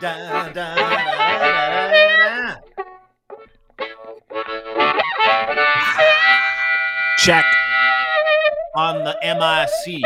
Da, 0.00 0.48
da, 0.52 0.52
da. 0.52 0.74
Check 7.18 7.44
on 8.76 9.02
the 9.02 9.16
MIC. 9.22 10.02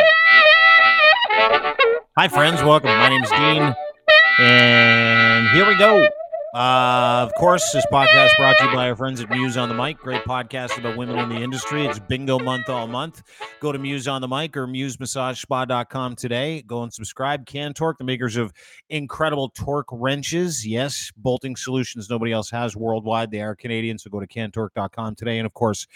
Hi, 2.16 2.28
friends. 2.28 2.62
Welcome. 2.62 2.88
My 2.88 3.10
name 3.10 3.22
is 3.22 3.30
Dean, 3.30 3.74
and 4.38 5.48
here 5.50 5.66
we 5.66 5.76
go. 5.76 6.08
Uh, 6.54 7.24
of 7.26 7.32
course, 7.34 7.72
this 7.72 7.86
podcast 7.86 8.36
brought 8.36 8.54
to 8.58 8.66
you 8.66 8.72
by 8.74 8.90
our 8.90 8.94
friends 8.94 9.22
at 9.22 9.30
Muse 9.30 9.56
on 9.56 9.70
the 9.70 9.74
Mic. 9.74 9.96
Great 9.96 10.22
podcast 10.24 10.76
about 10.76 10.98
women 10.98 11.18
in 11.18 11.30
the 11.30 11.36
industry. 11.36 11.86
It's 11.86 11.98
bingo 11.98 12.38
month 12.38 12.68
all 12.68 12.86
month. 12.86 13.22
Go 13.60 13.72
to 13.72 13.78
Muse 13.78 14.06
on 14.06 14.20
the 14.20 14.28
Mic 14.28 14.54
or 14.54 14.66
MuseMassageSpa.com 14.66 16.14
today. 16.14 16.60
Go 16.60 16.82
and 16.82 16.92
subscribe. 16.92 17.46
Can 17.46 17.72
Torque, 17.72 17.96
the 17.96 18.04
makers 18.04 18.36
of 18.36 18.52
incredible 18.90 19.48
torque 19.48 19.88
wrenches. 19.90 20.66
Yes, 20.66 21.10
bolting 21.16 21.56
solutions 21.56 22.10
nobody 22.10 22.32
else 22.32 22.50
has 22.50 22.76
worldwide. 22.76 23.30
They 23.30 23.40
are 23.40 23.56
Canadian, 23.56 23.98
so 23.98 24.10
go 24.10 24.20
to 24.20 24.26
cantorque.com 24.26 25.14
today. 25.14 25.38
And 25.38 25.46
of 25.46 25.54
course, 25.54 25.86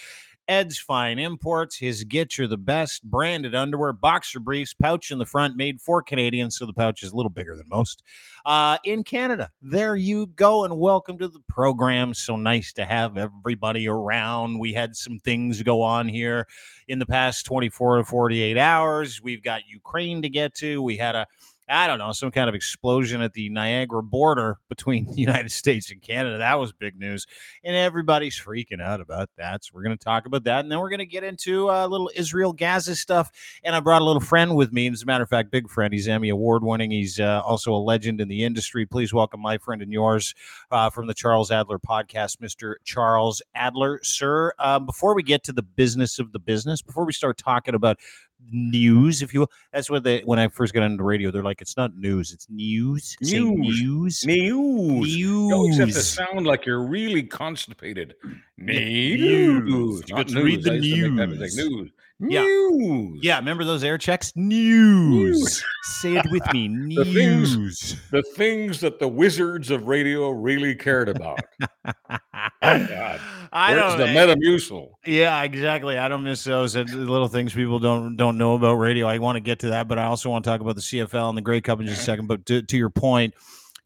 Ed's 0.49 0.79
Fine 0.79 1.19
Imports, 1.19 1.77
his 1.77 2.05
Gitch 2.05 2.39
are 2.39 2.47
the 2.47 2.57
best, 2.57 3.03
branded 3.03 3.55
underwear, 3.55 3.93
boxer 3.93 4.39
briefs, 4.39 4.75
pouch 4.75 5.11
in 5.11 5.19
the 5.19 5.27
front, 5.27 5.57
made 5.57 5.81
for 5.81 6.03
Canadians, 6.03 6.57
so 6.57 6.67
the 6.67 6.73
pouch 6.73 7.03
is 7.03 7.11
a 7.11 7.17
little 7.17 7.31
bigger 7.31 7.57
than 7.57 7.69
most. 7.69 8.05
Uh, 8.45 8.79
in 8.85 9.03
Canada, 9.03 9.51
there 9.61 9.97
you 9.97 10.27
go, 10.29 10.65
and 10.65 10.79
welcome 10.79 11.19
to 11.19 11.27
the 11.27 11.41
program. 11.49 12.15
So 12.15 12.37
nice 12.37 12.73
to 12.75 12.85
have 12.85 13.17
everybody 13.17 13.89
around. 13.89 14.61
We 14.61 14.73
had 14.73 14.95
some 14.95 15.19
things 15.19 15.63
go 15.63 15.83
on 15.83 16.07
here 16.07 16.47
in 16.87 17.01
the 17.01 17.07
past 17.07 17.45
24 17.47 17.99
to 17.99 18.05
48 18.05 18.57
hours. 18.57 19.21
We've 19.21 19.43
got 19.43 19.63
Ukraine 19.69 20.23
to 20.23 20.29
get 20.29 20.55
to. 20.57 20.81
We 20.81 20.97
had 20.97 21.17
a 21.17 21.27
I 21.69 21.89
don't 21.89 21.99
know, 21.99 22.13
some 22.13 22.31
kind 22.31 22.49
of 22.49 22.55
explosion 22.55 23.21
at 23.23 23.33
the 23.33 23.49
Niagara 23.49 24.03
border 24.03 24.59
between 24.69 25.07
the 25.13 25.21
United 25.21 25.51
States 25.51 25.91
and 25.91 26.01
Canada. 26.01 26.39
That 26.39 26.61
was 26.61 26.73
big 26.73 26.99
news. 26.99 27.27
And 27.65 27.75
everybody's 27.75 28.39
freaking 28.39 28.81
out 28.81 29.01
about 29.01 29.31
that. 29.37 29.65
So 29.65 29.73
we're 29.75 29.83
going 29.83 29.97
to 29.97 30.05
talk 30.05 30.27
about 30.27 30.45
that. 30.45 30.61
And 30.61 30.71
then 30.71 30.79
we're 30.79 30.91
going 30.91 31.01
to 31.01 31.07
get 31.07 31.25
into 31.25 31.69
a 31.69 31.89
little 31.89 32.11
Israel 32.15 32.53
Gaza 32.53 32.95
stuff. 32.95 33.31
And 33.65 33.75
I 33.75 33.81
brought 33.81 34.03
a 34.03 34.05
little 34.05 34.21
friend 34.21 34.55
with 34.55 34.73
me. 34.73 34.89
As 34.89 35.03
a 35.03 35.07
matter 35.07 35.25
of 35.25 35.31
fact, 35.31 35.51
big 35.51 35.69
friend. 35.69 35.93
He's 35.93 36.07
Emmy 36.07 36.29
Award 36.29 36.63
winning. 36.63 36.93
He's 36.93 37.19
uh, 37.19 37.43
also 37.45 37.75
a 37.75 37.83
legend 37.83 38.21
in 38.21 38.29
the 38.29 38.45
industry. 38.45 38.87
Please 38.87 39.13
welcome 39.13 39.41
my 39.41 39.59
friend 39.59 39.83
and 39.83 39.93
yours 39.93 40.35
uh, 40.71 40.89
from 40.91 41.09
the 41.09 41.15
Charles 41.15 41.51
Adler 41.51 41.81
podcast, 41.81 42.37
Mr. 42.39 42.75
Charles 42.85 43.43
Adler. 43.55 43.99
Sir, 44.05 44.53
um, 44.61 44.87
before 44.87 45.15
we 45.15 45.23
get 45.23 45.43
to 45.45 45.53
the 45.53 45.63
business 45.63 46.21
of 46.21 46.33
the 46.33 46.39
business, 46.39 46.81
before 46.81 47.05
we 47.05 47.13
start 47.13 47.39
talking 47.39 47.75
about 47.75 47.99
news, 48.51 49.23
if 49.23 49.35
you 49.35 49.41
will. 49.41 49.51
That's 49.73 49.91
what 49.91 50.05
they 50.05 50.21
when 50.21 50.39
I 50.39 50.49
first 50.49 50.75
got 50.75 50.83
into 50.83 50.99
the 50.99 51.03
radio, 51.05 51.31
they're 51.31 51.43
like, 51.43 51.61
it's 51.61 51.77
not 51.77 51.97
news, 51.97 52.33
it's 52.33 52.49
news. 52.51 53.17
Say 53.23 53.41
News. 53.41 53.83
news. 53.83 54.27
News. 54.27 55.17
You 55.17 55.53
always 55.53 55.79
have 55.79 55.89
to 55.89 55.95
News. 55.95 56.09
sound 56.09 56.47
like 56.47 56.67
you're 56.67 56.83
really 56.87 57.23
constipated. 57.23 58.15
News. 58.59 59.65
News. 59.65 60.01
It's 60.01 60.11
Not 60.11 60.17
good 60.27 60.29
to 60.37 60.43
read 60.43 60.63
the 60.63 60.71
to 60.81 61.11
make 61.11 61.39
news. 61.41 61.57
News. 61.57 61.91
Yeah. 62.19 62.41
News. 62.43 63.21
Yeah, 63.23 63.39
remember 63.39 63.65
those 63.65 63.85
air 63.85 63.99
checks? 63.99 64.33
News. 64.35 65.63
Say 65.83 66.17
it 66.17 66.25
with 66.31 66.43
me. 66.55 66.69
The 66.97 67.05
things- 67.05 67.57
News. 67.57 67.97
The 68.11 68.23
things 68.23 68.81
that 68.81 68.99
the 68.99 69.09
wizards 69.09 69.71
of 69.71 69.87
radio 69.87 70.31
really 70.31 70.75
cared 70.75 71.11
about. 71.11 71.41
God. 71.63 71.71
I 73.53 73.75
Where's 73.75 73.95
don't 73.95 73.99
the 73.99 74.07
Metamucil? 74.07 74.89
Yeah, 75.05 75.43
exactly. 75.43 75.99
I 75.99 76.09
don't 76.09 76.25
miss 76.25 76.43
those 76.45 76.75
little 76.77 77.29
things 77.29 77.55
people 77.55 77.79
don't 77.79 78.17
don't 78.17 78.37
know 78.39 78.55
about 78.55 78.75
radio. 78.75 79.07
I 79.07 79.19
want 79.19 79.37
to 79.37 79.41
get 79.41 79.59
to 79.61 79.69
that, 79.71 79.87
but 79.89 79.99
I 79.99 80.05
also 80.05 80.31
want 80.31 80.45
to 80.45 80.51
talk 80.51 80.61
about 80.61 80.75
the 80.75 80.81
CFL 80.83 81.29
and 81.29 81.39
the 81.39 81.43
Grey 81.43 81.61
Cup 81.61 81.81
in 81.81 81.87
just 81.87 82.01
a 82.01 82.05
second. 82.05 82.27
But 82.27 82.45
to, 82.47 82.63
to 82.63 82.77
your 82.77 82.91
point, 82.91 83.35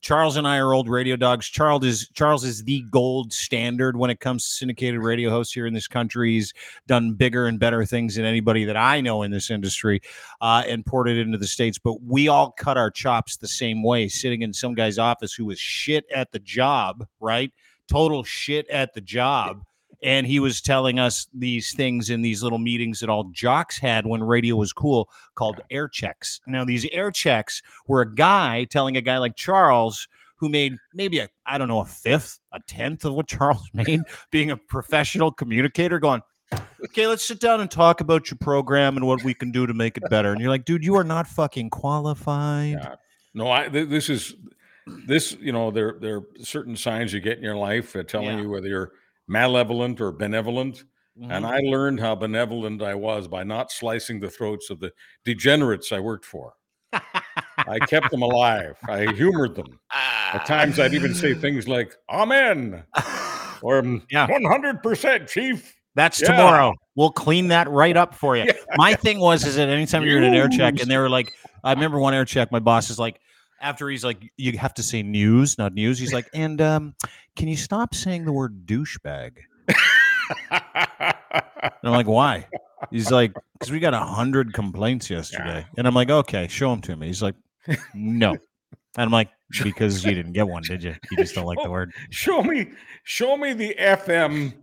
Charles 0.00 0.36
and 0.36 0.48
I 0.48 0.56
are 0.58 0.72
old 0.72 0.88
radio 0.88 1.16
dogs. 1.16 1.46
Charles 1.46 1.84
is 1.84 2.08
Charles 2.14 2.44
is 2.44 2.64
the 2.64 2.82
gold 2.90 3.32
standard 3.32 3.96
when 3.96 4.10
it 4.10 4.18
comes 4.18 4.44
to 4.44 4.50
syndicated 4.50 5.00
radio 5.00 5.30
hosts 5.30 5.52
here 5.52 5.66
in 5.66 5.74
this 5.74 5.86
country. 5.86 6.32
He's 6.32 6.54
done 6.86 7.12
bigger 7.12 7.46
and 7.46 7.58
better 7.58 7.84
things 7.84 8.14
than 8.14 8.24
anybody 8.24 8.64
that 8.64 8.76
I 8.76 9.00
know 9.00 9.22
in 9.22 9.30
this 9.30 9.50
industry, 9.50 10.00
uh, 10.40 10.62
and 10.66 10.86
ported 10.86 11.18
it 11.18 11.22
into 11.22 11.38
the 11.38 11.46
states. 11.46 11.78
But 11.78 12.02
we 12.02 12.28
all 12.28 12.52
cut 12.52 12.78
our 12.78 12.90
chops 12.90 13.36
the 13.36 13.48
same 13.48 13.82
way, 13.82 14.08
sitting 14.08 14.42
in 14.42 14.52
some 14.54 14.74
guy's 14.74 14.98
office 14.98 15.34
who 15.34 15.44
was 15.44 15.58
shit 15.58 16.06
at 16.14 16.32
the 16.32 16.38
job, 16.38 17.06
right? 17.20 17.52
Total 17.88 18.24
shit 18.24 18.68
at 18.68 18.94
the 18.94 19.00
job 19.00 19.62
and 20.02 20.26
he 20.26 20.40
was 20.40 20.60
telling 20.60 20.98
us 20.98 21.26
these 21.34 21.72
things 21.74 22.08
in 22.10 22.22
these 22.22 22.42
little 22.42 22.58
meetings 22.58 23.00
that 23.00 23.08
all 23.10 23.24
jocks 23.32 23.78
had 23.78 24.06
when 24.06 24.22
radio 24.22 24.56
was 24.56 24.72
cool 24.72 25.08
called 25.34 25.60
air 25.70 25.88
checks 25.88 26.40
now 26.46 26.64
these 26.64 26.86
air 26.92 27.10
checks 27.10 27.62
were 27.86 28.00
a 28.00 28.14
guy 28.14 28.64
telling 28.64 28.96
a 28.96 29.00
guy 29.00 29.18
like 29.18 29.36
charles 29.36 30.08
who 30.36 30.48
made 30.48 30.76
maybe 30.94 31.18
a 31.18 31.28
i 31.46 31.58
don't 31.58 31.68
know 31.68 31.80
a 31.80 31.84
fifth 31.84 32.40
a 32.52 32.60
tenth 32.66 33.04
of 33.04 33.12
what 33.14 33.26
charles 33.26 33.68
made 33.74 34.00
being 34.30 34.50
a 34.50 34.56
professional 34.56 35.30
communicator 35.30 35.98
going 35.98 36.22
okay 36.84 37.06
let's 37.06 37.24
sit 37.26 37.38
down 37.40 37.60
and 37.60 37.70
talk 37.70 38.00
about 38.00 38.30
your 38.30 38.38
program 38.38 38.96
and 38.96 39.06
what 39.06 39.22
we 39.22 39.34
can 39.34 39.50
do 39.50 39.66
to 39.66 39.74
make 39.74 39.96
it 39.96 40.02
better 40.10 40.32
and 40.32 40.40
you're 40.40 40.50
like 40.50 40.64
dude 40.64 40.84
you 40.84 40.94
are 40.96 41.04
not 41.04 41.26
fucking 41.26 41.68
qualified 41.70 42.72
Yeah. 42.72 42.94
No, 43.32 43.48
I. 43.48 43.68
Th- 43.68 43.88
this 43.88 44.10
is 44.10 44.34
this. 45.06 45.36
You 45.40 45.52
know, 45.52 45.70
there 45.70 45.94
there 46.00 46.16
are 46.16 46.22
certain 46.42 46.74
signs 46.76 47.12
you 47.12 47.20
get 47.20 47.38
in 47.38 47.44
your 47.44 47.54
life 47.54 47.94
uh, 47.94 48.02
telling 48.02 48.26
Yeah. 48.38 48.40
you 48.42 48.50
whether 48.50 48.66
you're 48.66 48.90
malevolent 49.30 50.00
or 50.00 50.10
benevolent. 50.12 50.84
Mhm. 51.18 51.30
And 51.30 51.46
I 51.46 51.58
learned 51.60 52.00
how 52.00 52.14
benevolent 52.14 52.82
I 52.82 52.94
was 52.94 53.28
by 53.28 53.44
not 53.44 53.70
slicing 53.70 54.20
the 54.20 54.30
throats 54.30 54.70
of 54.70 54.80
the 54.80 54.92
degenerates 55.24 55.92
I 55.92 56.00
worked 56.00 56.24
for. 56.24 56.54
I 56.92 57.78
kept 57.86 58.10
them 58.10 58.22
alive. 58.22 58.74
I 58.88 59.12
humored 59.12 59.54
them. 59.54 59.78
At 59.92 60.44
times, 60.46 60.80
I'd 60.80 60.94
even 60.94 61.14
say 61.14 61.34
things 61.34 61.68
like 61.68 61.94
"Amen" 62.10 62.82
or 63.62 63.82
Yeah. 64.10 64.26
"One 64.30 64.44
hundred 64.44 64.82
percent, 64.82 65.28
Chief." 65.28 65.74
That's 65.94 66.20
Yeah. 66.20 66.28
tomorrow. 66.28 66.74
We'll 66.96 67.10
clean 67.12 67.48
that 67.48 67.68
right 67.68 67.96
up 67.96 68.14
for 68.14 68.36
you. 68.36 68.44
Yeah. 68.46 68.52
My 68.76 68.94
thing 68.94 69.20
was 69.20 69.44
is 69.46 69.56
that 69.56 69.68
anytime 69.68 70.04
you're 70.04 70.18
in 70.18 70.24
an 70.24 70.34
air 70.34 70.48
check 70.48 70.80
and 70.80 70.90
they 70.90 70.96
were 70.98 71.08
like, 71.10 71.32
I 71.64 71.72
remember 71.74 71.98
one 71.98 72.14
air 72.14 72.24
check, 72.24 72.50
my 72.52 72.60
boss 72.60 72.90
is 72.90 72.98
like, 72.98 73.20
after 73.60 73.88
he's 73.88 74.04
like, 74.04 74.30
you 74.36 74.56
have 74.58 74.74
to 74.74 74.82
say 74.82 75.02
news, 75.02 75.58
not 75.58 75.74
news. 75.74 75.98
He's 75.98 76.12
like, 76.12 76.28
and 76.34 76.60
um, 76.60 76.94
can 77.36 77.48
you 77.48 77.56
stop 77.56 77.94
saying 77.94 78.24
the 78.24 78.32
word 78.32 78.66
douchebag? 78.66 79.32
And 81.82 81.88
I'm 81.88 81.92
like, 81.92 82.06
why? 82.06 82.46
He's 82.90 83.10
like, 83.10 83.34
because 83.54 83.70
we 83.70 83.80
got 83.80 83.94
a 83.94 84.00
hundred 84.00 84.52
complaints 84.52 85.10
yesterday. 85.10 85.66
And 85.76 85.86
I'm 85.86 85.94
like, 85.94 86.10
okay, 86.10 86.48
show 86.48 86.70
them 86.70 86.80
to 86.82 86.96
me. 86.96 87.06
He's 87.06 87.22
like, 87.22 87.34
no. 87.94 88.32
And 88.32 88.40
I'm 88.96 89.10
like, 89.10 89.28
because 89.62 90.04
you 90.04 90.14
didn't 90.14 90.32
get 90.32 90.48
one, 90.48 90.62
did 90.62 90.82
you? 90.82 90.94
You 91.10 91.16
just 91.18 91.34
don't 91.34 91.46
like 91.46 91.58
the 91.62 91.70
word. 91.70 91.92
show 92.10 92.42
me, 92.42 92.70
show 93.04 93.36
me 93.36 93.52
the 93.52 93.74
FM 93.78 94.54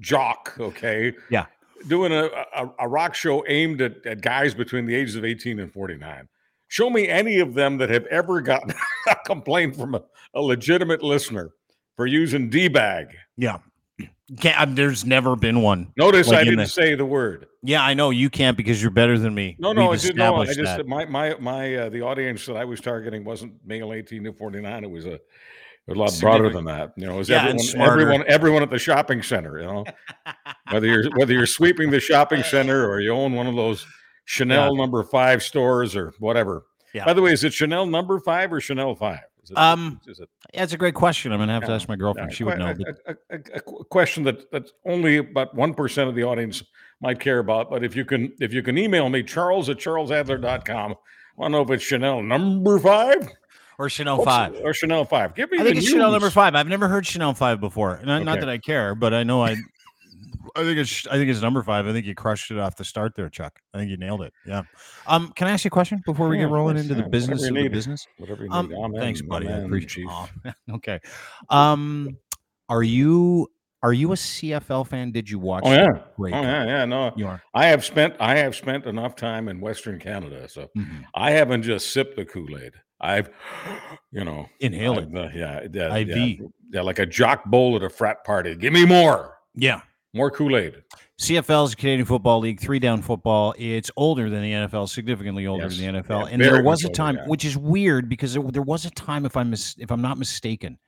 jock. 0.00 0.56
Okay. 0.58 1.12
Yeah. 1.30 1.46
Doing 1.86 2.12
a, 2.12 2.24
a, 2.56 2.70
a 2.80 2.88
rock 2.88 3.14
show 3.14 3.44
aimed 3.46 3.80
at, 3.82 4.04
at 4.06 4.20
guys 4.20 4.54
between 4.54 4.86
the 4.86 4.94
ages 4.94 5.16
of 5.16 5.24
18 5.24 5.60
and 5.60 5.72
49. 5.72 6.28
Show 6.68 6.90
me 6.90 7.08
any 7.08 7.38
of 7.40 7.54
them 7.54 7.78
that 7.78 7.90
have 7.90 8.06
ever 8.06 8.40
gotten 8.40 8.72
a 9.08 9.16
complaint 9.26 9.76
from 9.76 9.94
a, 9.94 10.02
a 10.34 10.40
legitimate 10.40 11.02
listener 11.02 11.50
for 11.96 12.06
using 12.06 12.50
D 12.50 12.68
bag. 12.68 13.08
Yeah. 13.36 13.58
Can't, 14.40 14.74
there's 14.74 15.04
never 15.04 15.36
been 15.36 15.60
one. 15.60 15.92
Notice 15.98 16.28
Like 16.28 16.38
I 16.38 16.44
didn't 16.44 16.60
the- 16.60 16.66
say 16.66 16.94
the 16.94 17.04
word. 17.04 17.46
Yeah, 17.62 17.82
I 17.82 17.92
know 17.94 18.10
you 18.10 18.30
can't 18.30 18.56
because 18.56 18.80
you're 18.80 18.90
better 18.90 19.18
than 19.18 19.34
me. 19.34 19.56
No, 19.58 19.72
no, 19.72 19.86
I 19.86 19.90
We've 19.90 20.00
didn't 20.00 20.16
know. 20.16 20.36
I 20.36 20.46
just 20.46 20.58
that. 20.58 20.86
my 20.88 21.04
my 21.06 21.34
my 21.38 21.74
uh, 21.76 21.88
the 21.90 22.00
audience 22.02 22.44
that 22.46 22.56
I 22.56 22.64
was 22.64 22.80
targeting 22.80 23.24
wasn't 23.24 23.54
male 23.64 23.92
18 23.92 24.24
to 24.24 24.32
49. 24.32 24.84
It 24.84 24.90
was 24.90 25.04
a, 25.06 25.18
a 25.88 25.94
lot 25.94 26.14
broader 26.20 26.50
than 26.50 26.64
that. 26.64 26.92
You 26.96 27.06
know, 27.06 27.14
it 27.14 27.18
was 27.18 27.28
Yeah, 27.28 27.46
everyone, 27.46 27.80
everyone, 27.90 28.24
everyone 28.26 28.62
at 28.62 28.70
the 28.70 28.78
shopping 28.78 29.22
center. 29.22 29.60
You 29.60 29.66
know, 29.66 29.84
whether 30.70 30.86
you're 30.86 31.10
whether 31.16 31.32
you're 31.34 31.46
sweeping 31.46 31.90
the 31.90 32.00
shopping 32.00 32.42
center 32.42 32.86
or 32.90 33.00
you 33.00 33.12
own 33.12 33.32
one 33.34 33.46
of 33.46 33.54
those 33.56 33.86
Chanel 34.24 34.74
number 34.76 35.02
five 35.04 35.42
stores 35.42 35.94
or 35.96 36.12
whatever. 36.18 36.64
Yeah. 36.92 37.04
By 37.04 37.12
the 37.14 37.22
way, 37.22 37.32
is 37.32 37.44
it 37.44 37.52
Chanel 37.52 37.86
number 37.86 38.18
five 38.20 38.52
or 38.52 38.60
Chanel 38.60 38.94
five? 38.94 39.20
Is 39.42 39.50
it, 39.50 39.58
Um, 39.58 40.00
is 40.06 40.20
it 40.20 40.28
That's 40.54 40.72
a 40.72 40.78
great 40.78 40.94
question. 40.94 41.32
I'm 41.32 41.38
gonna 41.38 41.52
have 41.52 41.64
to 41.66 41.72
ask 41.72 41.88
my 41.88 41.96
girlfriend. 41.96 42.30
yeah, 42.30 42.36
she 42.36 42.44
would 42.44 42.58
know. 42.58 42.74
A, 43.06 43.10
a- 43.12 43.36
a- 43.36 43.58
a 43.58 43.84
question 43.84 44.22
that 44.24 44.50
that 44.52 44.70
only 44.86 45.18
about 45.18 45.54
one 45.54 45.74
percent 45.74 46.08
of 46.08 46.14
the 46.14 46.22
audience 46.24 46.62
might 47.02 47.20
care 47.20 47.40
about. 47.40 47.68
But 47.70 47.84
if 47.84 47.94
you 47.94 48.04
can 48.04 48.32
if 48.40 48.54
you 48.54 48.62
can 48.62 48.78
email 48.78 49.08
me 49.10 49.22
Charles 49.22 49.68
at 49.68 49.76
charlesadler.com. 49.78 50.92
I 51.36 51.42
don't 51.42 51.52
know 51.52 51.62
if 51.62 51.70
it's 51.70 51.82
Chanel 51.84 52.22
number 52.22 52.78
five 52.78 53.28
or 53.76 53.88
Chanel 53.90 54.18
Oops, 54.20 54.24
five. 54.24 54.54
or 54.62 54.72
Chanel 54.72 55.04
five. 55.04 55.34
Give 55.34 55.50
me 55.50 55.58
I 55.58 55.62
the 55.64 55.68
think 55.70 55.78
it's 55.78 55.88
Chanel 55.90 56.12
number 56.12 56.30
five. 56.30 56.54
I've 56.54 56.68
never 56.68 56.86
heard 56.88 57.04
Chanel 57.04 57.34
five 57.34 57.60
before. 57.60 58.00
Not, 58.04 58.22
not 58.22 58.38
that 58.40 58.48
I 58.48 58.58
care, 58.58 58.94
but 58.94 59.12
I 59.12 59.24
know 59.24 59.42
I. 59.44 59.56
I 60.56 60.62
think 60.62 60.78
it's. 60.78 61.06
I 61.06 61.12
think 61.16 61.30
it's 61.30 61.40
number 61.42 61.62
five. 61.62 61.86
I 61.86 61.92
think 61.92 62.06
you 62.06 62.14
crushed 62.14 62.50
it 62.50 62.58
off 62.58 62.76
the 62.76 62.84
start 62.84 63.14
there, 63.14 63.28
Chuck. 63.28 63.58
I 63.72 63.78
think 63.78 63.90
you 63.90 63.96
nailed 63.96 64.22
it. 64.22 64.32
Yeah. 64.46 64.62
Um. 65.06 65.32
Can 65.36 65.48
I 65.48 65.52
ask 65.52 65.64
you 65.64 65.68
a 65.68 65.70
question 65.70 66.02
before 66.06 66.28
we 66.28 66.36
Yeah, 66.38 66.44
get 66.44 66.50
rolling 66.52 66.76
into 66.78 66.94
yeah, 66.94 67.02
the 67.02 67.08
business 67.08 67.40
whatever 67.40 67.56
of 67.58 67.62
you 67.64 67.68
need. 67.68 67.72
business? 67.72 68.06
Whatever 68.18 68.44
you 68.44 68.50
Um. 68.50 68.68
need. 68.68 68.76
Amen, 68.76 69.00
thanks, 69.00 69.22
buddy. 69.22 69.48
I 69.48 69.58
appreciate. 69.58 70.06
Aw, 70.08 70.28
okay. 70.74 71.00
Um. 71.50 72.16
Are 72.68 72.82
you 72.82 73.48
Are 73.82 73.92
you 73.92 74.12
a 74.12 74.16
CFL 74.16 74.86
fan? 74.88 75.12
Did 75.12 75.28
you 75.28 75.38
watch? 75.38 75.64
Oh 75.66 75.72
yeah. 75.72 75.88
Oh 76.18 76.26
yeah, 76.26 76.64
yeah. 76.64 76.84
No, 76.86 77.12
You 77.16 77.26
are. 77.28 77.42
I 77.52 77.66
have 77.66 77.84
spent 77.84 78.14
I 78.18 78.36
have 78.36 78.54
spent 78.56 78.86
enough 78.86 79.14
time 79.16 79.48
in 79.48 79.60
Western 79.60 79.98
Canada, 80.00 80.48
so 80.48 80.70
Mhm. 80.76 81.04
I 81.14 81.32
haven't 81.32 81.62
just 81.62 81.90
sipped 81.92 82.16
the 82.16 82.24
Kool 82.24 82.56
Aid. 82.58 82.72
I've, 83.00 83.28
you 84.12 84.24
know, 84.24 84.48
Inhale 84.60 84.98
it. 85.00 85.08
Uh, 85.14 85.28
yeah, 85.34 85.66
yeah, 85.70 85.94
IV. 85.94 86.08
yeah, 86.08 86.46
yeah, 86.72 86.80
like 86.80 86.98
a 86.98 87.04
jock 87.04 87.44
bowl 87.44 87.76
at 87.76 87.82
a 87.82 87.90
frat 87.90 88.24
party. 88.24 88.54
Give 88.54 88.72
me 88.72 88.86
more, 88.86 89.36
Yeah. 89.54 89.82
More 90.14 90.30
Kool 90.30 90.56
Aid. 90.56 90.82
CFL 91.20 91.66
is 91.66 91.72
a 91.74 91.76
Canadian 91.76 92.06
Football 92.06 92.40
League, 92.40 92.58
three 92.60 92.78
down 92.78 93.02
football. 93.02 93.54
It's 93.58 93.90
older 93.96 94.28
than 94.30 94.42
the 94.42 94.52
NFL, 94.52 94.88
significantly 94.88 95.46
older 95.46 95.64
Yes. 95.64 95.76
than 95.78 95.94
the 95.94 96.00
NFL. 96.02 96.22
Yeah, 96.26 96.28
and 96.32 96.42
there 96.42 96.62
was 96.62 96.82
a 96.82 96.88
older, 96.88 96.96
time, 96.96 97.16
yeah. 97.16 97.26
which 97.26 97.44
is 97.44 97.56
weird 97.56 98.08
because 98.08 98.34
there, 98.34 98.42
there 98.50 98.62
was 98.62 98.84
a 98.84 98.90
time, 98.90 99.24
if 99.26 99.36
I'm 99.36 99.50
mis- 99.50 99.76
if 99.78 99.92
I'm 99.92 100.02
not 100.02 100.18
mistaken, 100.18 100.78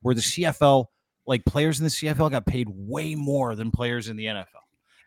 where 0.00 0.14
the 0.14 0.20
CFL, 0.22 0.86
like 1.26 1.44
players 1.44 1.80
in 1.80 1.84
the 1.84 1.90
CFL, 1.90 2.30
got 2.30 2.46
paid 2.46 2.68
way 2.70 3.14
more 3.14 3.54
than 3.54 3.70
players 3.70 4.08
in 4.08 4.16
the 4.16 4.26
NFL, 4.26 4.46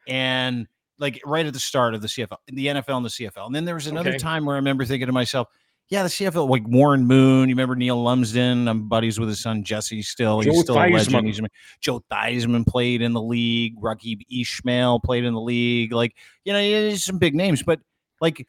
and 0.07 0.68
like 1.00 1.21
right 1.25 1.45
at 1.45 1.53
the 1.53 1.59
start 1.59 1.94
of 1.95 2.01
the 2.01 2.07
CFL, 2.07 2.38
the 2.47 2.68
NFL 2.68 2.97
and 2.97 3.06
the 3.06 3.09
CFL. 3.09 3.45
And 3.47 3.56
then 3.56 3.65
there 3.65 3.75
was 3.75 3.88
another 3.88 4.09
Okay. 4.12 4.18
time 4.19 4.45
where 4.45 4.56
I 4.56 4.59
remember 4.59 4.85
thinking 4.85 5.07
to 5.07 5.13
myself. 5.13 5.47
Yeah, 5.89 6.04
the 6.04 6.10
CFL, 6.10 6.50
like 6.50 6.68
Warren 6.68 7.06
Moon. 7.06 7.48
You 7.48 7.56
remember 7.56 7.75
Neil 7.75 8.01
Lumsden? 8.04 8.68
I'm 8.68 8.89
buddies 8.89 9.19
with 9.19 9.30
his 9.30 9.39
son 9.39 9.63
Jesse. 9.63 10.01
Still, 10.01 10.42
he's 10.42 10.54
Joe 10.54 10.62
still 10.62 10.75
a 10.78 10.84
legend. 10.89 11.16
Theismann. 11.16 11.25
He's 11.28 11.42
Joe 11.80 12.04
Theismann 12.12 12.68
played 12.68 13.01
in 13.01 13.13
the 13.13 13.22
league. 13.22 13.80
Raghib 13.80 14.19
Ismail 14.30 15.00
played 15.00 15.24
in 15.24 15.34
the 15.34 15.39
league. 15.39 15.94
Like, 15.94 16.13
you 16.44 16.51
know, 16.51 16.94
some 16.95 17.19
big 17.19 17.36
names, 17.36 17.63
but 17.63 17.80
like, 18.19 18.45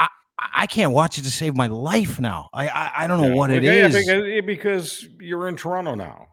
I, 0.00 0.08
I 0.52 0.66
can't 0.66 0.90
watch 0.92 1.16
it 1.16 1.22
to 1.22 1.30
save 1.30 1.54
my 1.56 1.68
life 1.68 2.18
now. 2.18 2.48
I 2.52 2.66
I, 2.68 2.92
I 2.98 3.06
don't 3.06 3.20
know 3.20 3.28
Yeah, 3.28 3.34
what 3.34 3.50
it 3.50 3.62
I 3.64 3.86
is. 3.86 3.94
it- 4.08 4.46
because 4.46 5.06
you're 5.20 5.46
in 5.46 5.54
Toronto 5.56 5.94
now. 5.94 6.26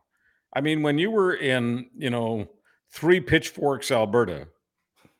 I 0.55 0.61
mean, 0.61 0.81
when 0.81 0.97
you 0.97 1.11
were 1.11 1.35
in, 1.35 1.89
you 1.95 2.09
know, 2.09 2.47
Three 2.91 3.19
Pitchforks, 3.21 3.91
Alberta, 3.91 4.47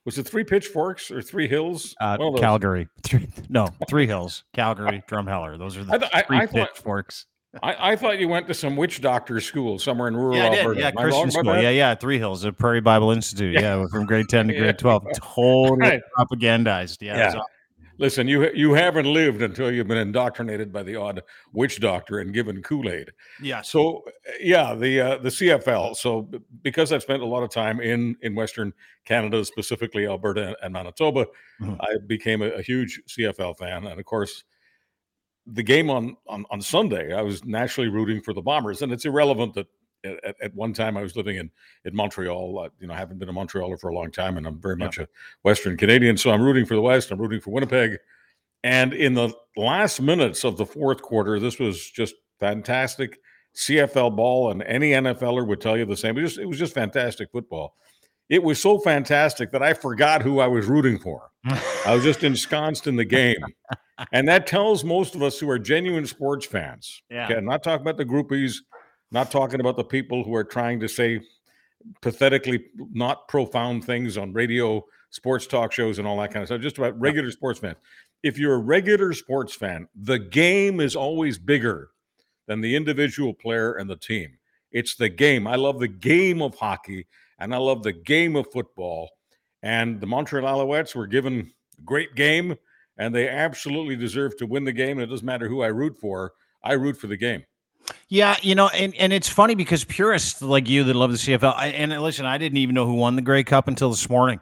was 0.06 0.18
it 0.18 0.28
Three 0.28 0.44
Pitchforks 0.44 1.12
or 1.12 1.22
Three 1.22 1.48
Hills? 1.48 1.96
Uh, 2.02 2.18
One 2.18 2.28
of 2.30 2.34
those. 2.36 2.42
Calgary, 2.42 2.88
three, 3.04 3.28
no, 3.50 3.68
Three 3.90 4.08
Hills, 4.08 4.44
Calgary, 4.54 5.04
Drumheller. 5.10 5.58
Those 5.58 5.78
are 5.78 5.82
I, 5.82 5.98
the 5.98 6.08
th- 6.08 6.26
three 6.26 6.38
I 6.38 6.46
thought 6.48 6.74
pitchforks. 6.74 7.26
I, 7.62 7.92
I 7.92 7.96
thought 7.98 8.18
you 8.18 8.30
went 8.30 8.48
to 8.48 8.54
some 8.54 8.78
witch 8.78 9.02
doctor 9.02 9.42
school 9.42 9.78
somewhere 9.78 10.08
in 10.08 10.16
rural 10.16 10.38
Yeah, 10.38 10.46
Alberta. 10.46 10.80
Yeah, 10.80 10.88
Am 10.88 10.94
Christian 10.96 11.32
school. 11.32 11.56
Yeah, 11.62 11.70
yeah, 11.70 11.96
Three 11.96 12.18
Hills, 12.18 12.44
the 12.44 12.54
Prairie 12.54 12.80
Bible 12.80 13.12
Institute. 13.12 13.54
Yeah, 13.60 13.86
from 13.92 14.06
grade 14.06 14.30
ten 14.30 14.48
to 14.48 14.54
grade 14.58 14.80
twelve, 14.80 15.06
totally 15.16 15.78
Right. 15.80 16.02
propagandized. 16.18 16.98
Yeah, 17.02 17.18
Yeah. 17.34 17.42
Listen, 18.02 18.28
you 18.28 18.52
you 18.54 18.74
haven't 18.74 19.06
lived 19.06 19.44
until 19.44 19.72
you've 19.72 19.88
been 19.88 20.00
indoctrinated 20.00 20.74
by 20.74 20.82
the 20.82 20.96
odd 20.96 21.22
witch 21.54 21.80
doctor 21.80 22.18
and 22.18 22.34
given 22.34 22.64
Kool 22.64 22.90
Aid. 22.90 23.12
Yeah. 23.40 23.62
So 23.62 24.04
yeah, 24.40 24.74
the 24.74 25.00
uh, 25.00 25.18
the 25.20 25.30
CFL. 25.30 25.96
So 25.96 26.28
because 26.64 26.92
I've 26.92 27.04
spent 27.04 27.22
a 27.22 27.28
lot 27.28 27.44
of 27.44 27.52
time 27.52 27.80
in 27.80 28.18
in 28.24 28.34
Western 28.34 28.74
Canada, 29.06 29.46
specifically 29.46 30.08
Alberta 30.08 30.56
and 30.64 30.74
Manitoba, 30.74 31.28
Mhm. 31.62 31.78
I 31.80 31.98
became 32.08 32.42
a, 32.42 32.48
a 32.48 32.62
huge 32.64 33.00
CFL 33.08 33.56
fan, 33.60 33.86
and 33.86 34.00
of 34.00 34.06
course, 34.06 34.46
the 35.46 35.62
game 35.62 35.92
on, 35.92 36.18
on 36.28 36.44
on 36.50 36.60
Sunday, 36.60 37.14
I 37.14 37.22
was 37.22 37.46
naturally 37.46 37.90
rooting 37.90 38.20
for 38.20 38.34
the 38.34 38.42
Bombers, 38.42 38.82
and 38.82 38.92
it's 38.92 39.06
irrelevant 39.06 39.54
that. 39.54 39.68
At, 40.04 40.36
at- 40.42 40.54
one 40.56 40.74
time, 40.74 40.98
I 40.98 41.02
was 41.02 41.16
living 41.16 41.38
in 41.38 41.50
in 41.86 41.96
Montreal. 41.96 42.60
Uh, 42.60 42.70
you 42.80 42.88
know, 42.88 42.94
I 42.94 42.98
haven't 42.98 43.20
been 43.20 43.30
a 43.30 43.34
Montrealer 43.34 43.80
for 43.80 43.90
a 43.90 43.94
long 43.96 44.12
time, 44.12 44.38
and 44.38 44.48
I'm 44.48 44.60
very 44.60 44.76
Yeah. 44.80 44.86
much 44.86 44.98
a 44.98 45.08
Western 45.44 45.78
Canadian. 45.78 46.18
So 46.18 46.32
I'm 46.32 46.42
rooting 46.42 46.66
for 46.66 46.76
the 46.76 46.82
West. 46.82 47.12
I'm 47.12 47.20
rooting 47.20 47.40
for 47.42 47.52
Winnipeg. 47.52 47.98
And 48.64 48.94
in 48.94 49.14
the 49.16 49.34
last 49.58 50.02
minutes 50.02 50.44
of 50.44 50.58
the 50.58 50.66
fourth 50.66 51.02
quarter, 51.02 51.40
this 51.40 51.58
was 51.60 51.90
just 51.90 52.16
fantastic 52.40 53.20
CFL 53.56 54.16
ball, 54.16 54.52
and 54.52 54.62
any 54.64 54.92
NFLer 54.92 55.46
would 55.46 55.60
tell 55.62 55.78
you 55.78 55.86
the 55.86 55.98
same. 55.98 56.18
It, 56.18 56.22
just, 56.22 56.38
it 56.38 56.46
was 56.46 56.58
just 56.60 56.74
fantastic 56.74 57.32
football. 57.32 57.76
It 58.30 58.42
was 58.42 58.62
so 58.62 58.80
fantastic 58.80 59.52
that 59.52 59.62
I 59.62 59.74
forgot 59.74 60.22
who 60.22 60.40
I 60.40 60.48
was 60.48 60.68
rooting 60.68 60.98
for. 61.00 61.32
I 61.86 61.94
was 61.94 62.04
just 62.04 62.24
ensconced 62.24 62.88
in 62.88 62.96
the 62.96 63.04
game. 63.04 63.44
And 64.14 64.26
that 64.30 64.48
tells 64.48 64.84
most 64.86 65.16
of 65.16 65.22
us 65.24 65.38
who 65.38 65.50
are 65.50 65.60
genuine 65.60 66.06
sports 66.08 66.46
fans. 66.46 67.02
Yeah. 67.10 67.26
Okay, 67.26 67.36
I'm 67.36 67.46
not 67.46 67.62
talking 67.62 67.82
about 67.82 67.98
the 67.98 68.06
groupies, 68.06 68.58
not 69.12 69.32
talking 69.32 69.60
about 69.60 69.76
the 69.76 69.84
people 69.84 70.24
who 70.24 70.34
are 70.36 70.44
trying 70.44 70.80
to 70.80 70.88
say 70.88 71.22
pathetically 72.02 72.66
not 72.92 73.28
profound 73.28 73.84
things 73.84 74.18
on 74.18 74.34
radio, 74.34 74.84
sports 75.10 75.48
talk 75.48 75.72
shows, 75.72 76.00
and 76.00 76.08
all 76.08 76.20
that 76.20 76.32
kind 76.32 76.44
of 76.44 76.48
stuff, 76.48 76.62
just 76.62 76.78
about 76.78 77.00
regular 77.00 77.32
sports 77.32 77.60
fans. 77.60 77.78
If 78.24 78.38
you're 78.38 78.54
a 78.54 78.60
regular 78.60 79.14
sports 79.14 79.54
fan, 79.54 79.88
the 79.96 80.20
game 80.20 80.80
is 80.80 80.96
always 80.96 81.38
bigger 81.38 81.90
than 82.48 82.62
the 82.62 82.76
individual 82.76 83.34
player 83.34 83.74
and 83.74 83.90
the 83.90 83.96
team. 83.96 84.38
It's 84.72 84.96
the 84.96 85.10
game. 85.10 85.48
I 85.48 85.56
love 85.56 85.80
the 85.80 85.88
game 85.88 86.42
of 86.42 86.56
hockey 86.56 87.08
and 87.40 87.54
I 87.54 87.58
love 87.58 87.84
the 87.84 87.94
game 87.94 88.36
of 88.36 88.52
football. 88.52 89.10
And 89.64 90.00
the 90.00 90.08
Montreal 90.08 90.44
Alouettes 90.44 90.96
were 90.96 91.08
given 91.08 91.52
a 91.78 91.82
great 91.82 92.16
game 92.16 92.56
and 92.98 93.14
they 93.14 93.28
absolutely 93.28 93.96
deserve 93.96 94.38
to 94.38 94.46
win 94.46 94.64
the 94.64 94.72
game. 94.72 95.00
And 95.00 95.02
it 95.02 95.08
doesn't 95.08 95.26
matter 95.26 95.48
who 95.48 95.62
I 95.62 95.68
root 95.68 95.98
for, 96.00 96.34
I 96.64 96.74
root 96.74 96.98
for 96.98 97.08
the 97.08 97.18
game. 97.18 97.44
Yeah, 98.10 98.36
you 98.42 98.56
know, 98.56 98.68
and, 98.68 98.94
and 98.96 99.14
it's 99.14 99.30
funny 99.30 99.56
because 99.56 99.84
purists 99.86 100.42
like 100.42 100.68
you 100.68 100.84
that 100.84 100.96
love 100.96 101.12
the 101.12 101.18
CFL, 101.18 101.54
I, 101.56 101.68
and 101.68 102.00
listen, 102.02 102.26
I 102.26 102.38
didn't 102.38 102.58
even 102.58 102.76
know 102.76 102.86
who 102.86 102.96
won 102.96 103.16
the 103.16 103.22
Grey 103.22 103.44
Cup 103.44 103.68
until 103.68 103.90
this 103.90 104.10
morning. 104.10 104.40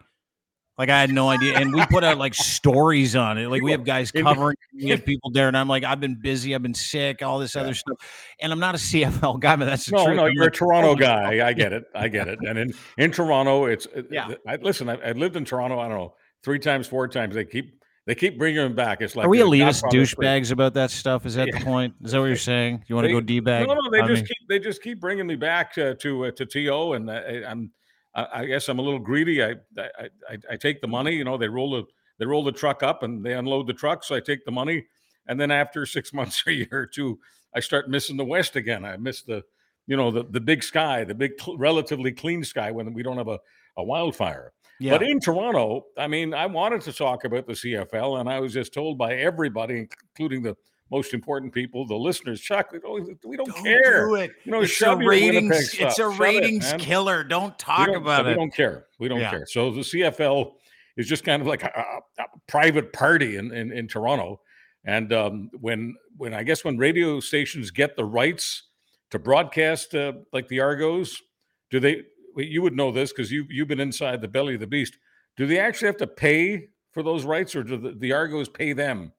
Like 0.77 0.89
I 0.89 1.01
had 1.01 1.11
no 1.11 1.27
idea, 1.29 1.57
and 1.57 1.73
we 1.73 1.85
put 1.87 2.05
out 2.05 2.17
like 2.17 2.33
stories 2.33 3.13
on 3.13 3.37
it. 3.37 3.49
Like 3.49 3.61
we 3.61 3.71
have 3.71 3.83
guys 3.83 4.13
covering, 4.13 4.55
we 4.73 4.89
have 4.91 5.03
people 5.03 5.29
there, 5.29 5.49
and 5.49 5.57
I'm 5.57 5.67
like, 5.67 5.83
I've 5.83 5.99
been 5.99 6.15
busy, 6.15 6.55
I've 6.55 6.61
been 6.63 6.73
sick, 6.73 7.21
all 7.21 7.37
this 7.37 7.55
Yeah. 7.55 7.61
other 7.63 7.73
stuff, 7.73 7.97
and 8.39 8.49
I'm 8.53 8.59
not 8.59 8.75
a 8.75 8.77
CFL 8.77 9.41
guy, 9.41 9.57
but 9.57 9.65
that's 9.65 9.85
the 9.85 9.91
No, 9.91 10.05
truth. 10.05 10.15
no, 10.15 10.25
I'm 10.27 10.31
you're 10.33 10.47
a 10.47 10.51
Toronto 10.51 10.91
oh 10.91 10.95
guy. 10.95 11.45
I 11.45 11.51
get 11.51 11.73
it. 11.73 11.83
I 11.93 12.07
get 12.07 12.29
it. 12.29 12.39
And 12.47 12.57
in, 12.57 12.73
in 12.97 13.11
Toronto, 13.11 13.65
it's 13.65 13.87
uh, 13.87 14.03
Yeah. 14.09 14.29
I, 14.47 14.55
listen. 14.55 14.87
I, 14.87 14.95
I 14.95 15.11
lived 15.11 15.35
in 15.35 15.43
Toronto. 15.43 15.79
I 15.79 15.89
don't 15.89 15.97
know 15.97 16.15
three 16.45 16.59
times, 16.59 16.87
four 16.87 17.09
times. 17.09 17.35
They 17.35 17.43
keep 17.43 17.78
they 18.05 18.15
keep 18.15 18.37
bringing 18.37 18.61
them 18.61 18.75
back. 18.75 19.01
It's 19.01 19.15
like 19.15 19.25
Are 19.25 19.29
we 19.29 19.39
elitist 19.39 19.83
douchebags 19.91 20.51
about 20.51 20.73
that 20.73 20.91
stuff? 20.91 21.25
Is 21.25 21.35
that 21.35 21.49
the 21.51 21.59
point? 21.59 21.93
Is 22.03 22.11
that 22.11 22.19
what 22.19 22.25
you're 22.25 22.35
saying? 22.37 22.83
You 22.87 22.95
want 22.95 23.07
to 23.07 23.13
go 23.13 23.21
d 23.21 23.39
bag? 23.39 23.67
No, 23.67 23.73
no, 23.73 23.89
they 23.89 24.01
just 24.01 24.25
keep 24.25 24.37
they 24.47 24.59
just 24.59 24.81
keep 24.81 24.99
bringing 24.99 25.27
me 25.27 25.35
back 25.35 25.77
uh, 25.77 25.93
to 25.95 26.25
uh, 26.25 26.31
to 26.31 26.45
to, 26.45 26.93
and 26.93 27.09
uh, 27.09 27.21
I'm 27.47 27.71
I, 28.15 28.27
I 28.33 28.45
guess 28.45 28.69
I'm 28.69 28.79
a 28.79 28.81
little 28.81 28.99
greedy. 28.99 29.43
I, 29.43 29.55
I 29.77 30.09
I 30.29 30.37
I 30.51 30.55
take 30.57 30.81
the 30.81 30.87
money. 30.87 31.15
You 31.15 31.23
know, 31.23 31.37
they 31.37 31.49
roll 31.49 31.71
the 31.71 31.83
they 32.17 32.25
roll 32.25 32.43
the 32.43 32.51
truck 32.51 32.83
up 32.83 33.03
and 33.03 33.23
they 33.23 33.33
unload 33.33 33.67
the 33.67 33.73
truck, 33.73 34.03
so 34.03 34.15
I 34.15 34.19
take 34.19 34.43
the 34.45 34.51
money, 34.51 34.85
and 35.27 35.39
then 35.39 35.51
after 35.51 35.85
six 35.85 36.13
months 36.13 36.43
or 36.45 36.51
a 36.51 36.53
year 36.53 36.67
or 36.71 36.85
two, 36.85 37.19
I 37.55 37.59
start 37.59 37.89
missing 37.89 38.17
the 38.17 38.25
West 38.25 38.55
again. 38.55 38.85
I 38.85 38.97
miss 38.97 39.21
the 39.23 39.43
you 39.87 39.97
know 39.97 40.11
the 40.11 40.23
the 40.23 40.41
big 40.41 40.63
sky, 40.63 41.03
the 41.03 41.15
big 41.15 41.33
relatively 41.57 42.11
clean 42.11 42.43
sky 42.43 42.71
when 42.71 42.93
we 42.93 43.03
don't 43.03 43.17
have 43.17 43.27
a 43.27 43.39
a 43.77 43.83
wildfire. 43.83 44.51
Yeah. 44.79 44.91
But 44.97 45.03
in 45.03 45.19
Toronto, 45.19 45.85
I 45.97 46.07
mean, 46.07 46.33
I 46.33 46.45
wanted 46.45 46.81
to 46.81 46.93
talk 46.93 47.23
about 47.25 47.45
the 47.47 47.53
CFL, 47.53 48.19
and 48.19 48.29
I 48.29 48.39
was 48.39 48.53
just 48.53 48.73
told 48.73 48.97
by 48.97 49.15
everybody, 49.15 49.87
including 50.13 50.41
the 50.43 50.55
most 50.91 51.13
important 51.13 51.53
people, 51.53 51.85
the 51.85 51.95
listeners, 51.95 52.41
Chuck, 52.41 52.71
we 52.71 52.79
don't, 52.79 53.17
we 53.23 53.37
don't, 53.37 53.55
care. 53.57 54.07
do 54.07 54.15
it. 54.15 54.31
You 54.43 54.51
know, 54.51 54.61
it's 54.61 54.71
a 54.71 54.75
shove 54.75 55.01
your 55.01 55.11
Winnipeg 55.11 55.51
ratings. 55.51 55.75
It's 55.79 55.99
a 55.99 56.09
it, 56.09 56.17
ratings 56.19 56.63
man. 56.71 56.79
killer. 56.79 57.23
Don't 57.23 57.57
talk 57.59 57.87
don't- 57.87 57.97
about 57.97 58.25
we 58.25 58.31
it. 58.31 58.33
We 58.33 58.39
don't 58.39 58.53
care. 58.53 58.85
We 58.99 59.07
don't 59.07 59.19
Yeah. 59.19 59.29
care. 59.29 59.45
So 59.45 59.69
the 59.71 59.81
CFL 59.81 60.53
is 60.97 61.07
just 61.07 61.23
kind 61.23 61.41
of 61.41 61.47
like 61.47 61.63
a, 61.63 61.71
a- 62.17 62.23
a 62.23 62.25
private 62.47 62.91
party 62.91 63.35
in, 63.37 63.53
in, 63.53 63.71
in 63.71 63.87
Toronto. 63.87 64.41
And 64.85 65.11
um, 65.13 65.49
when 65.59 65.95
when 66.17 66.33
I 66.33 66.41
guess 66.43 66.63
when 66.63 66.77
radio 66.77 67.19
stations 67.19 67.69
get 67.69 67.95
the 67.95 68.05
rights 68.05 68.63
to 69.11 69.19
broadcast 69.19 69.93
uh, 69.93 70.13
like 70.33 70.47
the 70.47 70.61
Argos, 70.61 71.21
do 71.69 71.79
they? 71.79 72.03
You 72.37 72.61
would 72.61 72.75
know 72.75 72.91
this 72.91 73.11
because 73.11 73.31
you 73.31 73.45
you've 73.49 73.67
been 73.67 73.79
inside 73.79 74.21
the 74.21 74.27
belly 74.27 74.53
of 74.55 74.59
the 74.59 74.67
beast. 74.67 74.97
Do 75.37 75.45
they 75.47 75.59
actually 75.59 75.87
have 75.87 75.97
to 75.97 76.07
pay 76.07 76.67
for 76.91 77.03
those 77.03 77.23
rights, 77.23 77.55
or 77.55 77.63
do 77.63 77.77
the, 77.77 77.91
the 77.91 78.13
Argos 78.13 78.49
pay 78.49 78.73
them 78.73 79.13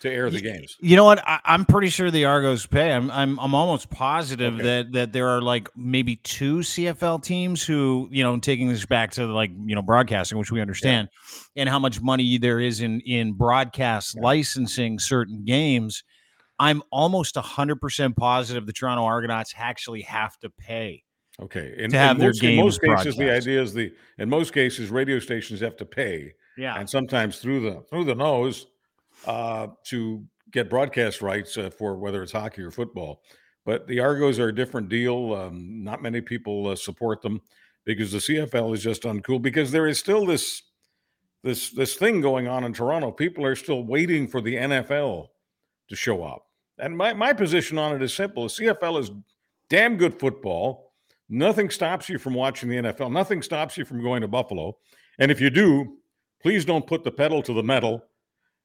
to 0.00 0.10
air 0.10 0.28
the 0.30 0.36
Ye- 0.36 0.42
games? 0.42 0.76
You 0.80 0.96
know 0.96 1.04
what? 1.04 1.26
I, 1.26 1.40
I'm 1.44 1.64
pretty 1.64 1.88
sure 1.88 2.10
the 2.10 2.24
Argos 2.26 2.66
pay. 2.66 2.92
I'm 2.92 3.10
I'm 3.10 3.38
I'm 3.40 3.54
almost 3.54 3.90
positive 3.90 4.54
Okay. 4.54 4.62
that 4.62 4.92
that 4.92 5.12
there 5.12 5.28
are 5.28 5.40
like 5.42 5.68
maybe 5.76 6.16
two 6.16 6.58
CFL 6.58 7.22
teams 7.22 7.64
who 7.64 8.08
you 8.12 8.22
know 8.22 8.38
taking 8.38 8.68
this 8.68 8.84
back 8.86 9.12
to 9.12 9.26
like 9.26 9.50
you 9.64 9.74
know 9.74 9.82
broadcasting, 9.82 10.38
which 10.38 10.52
we 10.52 10.60
understand, 10.60 11.08
and 11.56 11.68
how 11.68 11.78
much 11.78 12.00
money 12.00 12.38
there 12.38 12.60
is 12.60 12.80
in 12.80 13.00
in 13.00 13.32
broadcast 13.32 14.14
Yeah. 14.16 14.22
licensing 14.22 14.98
certain 14.98 15.44
games. 15.44 16.02
I'm 16.58 16.82
almost 16.92 17.36
hundred 17.36 17.80
percent 17.80 18.16
positive 18.16 18.64
the 18.66 18.72
Toronto 18.72 19.02
Argonauts 19.04 19.52
actually 19.56 20.02
have 20.02 20.38
to 20.38 20.50
pay. 20.50 21.02
Okay, 21.42 21.74
and 21.78 21.90
To 21.90 21.98
have 21.98 22.16
in 22.16 22.20
their 22.20 22.28
most, 22.28 22.42
in 22.42 22.56
most 22.56 22.80
cases, 22.80 23.16
the 23.16 23.30
idea 23.30 23.60
is 23.60 23.74
the 23.74 23.92
in 24.18 24.28
most 24.28 24.52
cases 24.52 24.90
radio 24.90 25.18
stations 25.18 25.60
have 25.60 25.76
to 25.78 25.84
pay. 25.84 26.32
Yeah, 26.56 26.78
and 26.78 26.88
sometimes 26.88 27.38
through 27.38 27.60
the 27.60 27.82
through 27.90 28.04
the 28.04 28.14
nose 28.14 28.66
uh, 29.26 29.68
to 29.86 30.24
get 30.52 30.70
broadcast 30.70 31.22
rights 31.22 31.58
uh, 31.58 31.70
for 31.70 31.96
whether 31.96 32.22
it's 32.22 32.32
hockey 32.32 32.62
or 32.62 32.70
football. 32.70 33.22
But 33.64 33.88
the 33.88 33.98
Argos 33.98 34.38
are 34.38 34.48
a 34.48 34.54
different 34.54 34.88
deal. 34.88 35.34
Um, 35.34 35.82
not 35.82 36.02
many 36.02 36.20
people 36.20 36.68
uh, 36.68 36.76
support 36.76 37.22
them 37.22 37.40
because 37.84 38.12
the 38.12 38.18
CFL 38.18 38.74
is 38.74 38.82
just 38.82 39.02
uncool. 39.02 39.42
Because 39.42 39.72
there 39.72 39.88
is 39.88 39.98
still 39.98 40.26
this 40.26 40.62
this 41.42 41.70
this 41.70 41.94
thing 41.94 42.20
going 42.20 42.46
on 42.46 42.62
in 42.62 42.72
Toronto. 42.72 43.10
People 43.10 43.44
are 43.44 43.56
still 43.56 43.82
waiting 43.84 44.28
for 44.28 44.40
the 44.40 44.54
NFL 44.54 45.28
to 45.88 45.96
show 45.96 46.22
up. 46.22 46.46
And 46.78 46.96
my 46.96 47.12
my 47.12 47.32
position 47.32 47.78
on 47.78 47.94
it 47.96 48.02
is 48.02 48.14
simple: 48.14 48.44
the 48.44 48.48
CFL 48.50 49.00
is 49.00 49.10
damn 49.68 49.96
good 49.96 50.18
football. 50.18 50.92
Nothing 51.28 51.70
stops 51.70 52.08
you 52.08 52.18
from 52.18 52.34
watching 52.34 52.68
the 52.68 52.76
NFL. 52.76 53.10
Nothing 53.12 53.42
stops 53.42 53.76
you 53.78 53.84
from 53.84 54.02
going 54.02 54.22
to 54.22 54.28
Buffalo. 54.28 54.76
And 55.18 55.30
if 55.30 55.40
you 55.40 55.50
do, 55.50 55.96
please 56.42 56.64
don't 56.64 56.86
put 56.86 57.04
the 57.04 57.10
pedal 57.10 57.42
to 57.42 57.52
the 57.52 57.62
metal 57.62 58.04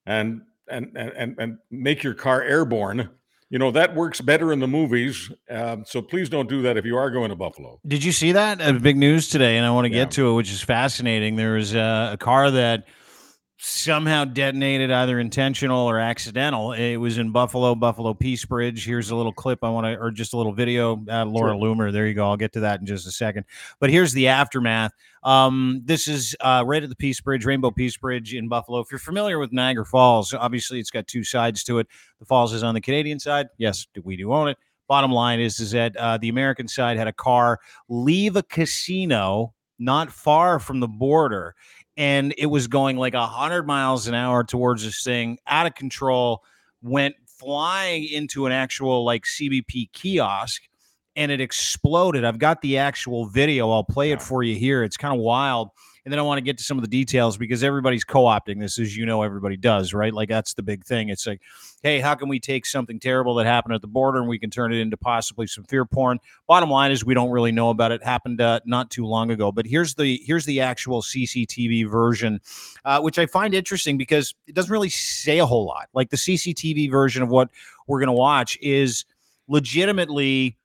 and 0.05 0.41
and 0.69 0.95
and 0.95 1.35
and, 1.39 1.57
make 1.71 2.03
your 2.03 2.13
car 2.13 2.43
airborne 2.43 3.09
you 3.49 3.57
know 3.57 3.71
that 3.71 3.95
works 3.95 4.21
better 4.21 4.53
in 4.53 4.59
the 4.59 4.67
movies. 4.67 5.31
Um, 5.49 5.83
so 5.85 6.01
please 6.01 6.29
don't 6.29 6.47
do 6.47 6.61
that 6.61 6.77
if 6.77 6.85
you 6.85 6.95
are 6.97 7.09
going 7.09 7.29
to 7.29 7.35
Buffalo. 7.35 7.79
Did 7.87 8.03
you 8.03 8.11
see 8.11 8.31
that? 8.33 8.61
Uh, 8.61 8.73
big 8.73 8.95
news 8.97 9.27
today, 9.27 9.57
and 9.57 9.65
I 9.65 9.71
want 9.71 9.85
to 9.85 9.91
Yeah. 9.91 10.03
get 10.03 10.11
to 10.11 10.29
it, 10.29 10.33
which 10.33 10.51
is 10.51 10.61
fascinating. 10.61 11.35
There 11.35 11.53
was 11.53 11.75
uh, 11.75 12.11
a 12.13 12.17
car 12.17 12.51
that 12.51 12.85
somehow 13.61 14.23
detonated, 14.23 14.89
either 14.89 15.19
intentional 15.19 15.85
or 15.85 15.99
accidental. 15.99 16.71
It 16.71 16.95
was 16.95 17.17
in 17.17 17.31
Buffalo, 17.31 17.75
Buffalo 17.75 18.13
Peace 18.13 18.45
Bridge. 18.45 18.85
Here's 18.85 19.09
a 19.09 19.15
little 19.15 19.33
clip 19.33 19.63
I 19.63 19.69
want 19.69 19.85
to, 19.85 19.99
or 19.99 20.11
just 20.11 20.33
a 20.33 20.37
little 20.37 20.53
video. 20.53 21.03
Uh, 21.09 21.25
Laura 21.25 21.53
Loomer. 21.53 21.91
There 21.91 22.07
you 22.07 22.13
go. 22.13 22.25
I'll 22.25 22.37
get 22.37 22.53
to 22.53 22.61
that 22.61 22.79
in 22.79 22.85
just 22.85 23.05
a 23.05 23.11
second. 23.11 23.43
But 23.81 23.89
here's 23.89 24.13
the 24.13 24.29
aftermath. 24.29 24.93
Um, 25.23 25.81
this 25.83 26.07
is 26.07 26.37
uh, 26.39 26.63
right 26.65 26.81
at 26.81 26.87
the 26.87 26.95
Peace 26.95 27.19
Bridge, 27.19 27.43
Rainbow 27.43 27.69
Peace 27.69 27.97
Bridge 27.97 28.33
in 28.33 28.47
Buffalo. 28.47 28.79
If 28.79 28.91
you're 28.91 28.99
familiar 28.99 29.39
with 29.39 29.51
Niagara 29.51 29.85
Falls, 29.85 30.33
obviously 30.33 30.79
it's 30.79 30.91
got 30.91 31.07
two 31.07 31.25
sides 31.25 31.61
to 31.65 31.79
it. 31.79 31.87
The 32.19 32.25
falls 32.25 32.53
is 32.53 32.63
on 32.63 32.73
the 32.73 32.81
Canadian 32.81 33.19
side. 33.19 33.49
Yes, 33.57 33.85
we 34.03 34.15
do 34.15 34.31
own 34.31 34.47
it. 34.47 34.57
Bottom 34.87 35.11
line 35.11 35.41
is, 35.41 35.59
is 35.59 35.71
that 35.71 35.95
uh, 35.97 36.17
the 36.17 36.29
American 36.29 36.69
side 36.69 36.97
had 36.97 37.07
a 37.07 37.13
car 37.13 37.59
leave 37.89 38.37
a 38.37 38.43
casino 38.43 39.53
not 39.79 40.11
far 40.11 40.59
from 40.59 40.79
the 40.79 40.87
border, 40.87 41.55
and 41.99 42.33
it 42.37 42.45
was 42.45 42.67
going 42.67 42.95
like 42.95 43.13
a 43.13 43.27
hundred 43.27 43.67
miles 43.67 44.07
an 44.07 44.15
hour 44.15 44.45
towards 44.45 44.85
this 44.85 45.03
thing, 45.03 45.37
out 45.45 45.67
of 45.67 45.75
control. 45.75 46.43
Went 46.81 47.13
flying 47.27 48.05
into 48.05 48.45
an 48.45 48.53
actual 48.53 49.03
like 49.03 49.25
CBP 49.25 49.91
kiosk, 49.91 50.61
and 51.17 51.29
it 51.29 51.41
exploded. 51.41 52.23
I've 52.23 52.39
got 52.39 52.61
the 52.61 52.77
actual 52.77 53.25
video. 53.25 53.69
I'll 53.69 53.83
play 53.83 54.11
it 54.11 54.21
for 54.21 54.43
you 54.43 54.55
here. 54.55 54.83
It's 54.83 54.95
kind 54.95 55.13
of 55.13 55.19
wild. 55.19 55.71
And 56.05 56.11
then 56.11 56.19
I 56.19 56.23
want 56.23 56.37
to 56.37 56.41
get 56.41 56.57
to 56.57 56.63
some 56.63 56.77
of 56.77 56.83
the 56.83 56.89
details 56.89 57.37
because 57.37 57.63
everybody's 57.63 58.03
co-opting 58.03 58.59
this, 58.59 58.79
as 58.79 58.95
you 58.95 59.05
know, 59.05 59.21
everybody 59.21 59.57
does, 59.57 59.93
right? 59.93 60.13
Like 60.13 60.29
that's 60.29 60.53
the 60.53 60.63
big 60.63 60.85
thing. 60.85 61.09
It's 61.09 61.27
like, 61.27 61.41
hey, 61.83 61.99
how 61.99 62.15
can 62.15 62.29
we 62.29 62.39
take 62.39 62.65
something 62.65 62.99
terrible 62.99 63.35
that 63.35 63.45
happened 63.45 63.73
at 63.75 63.81
the 63.81 63.87
border 63.87 64.19
and 64.19 64.27
we 64.27 64.39
can 64.39 64.49
turn 64.49 64.73
it 64.73 64.79
into 64.79 64.97
possibly 64.97 65.47
some 65.47 65.63
fear 65.65 65.85
porn? 65.85 66.19
Bottom 66.47 66.69
line 66.69 66.91
is 66.91 67.05
we 67.05 67.13
don't 67.13 67.29
really 67.31 67.51
know 67.51 67.69
about 67.69 67.91
it. 67.91 68.03
Happened 68.03 68.41
uh, 68.41 68.59
not 68.65 68.89
too 68.89 69.05
long 69.05 69.31
ago, 69.31 69.51
but 69.51 69.65
here's 69.65 69.95
the 69.95 70.21
here's 70.25 70.45
the 70.45 70.61
actual 70.61 71.01
CCTV 71.01 71.89
version, 71.89 72.39
uh, 72.85 73.01
which 73.01 73.19
I 73.19 73.25
find 73.25 73.53
interesting 73.53 73.97
because 73.97 74.33
it 74.47 74.55
doesn't 74.55 74.71
really 74.71 74.89
say 74.89 75.39
a 75.39 75.45
whole 75.45 75.65
lot. 75.65 75.89
Like 75.93 76.09
the 76.09 76.17
CCTV 76.17 76.89
version 76.89 77.23
of 77.23 77.29
what 77.29 77.49
we're 77.87 77.99
gonna 77.99 78.13
watch 78.13 78.57
is 78.61 79.05
legitimately, 79.47 80.57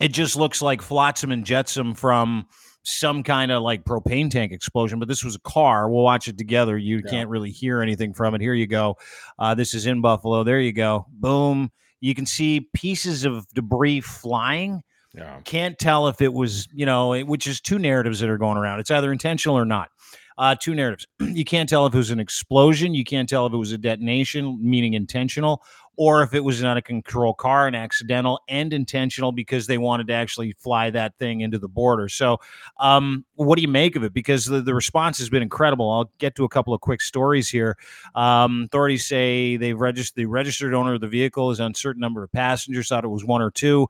it 0.00 0.08
just 0.08 0.36
looks 0.36 0.60
like 0.60 0.82
flotsam 0.82 1.32
and 1.32 1.44
jetsam 1.44 1.94
from 1.94 2.46
some 2.88 3.22
kind 3.22 3.50
of 3.52 3.62
like 3.62 3.84
propane 3.84 4.30
tank 4.30 4.52
explosion, 4.52 4.98
but 4.98 5.08
this 5.08 5.22
was 5.24 5.34
a 5.36 5.40
car. 5.40 5.90
We'll 5.90 6.02
watch 6.02 6.28
it 6.28 6.38
together. 6.38 6.76
You 6.78 7.02
Yeah. 7.04 7.10
can't 7.10 7.28
really 7.30 7.50
hear 7.50 7.82
anything 7.82 8.14
from 8.14 8.34
it. 8.34 8.40
Here 8.40 8.54
you 8.54 8.66
go. 8.66 8.96
Uh, 9.38 9.54
this 9.54 9.74
is 9.74 9.86
in 9.86 10.00
Buffalo. 10.00 10.42
There 10.44 10.60
you 10.60 10.72
go. 10.72 11.06
Boom. 11.10 11.70
You 12.00 12.14
can 12.14 12.26
see 12.26 12.68
pieces 12.74 13.24
of 13.24 13.46
debris 13.54 14.00
flying. 14.00 14.82
Yeah. 15.14 15.40
Can't 15.44 15.78
tell 15.78 16.08
if 16.08 16.20
it 16.20 16.32
was, 16.32 16.68
you 16.72 16.86
know, 16.86 17.12
it- 17.14 17.26
which 17.26 17.46
is 17.46 17.60
two 17.60 17.78
narratives 17.78 18.20
that 18.20 18.28
are 18.30 18.38
going 18.38 18.56
around. 18.56 18.78
It's 18.80 18.90
either 18.90 19.10
intentional 19.12 19.56
or 19.58 19.64
not. 19.64 19.88
Uh, 20.36 20.54
two 20.54 20.74
narratives. 20.74 21.06
you 21.20 21.44
can't 21.44 21.68
tell 21.68 21.86
if 21.86 21.94
it 21.94 21.96
was 21.98 22.10
an 22.10 22.20
explosion. 22.20 22.94
You 22.94 23.04
can't 23.04 23.28
tell 23.28 23.46
if 23.46 23.52
it 23.52 23.56
was 23.56 23.72
a 23.72 23.78
detonation, 23.78 24.58
meaning 24.62 24.94
intentional, 24.94 25.62
or 25.98 26.22
if 26.22 26.32
it 26.32 26.44
was 26.44 26.60
an 26.60 26.66
out 26.66 26.78
of 26.78 26.84
control 26.84 27.34
car, 27.34 27.66
an 27.66 27.74
accidental 27.74 28.40
and 28.48 28.72
intentional 28.72 29.32
because 29.32 29.66
they 29.66 29.78
wanted 29.78 30.06
to 30.06 30.12
actually 30.12 30.52
fly 30.52 30.90
that 30.90 31.12
thing 31.18 31.40
into 31.40 31.58
the 31.58 31.66
border. 31.66 32.08
So, 32.08 32.38
um, 32.78 33.24
what 33.34 33.56
do 33.56 33.62
you 33.62 33.68
make 33.68 33.96
of 33.96 34.04
it? 34.04 34.12
Because 34.12 34.46
the, 34.46 34.62
the 34.62 34.74
response 34.74 35.18
has 35.18 35.28
been 35.28 35.42
incredible. 35.42 35.90
I'll 35.90 36.10
get 36.18 36.36
to 36.36 36.44
a 36.44 36.48
couple 36.48 36.72
of 36.72 36.80
quick 36.80 37.02
stories 37.02 37.48
here. 37.48 37.76
Um, 38.14 38.62
authorities 38.66 39.06
say 39.06 39.56
they've 39.56 39.78
registered 39.78 40.14
the 40.14 40.26
registered 40.26 40.72
owner 40.72 40.94
of 40.94 41.00
the 41.00 41.08
vehicle 41.08 41.50
is 41.50 41.58
uncertain 41.58 42.00
number 42.00 42.22
of 42.22 42.30
passengers. 42.30 42.88
Thought 42.88 43.04
it 43.04 43.08
was 43.08 43.24
one 43.24 43.42
or 43.42 43.50
two. 43.50 43.88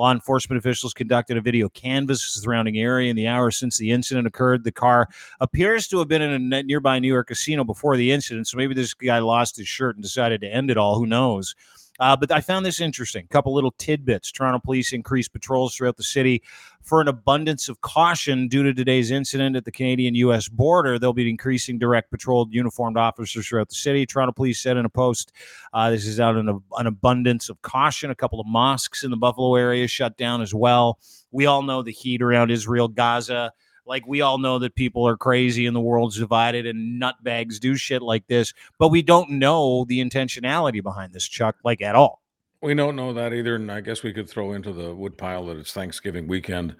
Law 0.00 0.12
enforcement 0.12 0.56
officials 0.56 0.94
conducted 0.94 1.36
a 1.36 1.42
video 1.42 1.68
canvass 1.68 2.26
of 2.26 2.34
the 2.34 2.44
surrounding 2.46 2.78
area 2.78 3.10
in 3.10 3.16
the 3.16 3.26
hours 3.26 3.58
since 3.58 3.76
the 3.76 3.90
incident 3.90 4.26
occurred. 4.26 4.64
The 4.64 4.72
car 4.72 5.10
appears 5.40 5.88
to 5.88 5.98
have 5.98 6.08
been 6.08 6.22
in 6.22 6.50
a 6.50 6.62
nearby 6.62 6.98
New 6.98 7.08
York 7.12 7.28
casino 7.28 7.64
before 7.64 7.98
the 7.98 8.10
incident. 8.10 8.48
So 8.48 8.56
maybe 8.56 8.72
this 8.72 8.94
guy 8.94 9.18
lost 9.18 9.58
his 9.58 9.68
shirt 9.68 9.96
and 9.96 10.02
decided 10.02 10.40
to 10.40 10.48
end 10.48 10.70
it 10.70 10.78
all. 10.78 10.98
Who 10.98 11.04
knows? 11.04 11.54
Uh, 12.00 12.16
but 12.16 12.32
I 12.32 12.40
found 12.40 12.64
this 12.64 12.80
interesting. 12.80 13.26
A 13.26 13.28
couple 13.28 13.54
little 13.54 13.74
tidbits. 13.78 14.32
Toronto 14.32 14.58
police 14.58 14.94
increased 14.94 15.32
patrols 15.32 15.76
throughout 15.76 15.98
the 15.98 16.02
city 16.02 16.42
for 16.82 17.02
an 17.02 17.08
abundance 17.08 17.68
of 17.68 17.82
caution 17.82 18.48
due 18.48 18.62
to 18.62 18.72
today's 18.72 19.10
incident 19.10 19.54
at 19.54 19.66
the 19.66 19.70
Canadian 19.70 20.14
US 20.14 20.48
border. 20.48 20.98
They'll 20.98 21.12
be 21.12 21.28
increasing 21.28 21.78
direct 21.78 22.10
patrolled 22.10 22.54
uniformed 22.54 22.96
officers 22.96 23.46
throughout 23.46 23.68
the 23.68 23.74
city. 23.74 24.06
Toronto 24.06 24.32
police 24.32 24.60
said 24.60 24.78
in 24.78 24.86
a 24.86 24.90
post 24.90 25.32
uh, 25.74 25.90
this 25.90 26.06
is 26.06 26.18
out 26.18 26.36
in 26.36 26.48
a, 26.48 26.56
an 26.78 26.86
abundance 26.86 27.50
of 27.50 27.60
caution. 27.60 28.10
A 28.10 28.14
couple 28.14 28.40
of 28.40 28.46
mosques 28.46 29.04
in 29.04 29.10
the 29.10 29.16
Buffalo 29.18 29.54
area 29.54 29.86
shut 29.86 30.16
down 30.16 30.40
as 30.40 30.54
well. 30.54 30.98
We 31.30 31.44
all 31.44 31.62
know 31.62 31.82
the 31.82 31.92
heat 31.92 32.22
around 32.22 32.50
Israel, 32.50 32.88
Gaza. 32.88 33.52
Like 33.90 34.06
we 34.06 34.20
all 34.20 34.38
know 34.38 34.60
that 34.60 34.76
people 34.76 35.06
are 35.08 35.16
crazy 35.16 35.66
and 35.66 35.74
the 35.74 35.80
world's 35.80 36.16
divided 36.16 36.64
and 36.64 37.02
nutbags 37.02 37.58
do 37.58 37.74
shit 37.74 38.02
like 38.02 38.24
this, 38.28 38.54
but 38.78 38.88
we 38.88 39.02
don't 39.02 39.28
know 39.30 39.84
the 39.84 39.98
intentionality 39.98 40.80
behind 40.80 41.12
this, 41.12 41.26
Chuck, 41.26 41.56
like 41.64 41.82
at 41.82 41.96
all. 41.96 42.22
We 42.62 42.72
don't 42.74 42.94
know 42.94 43.12
that 43.12 43.32
either, 43.32 43.56
and 43.56 43.72
I 43.72 43.80
guess 43.80 44.04
we 44.04 44.12
could 44.12 44.30
throw 44.30 44.52
into 44.52 44.72
the 44.72 44.94
woodpile 44.94 45.44
that 45.46 45.56
it's 45.56 45.72
Thanksgiving 45.72 46.28
weekend. 46.28 46.76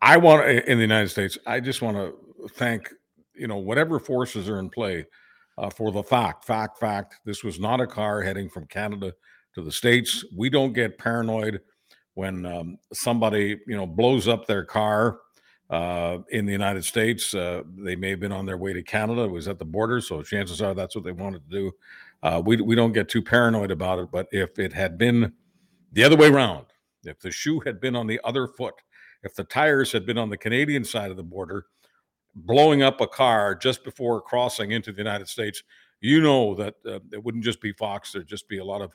I 0.00 0.16
want 0.16 0.48
in 0.48 0.78
the 0.78 0.82
United 0.82 1.10
States. 1.10 1.36
I 1.46 1.60
just 1.60 1.82
want 1.82 1.98
to 1.98 2.48
thank 2.54 2.94
you 3.34 3.46
know 3.46 3.58
whatever 3.58 4.00
forces 4.00 4.48
are 4.48 4.58
in 4.58 4.70
play 4.70 5.04
uh, 5.58 5.68
for 5.68 5.92
the 5.92 6.02
fact, 6.02 6.46
fact, 6.46 6.80
fact. 6.80 7.16
This 7.26 7.44
was 7.44 7.60
not 7.60 7.82
a 7.82 7.86
car 7.86 8.22
heading 8.22 8.48
from 8.48 8.66
Canada 8.68 9.12
to 9.54 9.60
the 9.60 9.72
states. 9.72 10.24
We 10.34 10.48
don't 10.48 10.72
get 10.72 10.96
paranoid 10.96 11.60
when 12.14 12.46
um, 12.46 12.78
somebody 12.94 13.58
you 13.66 13.76
know 13.76 13.86
blows 13.86 14.28
up 14.28 14.46
their 14.46 14.64
car 14.64 15.18
uh, 15.70 16.18
in 16.30 16.46
the 16.46 16.52
United 16.52 16.84
States. 16.84 17.34
Uh, 17.34 17.62
they 17.76 17.96
may 17.96 18.10
have 18.10 18.20
been 18.20 18.32
on 18.32 18.46
their 18.46 18.56
way 18.56 18.72
to 18.72 18.82
Canada. 18.82 19.22
It 19.22 19.30
was 19.30 19.48
at 19.48 19.58
the 19.58 19.64
border, 19.64 20.00
so 20.00 20.22
chances 20.22 20.62
are 20.62 20.74
that's 20.74 20.94
what 20.94 21.04
they 21.04 21.12
wanted 21.12 21.48
to 21.48 21.56
do. 21.56 21.72
Uh, 22.22 22.42
we 22.44 22.60
we 22.60 22.74
don't 22.74 22.92
get 22.92 23.08
too 23.08 23.22
paranoid 23.22 23.70
about 23.70 23.98
it, 23.98 24.10
but 24.10 24.26
if 24.32 24.58
it 24.58 24.72
had 24.72 24.98
been 24.98 25.32
the 25.92 26.04
other 26.04 26.16
way 26.16 26.28
around, 26.28 26.66
if 27.04 27.20
the 27.20 27.30
shoe 27.30 27.60
had 27.60 27.80
been 27.80 27.94
on 27.94 28.06
the 28.06 28.20
other 28.24 28.48
foot, 28.48 28.74
if 29.22 29.34
the 29.34 29.44
tires 29.44 29.92
had 29.92 30.04
been 30.04 30.18
on 30.18 30.30
the 30.30 30.36
Canadian 30.36 30.84
side 30.84 31.10
of 31.10 31.16
the 31.16 31.22
border, 31.22 31.66
blowing 32.34 32.82
up 32.82 33.00
a 33.00 33.06
car 33.06 33.54
just 33.54 33.84
before 33.84 34.20
crossing 34.20 34.72
into 34.72 34.90
the 34.90 34.98
United 34.98 35.28
States, 35.28 35.62
you 36.00 36.20
know 36.20 36.54
that 36.54 36.74
uh, 36.86 36.98
it 37.12 37.22
wouldn't 37.22 37.44
just 37.44 37.60
be 37.60 37.72
Fox. 37.72 38.12
There'd 38.12 38.26
just 38.26 38.48
be 38.48 38.58
a 38.58 38.64
lot 38.64 38.82
of 38.82 38.92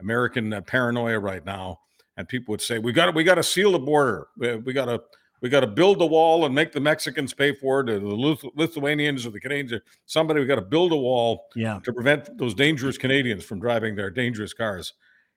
American 0.00 0.52
uh, 0.52 0.60
paranoia 0.60 1.18
right 1.18 1.44
now, 1.44 1.80
and 2.16 2.28
people 2.28 2.52
would 2.52 2.60
say, 2.60 2.78
"We 2.78 2.92
got 2.92 3.06
to 3.06 3.12
we 3.12 3.24
got 3.24 3.36
to 3.36 3.42
seal 3.42 3.72
the 3.72 3.78
border. 3.78 4.28
We, 4.36 4.56
we 4.56 4.72
got 4.72 4.86
to." 4.86 5.02
We 5.46 5.50
got 5.50 5.60
to 5.60 5.68
build 5.68 6.00
the 6.00 6.06
wall 6.06 6.44
and 6.44 6.52
make 6.52 6.72
the 6.72 6.80
Mexicans 6.80 7.32
pay 7.32 7.52
for 7.54 7.78
it, 7.78 7.88
or 7.88 8.00
the 8.00 8.48
Lithuanians 8.56 9.24
or 9.24 9.30
the 9.30 9.38
Canadians. 9.38 9.74
or 9.74 9.82
Somebody, 10.04 10.40
we 10.40 10.46
got 10.46 10.56
to 10.56 10.60
build 10.60 10.90
a 10.90 10.96
wall 10.96 11.44
Yeah. 11.54 11.78
to 11.84 11.92
prevent 11.92 12.36
those 12.36 12.52
dangerous 12.52 12.98
Canadians 12.98 13.44
from 13.44 13.60
driving 13.60 13.94
their 13.94 14.10
dangerous 14.10 14.52
cars 14.52 14.94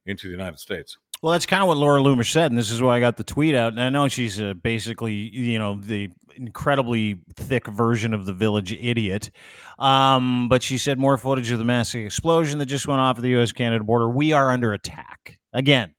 into 0.07 0.25
the 0.25 0.31
United 0.31 0.57
States. 0.57 0.97
Well, 1.21 1.33
that's 1.33 1.45
kind 1.45 1.61
of 1.61 1.67
what 1.67 1.77
Laura 1.77 2.01
Loomer 2.01 2.25
said, 2.27 2.51
and 2.51 2.57
this 2.57 2.71
is 2.71 2.81
why 2.81 2.97
I 2.97 2.99
got 2.99 3.17
the 3.17 3.23
tweet 3.23 3.53
out. 3.53 3.73
And 3.73 3.81
I 3.81 3.89
know 3.89 4.07
she's 4.07 4.41
uh, 4.41 4.55
basically, 4.55 5.13
you 5.13 5.59
know, 5.59 5.75
the 5.79 6.09
incredibly 6.35 7.19
thick 7.35 7.67
version 7.67 8.15
of 8.15 8.25
the 8.25 8.33
village 8.33 8.73
idiot. 8.73 9.29
Um, 9.77 10.49
but 10.49 10.63
she 10.63 10.79
said 10.79 10.97
more 10.97 11.19
footage 11.19 11.51
of 11.51 11.59
the 11.59 11.65
massive 11.65 12.03
explosion 12.03 12.57
that 12.57 12.65
just 12.65 12.87
went 12.87 12.99
off 12.99 13.17
of 13.17 13.23
the 13.23 13.29
U.S. 13.31 13.51
Canada 13.51 13.83
border. 13.83 14.09
We 14.09 14.31
are 14.33 14.49
under 14.49 14.73
attack 14.73 15.37
again. 15.53 15.93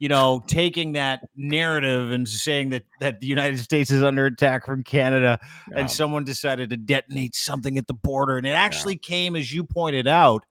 You 0.00 0.08
know, 0.08 0.42
taking 0.48 0.92
that 0.92 1.28
narrative 1.36 2.10
and 2.10 2.26
saying 2.28 2.70
that 2.70 2.84
that 3.00 3.20
the 3.20 3.26
United 3.26 3.58
States 3.60 3.90
is 3.90 4.02
under 4.02 4.26
attack 4.26 4.66
from 4.66 4.82
Canada, 4.82 5.38
Yeah. 5.70 5.78
and 5.80 5.90
someone 5.90 6.24
decided 6.24 6.70
to 6.70 6.76
detonate 6.76 7.34
something 7.36 7.76
at 7.78 7.86
the 7.86 7.94
border, 7.94 8.38
and 8.38 8.46
it 8.46 8.50
actually 8.50 8.96
came, 8.96 9.36
as 9.36 9.52
you 9.52 9.62
pointed 9.62 10.08
out, 10.08 10.44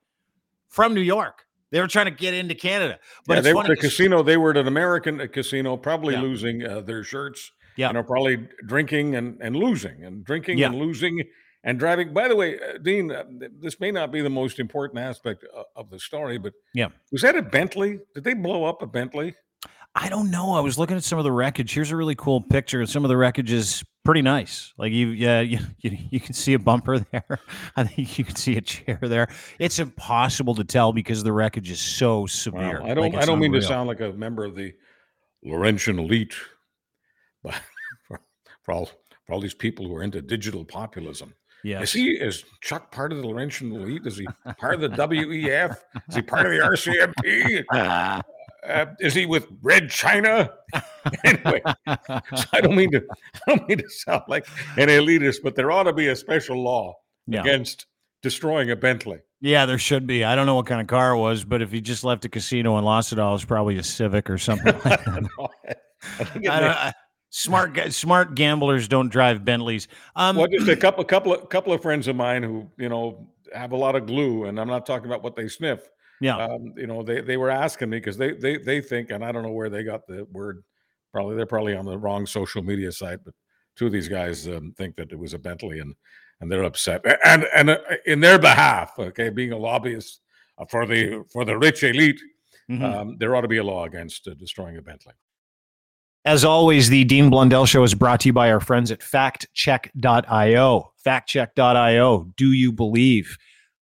from 0.69 0.93
New 0.93 1.01
York. 1.01 1.45
They 1.71 1.81
were 1.81 1.87
trying 1.87 2.05
to 2.05 2.11
get 2.11 2.33
into 2.33 2.55
Canada, 2.55 2.99
but 3.27 3.35
yeah, 3.35 3.41
they 3.41 3.53
were 3.53 3.63
at 3.63 3.69
a 3.71 3.75
casino. 3.75 4.23
They 4.23 4.37
were 4.37 4.51
at 4.51 4.57
an 4.57 4.67
American 4.67 5.19
uh, 5.19 5.27
casino, 5.27 5.75
probably 5.77 6.13
Yeah. 6.13 6.21
losing 6.21 6.63
uh, 6.65 6.81
their 6.81 7.03
shirts. 7.03 7.51
Yeah. 7.75 7.87
you 7.87 7.93
know, 7.93 8.03
probably 8.03 8.45
drinking 8.67 9.15
and, 9.15 9.37
and 9.41 9.55
losing 9.55 10.03
and 10.03 10.25
drinking 10.25 10.57
Yeah. 10.57 10.67
and 10.67 10.75
losing 10.79 11.23
and 11.63 11.79
driving. 11.79 12.13
By 12.13 12.27
the 12.27 12.35
way, 12.35 12.59
uh, 12.59 12.77
Dean, 12.81 13.11
uh, 13.11 13.23
this 13.59 13.79
may 13.79 13.91
not 13.91 14.11
be 14.11 14.21
the 14.21 14.29
most 14.29 14.59
important 14.59 14.99
aspect 14.99 15.43
of, 15.53 15.65
of 15.75 15.89
the 15.89 15.99
story, 15.99 16.37
but 16.37 16.53
Yeah. 16.73 16.89
was 17.11 17.21
that 17.21 17.35
a 17.35 17.41
Bentley? 17.41 17.99
Did 18.13 18.23
they 18.23 18.33
blow 18.33 18.65
up 18.65 18.81
a 18.81 18.87
Bentley? 18.87 19.35
I 19.95 20.07
don't 20.07 20.29
know. 20.29 20.53
I 20.53 20.59
was 20.59 20.77
looking 20.77 20.95
at 20.97 21.03
some 21.03 21.17
of 21.17 21.23
the 21.23 21.31
wreckage. 21.31 21.73
Here's 21.73 21.91
a 21.91 21.95
really 21.95 22.15
cool 22.15 22.41
picture. 22.41 22.85
Some 22.85 23.03
of 23.03 23.09
the 23.09 23.17
wreckage 23.17 23.51
is 23.51 23.83
pretty 24.05 24.21
nice. 24.21 24.71
Like 24.77 24.93
you, 24.93 25.07
yeah, 25.07 25.41
you, 25.41 25.59
you, 25.79 25.97
you 26.11 26.19
can 26.19 26.33
see 26.33 26.53
a 26.53 26.59
bumper 26.59 26.99
there. 26.99 27.39
I 27.75 27.83
think 27.83 28.17
you 28.17 28.23
can 28.23 28.35
see 28.35 28.55
a 28.55 28.61
chair 28.61 28.99
there. 29.01 29.27
It's 29.57 29.79
impossible 29.79 30.55
to 30.55 30.63
tell 30.63 30.93
because 30.93 31.23
the 31.23 31.33
wreckage 31.33 31.71
is 31.71 31.79
so 31.81 32.27
severe. 32.27 32.81
Wow. 32.81 32.87
I 32.89 32.93
don't. 32.93 33.13
Like, 33.13 33.21
I 33.21 33.25
don't 33.25 33.39
mean 33.39 33.53
to 33.53 33.61
sound 33.61 33.87
like 33.87 33.99
a 33.99 34.13
member 34.13 34.45
of 34.45 34.55
the 34.55 34.73
Laurentian 35.43 35.99
elite, 35.99 36.35
but 37.43 37.55
for, 38.07 38.21
for 38.61 38.71
all 38.73 38.91
for 39.25 39.33
all 39.33 39.41
these 39.41 39.53
people 39.55 39.87
who 39.87 39.95
are 39.95 40.03
into 40.03 40.21
digital 40.21 40.63
populism. 40.63 41.33
Yeah. 41.63 41.81
Is 41.81 41.91
he 41.93 42.11
is 42.11 42.43
Chuck 42.61 42.91
part 42.91 43.11
of 43.11 43.17
the 43.19 43.27
Laurentian 43.27 43.71
elite? 43.71 44.05
Is 44.05 44.17
he 44.17 44.27
part 44.57 44.75
of 44.75 44.81
the 44.81 44.89
WEF? 44.89 45.75
Is 46.09 46.15
he 46.15 46.21
part 46.21 46.45
of 46.45 46.51
the 46.51 46.59
RCMP? 46.59 47.65
uh, 48.67 48.85
is 48.99 49.13
he 49.13 49.25
with 49.25 49.47
Red 49.61 49.89
China? 49.89 50.49
anyway, 51.25 51.61
so 51.65 52.43
I 52.53 52.61
don't 52.61 52.75
mean 52.75 52.91
to. 52.91 53.03
I 53.47 53.55
don't 53.55 53.67
mean 53.67 53.79
to 53.79 53.89
sound 53.89 54.23
like 54.27 54.47
an 54.77 54.87
elitist, 54.89 55.37
but 55.43 55.55
there 55.55 55.71
ought 55.71 55.83
to 55.83 55.93
be 55.93 56.07
a 56.07 56.15
special 56.15 56.61
law 56.63 56.95
Yeah. 57.27 57.41
against 57.41 57.85
destroying 58.21 58.71
a 58.71 58.75
Bentley. 58.75 59.19
Yeah, 59.41 59.65
there 59.65 59.77
should 59.79 60.05
be. 60.05 60.25
I 60.25 60.35
don't 60.35 60.45
know 60.45 60.55
what 60.55 60.65
kind 60.65 60.81
of 60.81 60.87
car 60.87 61.11
it 61.13 61.17
was, 61.17 61.45
but 61.45 61.61
if 61.61 61.71
he 61.71 61.79
just 61.81 62.03
left 62.03 62.25
a 62.25 62.29
casino 62.29 62.75
and 62.75 62.85
lost 62.85 63.13
it 63.13 63.19
all, 63.19 63.35
it's 63.35 63.45
probably 63.45 63.77
a 63.77 63.83
Civic 63.83 64.29
or 64.29 64.37
something 64.37 64.73
like 64.83 64.83
that. 65.05 65.77
I 66.19 66.23
I 66.23 66.23
don't, 66.39 66.47
I, 66.47 66.93
smart 67.29 67.93
smart 67.93 68.35
gamblers 68.35 68.87
don't 68.87 69.09
drive 69.09 69.45
Bentleys. 69.45 69.87
Um, 70.15 70.35
well, 70.35 70.47
just 70.47 70.67
a 70.67 70.75
couple, 70.77 71.03
couple 71.03 71.33
of 71.33 71.49
couple 71.49 71.73
of 71.73 71.81
friends 71.81 72.07
of 72.07 72.15
mine 72.15 72.43
who 72.43 72.69
you 72.77 72.89
know 72.89 73.27
have 73.53 73.71
a 73.71 73.77
lot 73.77 73.95
of 73.95 74.05
glue, 74.05 74.45
and 74.45 74.59
I'm 74.59 74.67
not 74.67 74.85
talking 74.85 75.07
about 75.07 75.23
what 75.23 75.35
they 75.35 75.47
sniff. 75.47 75.89
yeah, 76.21 76.37
Um, 76.37 76.73
you 76.77 76.87
know, 76.87 77.03
they 77.03 77.21
they 77.21 77.37
were 77.37 77.49
asking 77.49 77.89
me 77.89 77.97
because 77.97 78.17
they 78.17 78.33
they 78.33 78.57
they 78.57 78.81
think, 78.81 79.11
and 79.11 79.23
I 79.23 79.31
don't 79.31 79.43
know 79.43 79.51
where 79.51 79.69
they 79.69 79.83
got 79.83 80.07
the 80.07 80.25
word. 80.31 80.63
Probably 81.11 81.35
they're 81.35 81.45
probably 81.45 81.75
on 81.75 81.85
the 81.85 81.97
wrong 81.97 82.25
social 82.25 82.61
media 82.61 82.91
site, 82.91 83.23
but 83.23 83.33
two 83.75 83.87
of 83.87 83.91
these 83.91 84.07
guys 84.07 84.47
um, 84.47 84.73
think 84.77 84.95
that 84.97 85.11
it 85.11 85.17
was 85.17 85.33
a 85.33 85.39
Bentley, 85.39 85.79
and 85.79 85.95
and 86.41 86.51
they're 86.51 86.63
upset. 86.63 87.03
And 87.25 87.45
and 87.55 87.71
uh, 87.71 87.79
in 88.05 88.19
their 88.19 88.39
behalf, 88.39 88.93
okay, 88.99 89.29
being 89.29 89.51
a 89.51 89.57
lobbyist 89.57 90.21
uh, 90.57 90.65
for 90.65 90.85
the 90.85 91.23
for 91.31 91.45
the 91.45 91.57
rich 91.57 91.83
elite, 91.83 92.21
mhm. 92.69 92.83
um, 92.83 93.17
there 93.17 93.35
ought 93.35 93.41
to 93.41 93.47
be 93.47 93.57
a 93.57 93.63
law 93.63 93.85
against 93.85 94.27
uh, 94.27 94.33
destroying 94.35 94.77
a 94.77 94.81
Bentley. 94.81 95.13
As 96.25 96.43
always, 96.43 96.89
the 96.89 97.05
Dean 97.05 97.29
Blundell 97.29 97.65
Show 97.65 97.83
is 97.83 97.95
brought 97.95 98.19
to 98.21 98.29
you 98.29 98.33
by 98.33 98.51
our 98.51 98.59
friends 98.59 98.91
at 98.91 98.99
faktchek.io. 98.99 100.91
Faktchek.io. 101.05 102.33
Do 102.35 102.51
you 102.51 102.71
believe? 102.71 103.37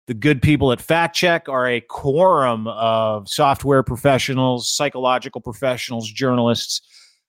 The 0.07 0.15
good 0.15 0.43
people 0.43 0.71
at 0.71 0.81
FactCheck 0.81 1.49
are 1.49 1.67
a 1.67 1.81
quorum 1.81 2.67
of 2.67 3.27
software 3.29 3.83
professionals, 3.83 4.71
psychological 4.71 5.41
professionals, 5.41 6.11
journalists 6.11 6.83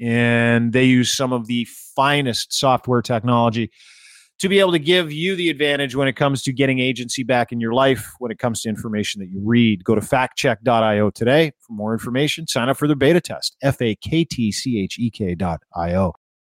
and 0.00 0.72
they 0.72 0.84
use 0.84 1.10
some 1.10 1.32
of 1.32 1.46
the 1.46 1.66
finest 1.94 2.52
software 2.52 3.02
technology 3.02 3.70
to 4.40 4.48
be 4.48 4.58
able 4.58 4.72
to 4.72 4.78
give 4.78 5.12
you 5.12 5.36
the 5.36 5.48
advantage 5.48 5.94
when 5.94 6.08
it 6.08 6.14
comes 6.14 6.42
to 6.42 6.52
getting 6.52 6.80
agency 6.80 7.22
back 7.22 7.52
in 7.52 7.60
your 7.60 7.72
life 7.72 8.12
when 8.18 8.30
it 8.30 8.38
comes 8.38 8.62
to 8.62 8.68
information 8.68 9.20
that 9.20 9.28
you 9.30 9.40
read. 9.44 9.84
Go 9.84 9.94
to 9.94 10.00
faktchek.io 10.00 11.10
today 11.10 11.52
for 11.60 11.72
more 11.72 11.92
information. 11.92 12.46
Sign 12.46 12.68
up 12.68 12.76
for 12.76 12.86
their 12.86 12.96
beta 12.96 13.20
test. 13.20 13.56
F 13.62 13.80
A 13.80 13.94
K 13.94 14.24
T 14.24 14.50
C 14.52 14.80
H 14.80 14.98
E 14.98 15.10
K 15.10 15.34
dot 15.34 15.60
I-O. 15.74 16.14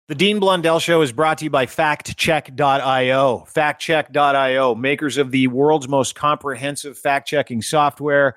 The 0.08 0.14
Dean 0.14 0.38
Blundell 0.38 0.78
Show 0.78 1.02
is 1.02 1.10
brought 1.10 1.38
to 1.38 1.44
you 1.44 1.50
by 1.50 1.66
faktchek.io. 1.66 3.44
Faktchek.io, 3.52 4.74
makers 4.76 5.16
of 5.16 5.32
the 5.32 5.48
world's 5.48 5.88
most 5.88 6.14
comprehensive 6.14 6.96
fact 6.96 7.26
checking 7.26 7.60
software 7.60 8.36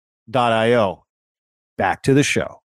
io. 0.35 1.05
Back 1.77 2.03
to 2.03 2.13
the 2.13 2.23
show. 2.23 2.61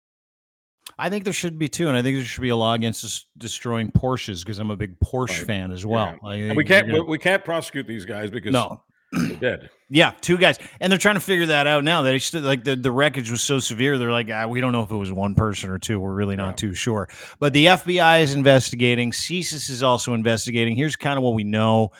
I 0.98 1.10
think 1.10 1.24
there 1.24 1.34
should 1.34 1.58
be 1.58 1.68
too, 1.70 1.88
and 1.88 1.98
I 1.98 2.02
think 2.02 2.18
there 2.18 2.26
should 2.26 2.42
be 2.42 2.50
a 2.50 2.56
law 2.56 2.74
against 2.74 3.04
des- 3.04 3.26
destroying 3.40 3.92
Porsches 3.92 4.40
because 4.44 4.60
I'm 4.60 4.70
a 4.72 4.76
big 4.76 5.00
Porsche 5.00 5.38
Right. 5.40 5.48
fan 5.48 5.72
as 5.72 5.86
well. 5.86 6.18
Yeah. 6.24 6.28
I 6.30 6.36
And 6.36 6.58
we 6.58 6.64
can't 6.66 6.88
you're 6.88 6.98
gonna- 6.98 7.06
we, 7.06 7.12
we 7.12 7.18
can't 7.18 7.44
prosecute 7.44 7.88
these 7.88 8.06
guys 8.06 8.30
because 8.30 8.52
no, 8.54 8.82
they're 9.12 9.36
dead. 9.38 9.70
yeah, 9.90 10.12
two 10.22 10.38
guys, 10.38 10.60
and 10.80 10.92
they're 10.92 11.00
trying 11.00 11.16
to 11.16 11.22
figure 11.22 11.46
that 11.48 11.68
out 11.68 11.84
now. 11.84 12.02
They 12.02 12.20
still 12.20 12.42
like 12.42 12.64
the, 12.64 12.76
the 12.76 12.92
wreckage 12.92 13.32
was 13.32 13.42
so 13.42 13.60
severe. 13.60 13.98
They're 13.98 14.12
like, 14.12 14.30
ah, 14.32 14.46
we 14.48 14.62
don't 14.62 14.72
know 14.72 14.84
if 14.84 14.92
it 14.92 14.96
was 14.96 15.12
one 15.12 15.36
person 15.36 15.70
or 15.70 15.80
two. 15.80 16.00
We're 16.00 16.14
really 16.14 16.36
not 16.36 16.50
Yeah. 16.50 16.68
too 16.70 16.74
sure. 16.76 17.10
But 17.40 17.54
the 17.54 17.66
FBI 17.68 18.22
is 18.22 18.34
investigating. 18.36 19.12
CSIS 19.12 19.70
is 19.70 19.84
also 19.84 20.14
investigating. 20.14 20.76
Here's 20.76 20.96
kind 20.96 21.18
of 21.18 21.24
what 21.24 21.34
we 21.34 21.44
know. 21.44 21.92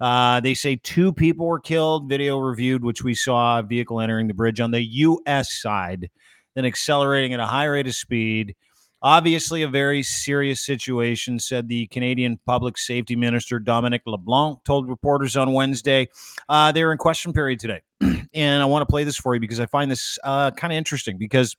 Uh, 0.00 0.40
they 0.40 0.54
say 0.54 0.76
two 0.76 1.12
people 1.12 1.46
were 1.46 1.60
killed. 1.60 2.08
Video 2.08 2.38
reviewed, 2.38 2.84
which 2.84 3.02
we 3.02 3.14
saw 3.14 3.58
a 3.58 3.62
vehicle 3.62 4.00
entering 4.00 4.28
the 4.28 4.34
bridge 4.34 4.60
on 4.60 4.70
the 4.70 4.82
U.S. 4.82 5.60
side, 5.60 6.10
then 6.54 6.64
accelerating 6.64 7.34
at 7.34 7.40
a 7.40 7.46
high 7.46 7.66
rate 7.66 7.86
of 7.86 7.94
speed. 7.94 8.54
Obviously, 9.00 9.62
a 9.62 9.68
very 9.68 10.02
serious 10.02 10.64
situation, 10.64 11.38
said 11.38 11.68
the 11.68 11.86
Canadian 11.88 12.38
Public 12.46 12.76
Safety 12.76 13.14
Minister 13.14 13.60
Dominic 13.60 14.02
LeBlanc 14.06 14.64
told 14.64 14.88
reporters 14.88 15.36
on 15.36 15.52
Wednesday. 15.52 16.08
Uh, 16.48 16.72
they're 16.72 16.90
in 16.90 16.98
question 16.98 17.32
period 17.32 17.60
today. 17.60 17.80
and 18.34 18.62
I 18.62 18.64
want 18.64 18.82
to 18.82 18.90
play 18.90 19.04
this 19.04 19.16
for 19.16 19.34
you 19.34 19.40
because 19.40 19.60
I 19.60 19.66
find 19.66 19.88
this 19.88 20.18
uh, 20.24 20.50
kind 20.50 20.72
of 20.72 20.76
interesting 20.76 21.16
because 21.16 21.56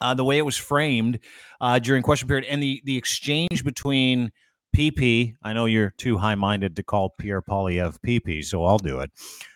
uh, 0.00 0.14
the 0.14 0.24
way 0.24 0.38
it 0.38 0.44
was 0.44 0.56
framed 0.56 1.18
uh, 1.60 1.78
during 1.80 2.02
question 2.02 2.28
period 2.28 2.46
and 2.48 2.62
the, 2.62 2.80
the 2.84 2.96
exchange 2.96 3.64
between 3.64 4.30
PP, 4.76 5.34
I 5.42 5.52
know 5.52 5.66
you're 5.66 5.94
too 5.98 6.16
high 6.16 6.34
minded 6.34 6.76
to 6.76 6.82
call 6.82 7.10
Pierre 7.18 7.42
Poilievre 7.42 7.98
PP, 8.06 8.44
so 8.44 8.64
I'll 8.64 8.78
do 8.78 9.00
it. 9.00 9.10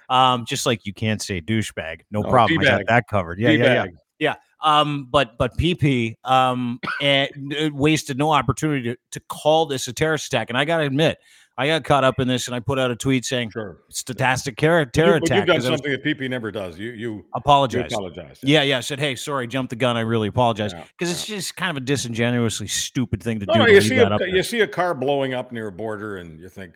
Um, 0.09 0.44
just 0.46 0.66
like 0.66 0.85
you 0.85 0.92
can't 0.92 1.22
say 1.22 1.40
douchebag, 1.40 2.00
no 2.11 2.20
No, 2.20 2.31
problem. 2.31 2.61
I 2.61 2.64
got 2.64 2.83
that 2.88 3.09
covered. 3.09 3.38
Yeah, 3.38 3.50
yeah, 3.50 3.64
yeah. 3.64 3.83
D-bag. 3.85 3.96
Um, 4.64 5.09
but 5.11 5.37
but 5.37 5.57
PP 5.59 6.14
um 6.24 6.81
and 7.03 7.29
it 7.53 7.74
wasted 7.74 8.16
no 8.16 8.33
opportunity 8.33 8.94
to, 8.94 8.96
to 9.12 9.20
call 9.29 9.66
this 9.66 9.87
a 9.88 9.92
terrorist 9.92 10.27
attack. 10.27 10.48
And 10.48 10.57
I 10.57 10.64
gotta 10.64 10.85
admit, 10.85 11.18
I 11.56 11.68
got 11.68 11.84
caught 11.84 12.02
up 12.02 12.18
in 12.18 12.26
this 12.26 12.48
and 12.48 12.54
I 12.56 12.58
put 12.60 12.78
out 12.80 12.90
a 12.90 12.96
tweet 12.96 13.24
saying 13.24 13.50
Sure. 13.50 13.78
statistic 13.88 14.56
terror, 14.56 14.84
terror 14.86 15.10
you, 15.10 15.14
attack. 15.18 15.36
you've 15.38 15.46
done 15.46 15.54
I 15.54 15.58
was- 15.58 15.64
something 15.66 15.92
that 15.92 16.02
PP 16.04 16.28
never 16.28 16.50
does. 16.50 16.78
You 16.78 16.90
you, 16.90 17.24
apologize. 17.34 17.92
apologize. 17.92 18.40
Yeah, 18.42 18.62
yeah. 18.62 18.78
I 18.78 18.80
said, 18.80 18.98
hey, 18.98 19.14
sorry, 19.14 19.46
jumped 19.46 19.70
the 19.70 19.76
gun. 19.76 19.96
I 19.96 20.00
really 20.00 20.28
apologize. 20.28 20.72
Yeah, 20.72 20.84
Because 20.98 21.12
it's 21.12 21.24
just 21.26 21.54
kind 21.54 21.70
of 21.70 21.76
a 21.76 21.80
disingenuously 21.86 22.66
stupid 22.66 23.22
thing 23.22 23.38
to 23.40 23.46
No, 23.46 23.52
do. 23.52 23.58
no, 23.60 23.66
to 23.66 23.72
you 23.72 23.80
see 23.80 23.98
a 23.98 24.08
there. 24.18 24.26
you 24.28 24.42
see 24.42 24.60
a 24.62 24.66
car 24.66 24.94
blowing 24.94 25.32
up 25.32 25.52
near 25.52 25.68
a 25.68 25.72
border, 25.72 26.16
and 26.16 26.40
you 26.40 26.48
think 26.48 26.74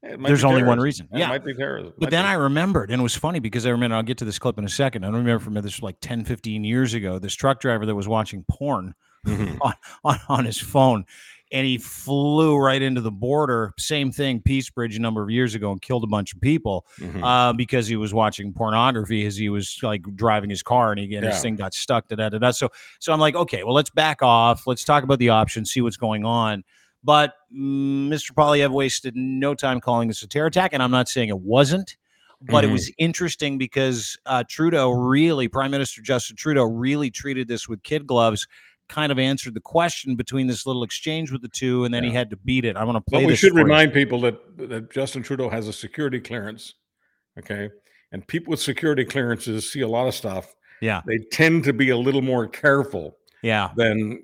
"Hey, 0.00 0.16
There's 0.18 0.44
only 0.44 0.62
one 0.62 0.80
reason. 0.80 1.08
It 1.12 1.18
Yeah. 1.18 1.28
might 1.28 1.44
be 1.44 1.52
terrorism. 1.52 1.92
But 1.98 2.06
Might 2.06 2.10
then 2.12 2.24
be. 2.24 2.28
I 2.28 2.34
remembered, 2.34 2.90
and 2.90 3.00
it 3.00 3.02
was 3.02 3.16
funny 3.16 3.38
because 3.40 3.66
I 3.66 3.70
remember, 3.70 3.96
I'll 3.96 4.02
get 4.02 4.16
to 4.18 4.24
this 4.24 4.38
clip 4.38 4.56
in 4.56 4.64
a 4.64 4.68
second. 4.70 5.04
I 5.04 5.08
don't 5.08 5.16
remember 5.16 5.44
from 5.44 5.52
this 5.54 5.82
like 5.82 5.96
10, 6.00 6.24
15 6.24 6.64
years 6.64 6.94
ago, 6.94 7.18
this 7.18 7.34
truck 7.34 7.60
driver 7.60 7.84
that 7.84 7.94
was 7.94 8.08
watching 8.08 8.44
porn 8.48 8.94
Mhm. 9.26 9.58
on, 10.04 10.18
on 10.28 10.44
his 10.46 10.58
phone 10.58 11.04
and 11.52 11.64
he 11.66 11.78
flew 11.78 12.56
right 12.56 12.82
into 12.82 13.00
the 13.00 13.10
border. 13.10 13.72
Same 13.78 14.10
thing, 14.10 14.40
Peace 14.40 14.68
Bridge 14.68 14.96
a 14.96 15.00
number 15.00 15.22
of 15.22 15.30
years 15.30 15.54
ago 15.54 15.70
and 15.70 15.80
killed 15.80 16.02
a 16.02 16.08
bunch 16.08 16.34
of 16.34 16.40
people 16.40 16.84
Mhm. 16.98 17.22
uh, 17.22 17.52
because 17.52 17.86
he 17.86 17.96
was 17.96 18.12
watching 18.12 18.52
pornography 18.52 19.24
as 19.26 19.36
he 19.36 19.48
was 19.48 19.78
like 19.82 20.02
driving 20.16 20.50
his 20.50 20.62
car 20.62 20.90
and, 20.92 21.00
he, 21.00 21.14
and 21.14 21.24
his 21.24 21.40
thing 21.40 21.54
got 21.56 21.72
stuck. 21.72 22.08
Da, 22.08 22.16
da, 22.16 22.28
da, 22.30 22.38
da. 22.38 22.50
So, 22.50 22.68
so 22.98 23.12
I'm 23.12 23.20
like, 23.20 23.36
okay, 23.36 23.62
well, 23.62 23.74
let's 23.74 23.90
back 23.90 24.22
off. 24.22 24.66
Let's 24.66 24.84
talk 24.84 25.04
about 25.04 25.18
the 25.20 25.28
options, 25.28 25.70
see 25.70 25.80
what's 25.80 25.96
going 25.96 26.24
on. 26.24 26.64
But 27.04 27.34
mm, 27.56 28.08
Mr. 28.08 28.32
Poilievre 28.32 28.70
wasted 28.72 29.14
no 29.14 29.54
time 29.54 29.80
calling 29.80 30.08
this 30.08 30.22
a 30.24 30.26
terror 30.26 30.46
attack, 30.46 30.72
and 30.72 30.82
I'm 30.82 30.90
not 30.90 31.08
saying 31.08 31.28
it 31.28 31.38
wasn't. 31.38 31.96
But 32.42 32.64
it 32.64 32.68
Mhm. 32.68 32.72
was 32.72 32.92
interesting 32.98 33.56
because 33.56 34.18
uh, 34.26 34.44
Trudeau 34.48 34.90
really, 34.90 35.48
Prime 35.48 35.70
Minister 35.70 36.02
Justin 36.02 36.36
Trudeau, 36.36 36.64
really 36.64 37.10
treated 37.10 37.48
this 37.48 37.66
with 37.68 37.82
kid 37.82 38.06
gloves, 38.06 38.46
kind 38.88 39.10
of 39.10 39.18
answered 39.18 39.54
the 39.54 39.60
question 39.60 40.14
between 40.14 40.46
this 40.46 40.66
little 40.66 40.82
exchange 40.82 41.32
with 41.32 41.42
the 41.42 41.48
two, 41.48 41.84
and 41.84 41.92
then 41.92 42.04
he 42.04 42.10
had 42.10 42.30
to 42.30 42.36
beat 42.36 42.64
it. 42.64 42.76
I 42.76 42.84
want 42.84 42.96
to 42.96 43.10
play. 43.10 43.22
But 43.22 43.26
we 43.26 43.36
should 43.36 43.52
for 43.52 43.58
you. 43.58 43.64
remind 43.64 43.92
people 43.92 44.20
that 44.22 44.56
that 44.68 44.90
Justin 44.90 45.22
Trudeau 45.22 45.48
has 45.48 45.68
a 45.68 45.72
security 45.72 46.20
clearance. 46.20 46.74
Okay. 47.38 47.70
And 48.12 48.26
people 48.26 48.52
with 48.52 48.60
security 48.60 49.04
clearances 49.04 49.70
see 49.70 49.80
a 49.80 49.88
lot 49.88 50.06
of 50.06 50.14
stuff. 50.14 50.54
Yeah, 50.80 51.00
They 51.06 51.18
tend 51.18 51.64
to 51.64 51.72
be 51.72 51.90
a 51.90 51.96
little 51.96 52.20
more 52.20 52.46
careful 52.46 53.16
yeah. 53.42 53.70
than 53.76 54.22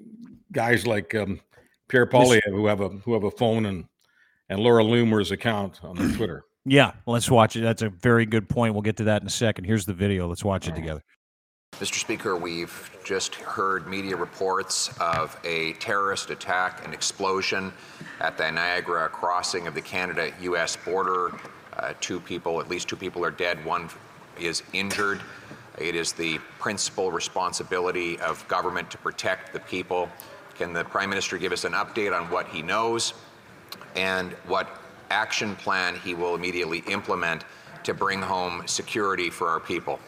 guys 0.53 0.87
like 0.87 1.15
um, 1.15 1.41
Pierre 1.89 2.07
Poilievre 2.07 2.41
who 2.47 2.67
have 2.67 2.81
a 2.81 2.89
who 2.89 3.15
have 3.15 3.25
a 3.25 3.31
phone 3.31 3.67
and 3.67 3.87
and 4.49 4.61
Laura 4.61 4.85
Loomer's 4.85 5.31
account 5.31 5.81
on 5.83 5.97
their 5.97 6.11
Twitter. 6.17 6.45
Yeah, 6.65 6.93
let's 7.07 7.31
watch 7.31 7.57
it. 7.57 7.61
That's 7.63 7.83
a 7.83 7.89
very 7.89 8.27
good 8.27 8.49
point. 8.49 8.75
We'll 8.75 8.83
get 8.83 8.99
to 8.99 9.05
that 9.05 9.23
in 9.23 9.27
a 9.27 9.31
second. 9.31 9.65
Here's 9.65 9.87
the 9.87 9.95
video. 9.95 10.29
Let's 10.29 10.45
watch 10.45 10.69
it 10.69 10.75
together. 10.77 11.03
Mr. 11.83 11.99
Speaker, 11.99 12.37
we've 12.37 12.93
just 13.03 13.35
heard 13.35 13.89
media 13.89 14.15
reports 14.15 14.97
of 15.01 15.37
a 15.43 15.73
terrorist 15.81 16.31
attack 16.31 16.81
and 16.85 16.95
explosion 16.95 17.73
at 18.21 18.39
the 18.39 18.49
Niagara 18.49 19.09
crossing 19.09 19.67
of 19.67 19.75
the 19.75 19.81
Canada 19.81 20.33
US 20.43 20.77
border. 20.77 21.33
Uh, 21.77 21.93
two 22.01 22.21
people, 22.21 22.61
at 22.61 22.69
least 22.69 22.89
two 22.89 22.95
people, 22.95 23.25
are 23.25 23.33
dead. 23.33 23.65
One 23.65 23.89
is 24.39 24.63
injured. 24.73 25.23
It 25.77 25.97
is 25.97 26.13
the 26.13 26.39
principal 26.61 27.11
responsibility 27.11 28.17
of 28.21 28.47
government 28.47 28.89
to 28.93 28.99
protect 28.99 29.53
the 29.53 29.59
people. 29.59 30.09
Can 30.55 30.73
the 30.73 30.85
Prime 30.85 31.11
Minister 31.11 31.37
give 31.37 31.51
us 31.51 31.65
an 31.65 31.73
update 31.73 32.17
on 32.17 32.31
what 32.31 32.47
he 32.47 32.63
knows 32.63 33.13
and 33.97 34.35
what 34.47 34.69
action 35.11 35.57
plan 35.57 35.97
he 35.97 36.15
will 36.15 36.37
immediately 36.37 36.85
implement 36.87 37.43
to 37.83 37.93
bring 37.93 38.23
home 38.23 38.63
security 38.69 39.31
for 39.31 39.49
our 39.49 39.59
people? 39.59 39.99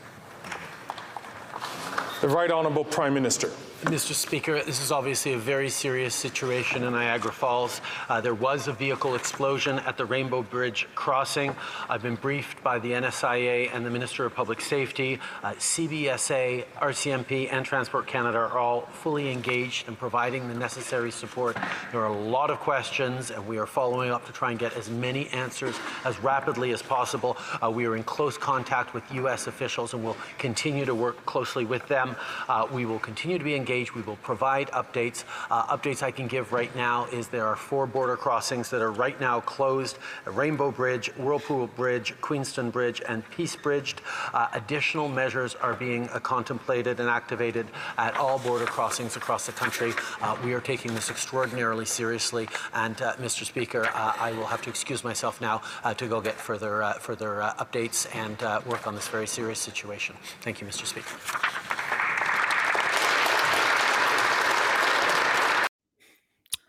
The 2.20 2.28
Right 2.28 2.50
Honourable 2.50 2.84
Prime 2.84 3.14
Minister. 3.14 3.50
Mr. 3.84 4.14
Speaker, 4.14 4.62
this 4.62 4.80
is 4.80 4.90
obviously 4.90 5.34
a 5.34 5.38
very 5.38 5.68
serious 5.68 6.14
situation 6.14 6.84
in 6.84 6.92
Niagara 6.94 7.30
Falls. 7.30 7.82
Uh, 8.08 8.18
there 8.18 8.34
was 8.34 8.66
a 8.66 8.72
vehicle 8.72 9.14
explosion 9.14 9.78
at 9.80 9.98
the 9.98 10.06
Rainbow 10.06 10.40
Bridge 10.40 10.88
crossing. 10.94 11.54
I've 11.90 12.00
been 12.00 12.14
briefed 12.14 12.62
by 12.62 12.78
the 12.78 12.92
NSIA 12.92 13.68
and 13.74 13.84
the 13.84 13.90
Minister 13.90 14.24
of 14.24 14.34
Public 14.34 14.62
Safety. 14.62 15.20
Uh, 15.42 15.52
CBSA, 15.52 16.64
RCMP, 16.80 17.52
and 17.52 17.66
Transport 17.66 18.06
Canada 18.06 18.38
are 18.38 18.58
all 18.58 18.86
fully 18.86 19.30
engaged 19.30 19.86
in 19.86 19.96
providing 19.96 20.48
the 20.48 20.54
necessary 20.54 21.10
support. 21.10 21.58
There 21.92 22.00
are 22.00 22.06
a 22.06 22.18
lot 22.18 22.50
of 22.50 22.60
questions, 22.60 23.30
and 23.30 23.46
we 23.46 23.58
are 23.58 23.66
following 23.66 24.10
up 24.10 24.24
to 24.24 24.32
try 24.32 24.48
and 24.50 24.58
get 24.58 24.74
as 24.78 24.88
many 24.88 25.28
answers 25.28 25.76
as 26.06 26.18
rapidly 26.20 26.72
as 26.72 26.80
possible. 26.80 27.36
Uh, 27.62 27.70
we 27.70 27.84
are 27.84 27.96
in 27.96 28.02
close 28.04 28.38
contact 28.38 28.94
with 28.94 29.04
U.S. 29.12 29.46
officials 29.46 29.92
and 29.92 30.02
will 30.02 30.16
continue 30.38 30.86
to 30.86 30.94
work 30.94 31.26
closely 31.26 31.66
with 31.66 31.86
them. 31.86 32.16
Uh, 32.48 32.66
we 32.72 32.86
will 32.86 32.98
continue 32.98 33.36
to 33.36 33.44
be 33.44 33.54
engaged. 33.54 33.73
We 33.74 34.02
will 34.02 34.16
provide 34.22 34.70
updates. 34.70 35.24
Uh, 35.50 35.76
updates 35.76 36.00
I 36.00 36.12
can 36.12 36.28
give 36.28 36.52
right 36.52 36.74
now 36.76 37.06
is 37.06 37.26
there 37.26 37.46
are 37.46 37.56
four 37.56 37.88
border 37.88 38.16
crossings 38.16 38.70
that 38.70 38.80
are 38.80 38.92
right 38.92 39.20
now 39.20 39.40
closed: 39.40 39.98
Rainbow 40.26 40.70
Bridge, 40.70 41.08
Whirlpool 41.16 41.66
Bridge, 41.66 42.14
Queenston 42.20 42.70
Bridge, 42.70 43.02
and 43.08 43.28
Peace 43.30 43.56
Bridge. 43.56 43.96
Uh, 44.32 44.46
additional 44.52 45.08
measures 45.08 45.56
are 45.56 45.74
being 45.74 46.08
uh, 46.10 46.20
contemplated 46.20 47.00
and 47.00 47.08
activated 47.08 47.66
at 47.98 48.16
all 48.16 48.38
border 48.38 48.64
crossings 48.64 49.16
across 49.16 49.46
the 49.46 49.52
country. 49.52 49.92
Uh, 50.22 50.36
we 50.44 50.52
are 50.54 50.60
taking 50.60 50.94
this 50.94 51.10
extraordinarily 51.10 51.84
seriously, 51.84 52.48
and 52.74 53.02
uh, 53.02 53.14
Mr. 53.16 53.44
Speaker, 53.44 53.86
uh, 53.92 54.12
I 54.20 54.30
will 54.32 54.46
have 54.46 54.62
to 54.62 54.70
excuse 54.70 55.02
myself 55.02 55.40
now 55.40 55.62
to 55.96 56.06
go 56.06 56.20
get 56.20 56.34
further 56.34 56.94
further 57.00 57.52
updates 57.58 58.06
and 58.14 58.40
work 58.66 58.86
on 58.86 58.94
this 58.94 59.08
very 59.08 59.26
serious 59.26 59.58
situation. 59.58 60.14
Thank 60.42 60.60
you, 60.60 60.66
Mr. 60.68 60.86
Speaker. 60.86 62.03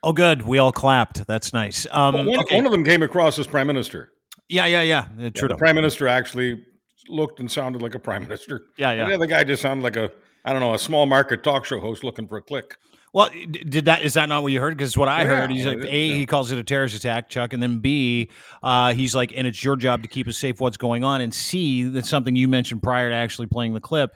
Oh, 0.06 0.13
good. 0.13 0.44
We 0.44 0.60
all 0.60 0.72
clapped. 0.72 1.26
That's 1.26 1.52
nice. 1.52 1.88
Um, 1.89 2.13
Well, 2.13 2.26
one, 2.26 2.39
okay. 2.41 2.56
one 2.58 2.65
of 2.68 2.72
them 2.72 2.86
came 2.86 3.02
across 3.02 3.39
as 3.39 3.48
prime 3.48 3.65
minister. 3.65 4.12
yeah, 4.48 4.68
yeah, 4.68 4.84
yeah. 4.84 5.00
Uh, 5.00 5.24
Yeah, 5.24 5.30
Trudeau. 5.32 5.58
prime 5.58 5.76
minister 5.76 6.08
actually 6.08 6.63
looked 7.10 7.39
and 7.39 7.52
sounded 7.52 7.82
like 7.82 7.96
a 7.96 8.00
prime 8.00 8.22
minister. 8.22 8.68
Yeah, 8.78 8.91
yeah. 8.91 9.08
the 9.08 9.15
other 9.15 9.26
guy 9.26 9.44
just 9.44 9.63
sounded 9.63 9.84
like 9.84 9.96
a 9.96 10.12
I 10.46 10.52
don't 10.52 10.62
know 10.62 10.76
a 10.76 10.80
small 10.80 11.08
market 11.08 11.44
talk 11.44 11.65
show 11.65 11.80
host 11.80 12.04
looking 12.04 12.28
for 12.28 12.38
a 12.38 12.41
click. 12.41 12.78
Well, 13.13 13.30
did 13.50 13.86
that 13.86 14.04
is 14.04 14.13
that 14.13 14.30
not 14.30 14.44
what 14.44 14.52
you 14.52 14.60
heard? 14.60 14.78
Because 14.78 14.96
what 14.96 15.08
I 15.08 15.26
heard, 15.26 15.50
he's 15.50 15.65
like, 15.65 15.80
a 15.80 15.86
yeah. 15.86 16.15
he 16.15 16.26
calls 16.28 16.52
it 16.52 16.60
a 16.60 16.63
terrorist 16.63 16.96
attack, 16.96 17.30
Chuck, 17.30 17.54
and 17.54 17.63
then 17.63 17.80
B, 17.80 18.30
uh, 18.62 18.94
he's 18.94 19.15
like, 19.15 19.34
and 19.36 19.48
it's 19.48 19.63
your 19.63 19.76
job 19.76 20.04
to 20.04 20.08
keep 20.08 20.28
us 20.28 20.38
safe. 20.38 20.60
What's 20.60 20.78
going 20.78 21.04
on? 21.04 21.22
And 21.22 21.34
C, 21.34 21.84
that's 21.84 22.10
something 22.10 22.36
you 22.36 22.48
mentioned 22.48 22.84
prior 22.84 23.10
to 23.10 23.15
actually 23.15 23.48
playing 23.48 23.74
the 23.74 23.80
clip. 23.80 24.13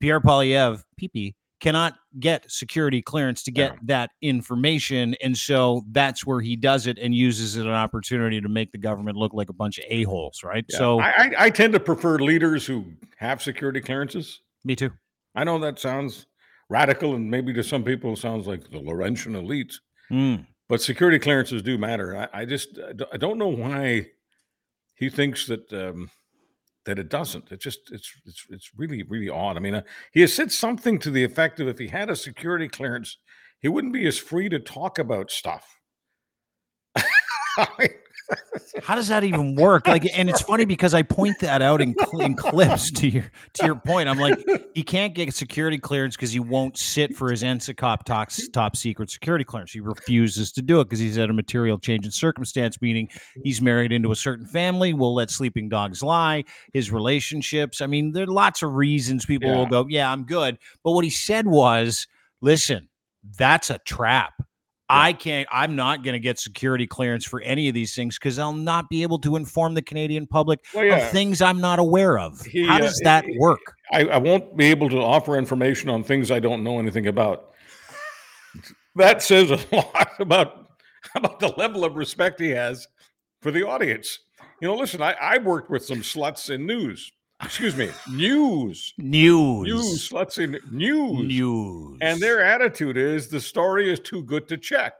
Pierre 0.00 0.20
Poilievre, 0.20 0.82
PP, 1.00 1.34
cannot 1.62 1.94
get 2.18 2.44
security 2.50 3.00
clearance 3.00 3.44
to 3.44 3.52
get 3.52 3.70
Yeah. 3.72 3.78
that 3.84 4.10
information, 4.20 5.14
and 5.22 5.36
so 5.38 5.84
that's 5.92 6.26
where 6.26 6.40
he 6.40 6.56
does 6.56 6.88
it 6.88 6.98
and 6.98 7.14
uses 7.14 7.56
it 7.56 7.64
an 7.64 7.72
opportunity 7.72 8.40
to 8.40 8.48
make 8.48 8.72
the 8.72 8.78
government 8.78 9.16
look 9.16 9.32
like 9.32 9.48
a 9.48 9.52
bunch 9.52 9.78
of 9.78 9.84
a 9.88 10.02
holes, 10.02 10.42
right? 10.44 10.64
Yeah. 10.68 10.76
So, 10.78 11.00
I, 11.00 11.30
I 11.38 11.50
tend 11.50 11.72
to 11.74 11.80
prefer 11.80 12.18
leaders 12.18 12.66
who 12.66 12.84
have 13.16 13.40
security 13.40 13.80
clearances. 13.80 14.40
me 14.64 14.74
too. 14.76 14.90
I 15.36 15.44
know 15.44 15.58
that 15.60 15.78
sounds 15.78 16.26
radical, 16.68 17.14
and 17.14 17.30
maybe 17.30 17.52
to 17.54 17.62
some 17.62 17.84
people 17.84 18.12
it 18.14 18.18
sounds 18.18 18.46
like 18.48 18.68
the 18.68 18.78
Laurentian 18.80 19.34
elite. 19.36 19.78
Mm. 20.10 20.44
But 20.68 20.82
security 20.82 21.18
clearances 21.20 21.62
do 21.62 21.78
matter. 21.78 22.16
I, 22.34 22.40
I 22.40 22.44
just 22.44 22.78
I 22.78 22.92
don't- 22.92 23.10
I 23.14 23.16
don't 23.18 23.38
know 23.38 23.48
why 23.48 24.08
he 24.96 25.08
thinks 25.10 25.46
that 25.46 25.72
um, 25.72 26.10
that 26.84 26.98
it 26.98 27.08
doesn't. 27.08 27.50
It 27.52 27.60
just 27.60 27.90
it's 27.92 28.12
it's 28.26 28.46
it's 28.50 28.70
really 28.76 29.02
really 29.04 29.28
odd. 29.28 29.56
I 29.56 29.60
mean, 29.60 29.74
uh, 29.74 29.82
he 30.12 30.20
has 30.22 30.32
said 30.32 30.50
something 30.50 30.98
to 31.00 31.10
the 31.10 31.24
effect 31.24 31.60
of 31.60 31.68
if 31.68 31.78
he 31.78 31.88
had 31.88 32.10
a 32.10 32.16
security 32.16 32.68
clearance, 32.68 33.18
he 33.60 33.68
wouldn't 33.68 33.92
be 33.92 34.06
as 34.06 34.18
free 34.18 34.48
to 34.48 34.58
talk 34.58 34.98
about 34.98 35.30
stuff. 35.30 35.78
How 38.82 38.94
does 38.94 39.08
that 39.08 39.24
even 39.24 39.54
work? 39.54 39.86
Like, 39.86 40.06
and 40.16 40.30
it's 40.30 40.40
funny 40.40 40.64
because 40.64 40.94
I 40.94 41.02
point 41.02 41.38
that 41.40 41.62
out 41.62 41.80
in, 41.80 41.94
in 42.18 42.34
clips 42.34 42.90
to 42.92 43.08
your 43.08 43.30
to 43.54 43.66
your 43.66 43.74
point. 43.74 44.08
I'm 44.08 44.18
like, 44.18 44.38
he 44.74 44.82
can't 44.82 45.14
get 45.14 45.32
security 45.34 45.78
clearance 45.78 46.16
because 46.16 46.32
he 46.32 46.40
won't 46.40 46.78
sit 46.78 47.16
for 47.16 47.30
his 47.30 47.42
NSICOP 47.42 48.04
top, 48.04 48.30
top 48.52 48.76
secret 48.76 49.10
security 49.10 49.44
clearance. 49.44 49.72
He 49.72 49.80
refuses 49.80 50.52
to 50.52 50.62
do 50.62 50.80
it 50.80 50.84
because 50.84 50.98
he's 50.98 51.18
at 51.18 51.30
a 51.30 51.32
material 51.32 51.78
change 51.78 52.06
in 52.06 52.10
circumstance, 52.10 52.80
meaning 52.80 53.08
he's 53.42 53.60
married 53.60 53.92
into 53.92 54.12
a 54.12 54.16
certain 54.16 54.46
family. 54.46 54.94
We'll 54.94 55.14
let 55.14 55.30
sleeping 55.30 55.68
dogs 55.68 56.02
lie. 56.02 56.44
His 56.72 56.90
relationships. 56.90 57.80
I 57.80 57.86
mean, 57.86 58.12
there 58.12 58.24
are 58.24 58.26
lots 58.26 58.62
of 58.62 58.74
reasons 58.74 59.26
people 59.26 59.54
will 59.54 59.66
go, 59.66 59.86
yeah, 59.88 60.10
I'm 60.10 60.24
good. 60.24 60.58
But 60.82 60.92
what 60.92 61.04
he 61.04 61.10
said 61.10 61.46
was, 61.46 62.06
listen, 62.40 62.88
that's 63.36 63.70
a 63.70 63.78
trap. 63.78 64.34
I 64.92 65.12
can't, 65.12 65.48
I'm 65.50 65.74
not 65.74 66.02
going 66.04 66.12
to 66.14 66.18
get 66.20 66.38
security 66.38 66.86
clearance 66.86 67.24
for 67.24 67.40
any 67.40 67.68
of 67.68 67.74
these 67.74 67.94
things 67.94 68.18
because 68.18 68.38
I'll 68.38 68.52
not 68.52 68.88
be 68.90 69.02
able 69.02 69.18
to 69.20 69.36
inform 69.36 69.74
the 69.74 69.82
Canadian 69.82 70.26
public 70.26 70.60
Well, 70.74 70.84
yeah. 70.84 70.96
of 70.98 71.10
things 71.10 71.40
I'm 71.40 71.60
not 71.60 71.78
aware 71.78 72.18
of. 72.18 72.40
He, 72.42 72.66
How 72.66 72.76
uh, 72.76 72.78
does 72.80 73.00
that 73.04 73.24
he- 73.24 73.38
work? 73.38 73.60
I, 73.92 74.04
I 74.04 74.16
won't 74.18 74.56
be 74.56 74.66
able 74.66 74.88
to 74.90 74.98
offer 74.98 75.36
information 75.36 75.88
on 75.90 76.02
things 76.04 76.30
I 76.30 76.40
don't 76.40 76.62
know 76.62 76.78
anything 76.78 77.06
about. 77.08 77.50
That 78.96 79.22
says 79.22 79.50
a 79.50 79.58
lot 79.74 80.08
about 80.18 80.68
about 81.14 81.40
the 81.40 81.48
level 81.56 81.84
of 81.84 81.96
respect 81.96 82.40
he 82.40 82.50
has 82.50 82.86
for 83.40 83.50
the 83.50 83.66
audience. 83.66 84.18
You 84.60 84.68
know, 84.68 84.76
listen, 84.76 85.02
I, 85.02 85.12
I 85.20 85.38
worked 85.38 85.70
with 85.70 85.84
some 85.84 85.98
sluts 86.00 86.48
in 86.50 86.66
news. 86.66 87.10
Excuse 87.44 87.76
me, 87.76 87.90
news, 88.10 88.94
News. 88.98 89.64
news, 89.66 90.12
Let's 90.12 90.38
in 90.38 90.58
news. 90.70 91.26
News. 91.26 91.98
And 92.00 92.20
their 92.20 92.42
attitude 92.42 92.96
is 92.96 93.28
the 93.28 93.40
story 93.40 93.92
is 93.92 93.98
too 94.00 94.22
good 94.22 94.46
to 94.48 94.56
check. 94.56 94.92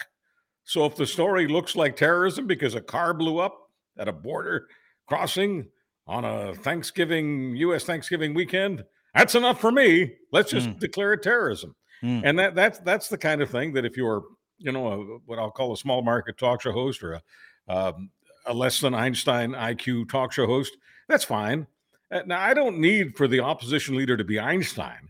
So 0.65 0.85
if 0.85 0.97
the 0.97 1.07
story 1.07 1.47
looks 1.47 1.77
like 1.77 1.97
terrorism 1.97 2.47
because 2.47 2.75
a 2.75 2.81
car 2.81 3.15
blew 3.15 3.39
up 3.39 3.71
at 3.97 4.09
a 4.09 4.13
border 4.13 4.69
crossing 5.07 5.67
on 6.07 6.25
a 6.25 6.55
Thanksgiving, 6.55 7.55
US 7.57 7.85
Thanksgiving 7.85 8.35
weekend, 8.35 8.85
that's 9.15 9.35
enough 9.35 9.61
for 9.61 9.71
me. 9.71 10.15
Let's 10.33 10.51
just 10.51 10.69
Mm. 10.69 10.79
declare 10.81 11.13
it 11.13 11.23
terrorism. 11.23 11.75
Mm. 12.03 12.23
And 12.25 12.39
that 12.39 12.55
that's 12.55 12.79
that's 12.81 13.09
the 13.09 13.19
kind 13.19 13.41
of 13.41 13.51
thing 13.51 13.73
that 13.75 13.85
if 13.85 13.97
you're, 13.97 14.25
you 14.59 14.73
know, 14.73 14.89
a, 14.89 14.97
what 15.27 15.39
I'll 15.39 15.51
call 15.51 15.73
a 15.73 15.77
small 15.77 16.03
market 16.03 16.39
talk 16.39 16.63
show 16.63 16.73
host 16.73 17.03
or 17.05 17.13
a, 17.15 17.23
um, 17.69 18.11
a 18.47 18.53
less 18.53 18.81
than 18.81 18.95
Einstein 18.95 19.53
IQ 19.53 20.09
talk 20.11 20.33
show 20.33 20.47
host, 20.47 20.77
that's 21.09 21.25
fine. 21.25 21.67
Uh, 22.13 22.21
Now 22.27 22.41
I 22.41 22.55
don't 22.55 22.79
need 22.79 23.17
for 23.17 23.27
the 23.27 23.41
opposition 23.41 23.97
leader 23.97 24.17
to 24.17 24.25
be 24.25 24.39
Einstein. 24.39 25.09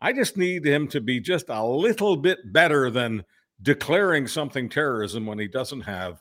I 0.00 0.12
just 0.12 0.36
need 0.36 0.64
him 0.66 0.88
to 0.88 1.00
be 1.00 1.20
just 1.20 1.46
a 1.48 1.64
little 1.64 2.16
bit 2.16 2.38
better 2.52 2.90
than 2.90 3.24
declaring 3.62 4.26
something 4.26 4.68
terrorism 4.68 5.26
when 5.26 5.38
he 5.38 5.46
doesn't 5.46 5.82
have 5.82 6.20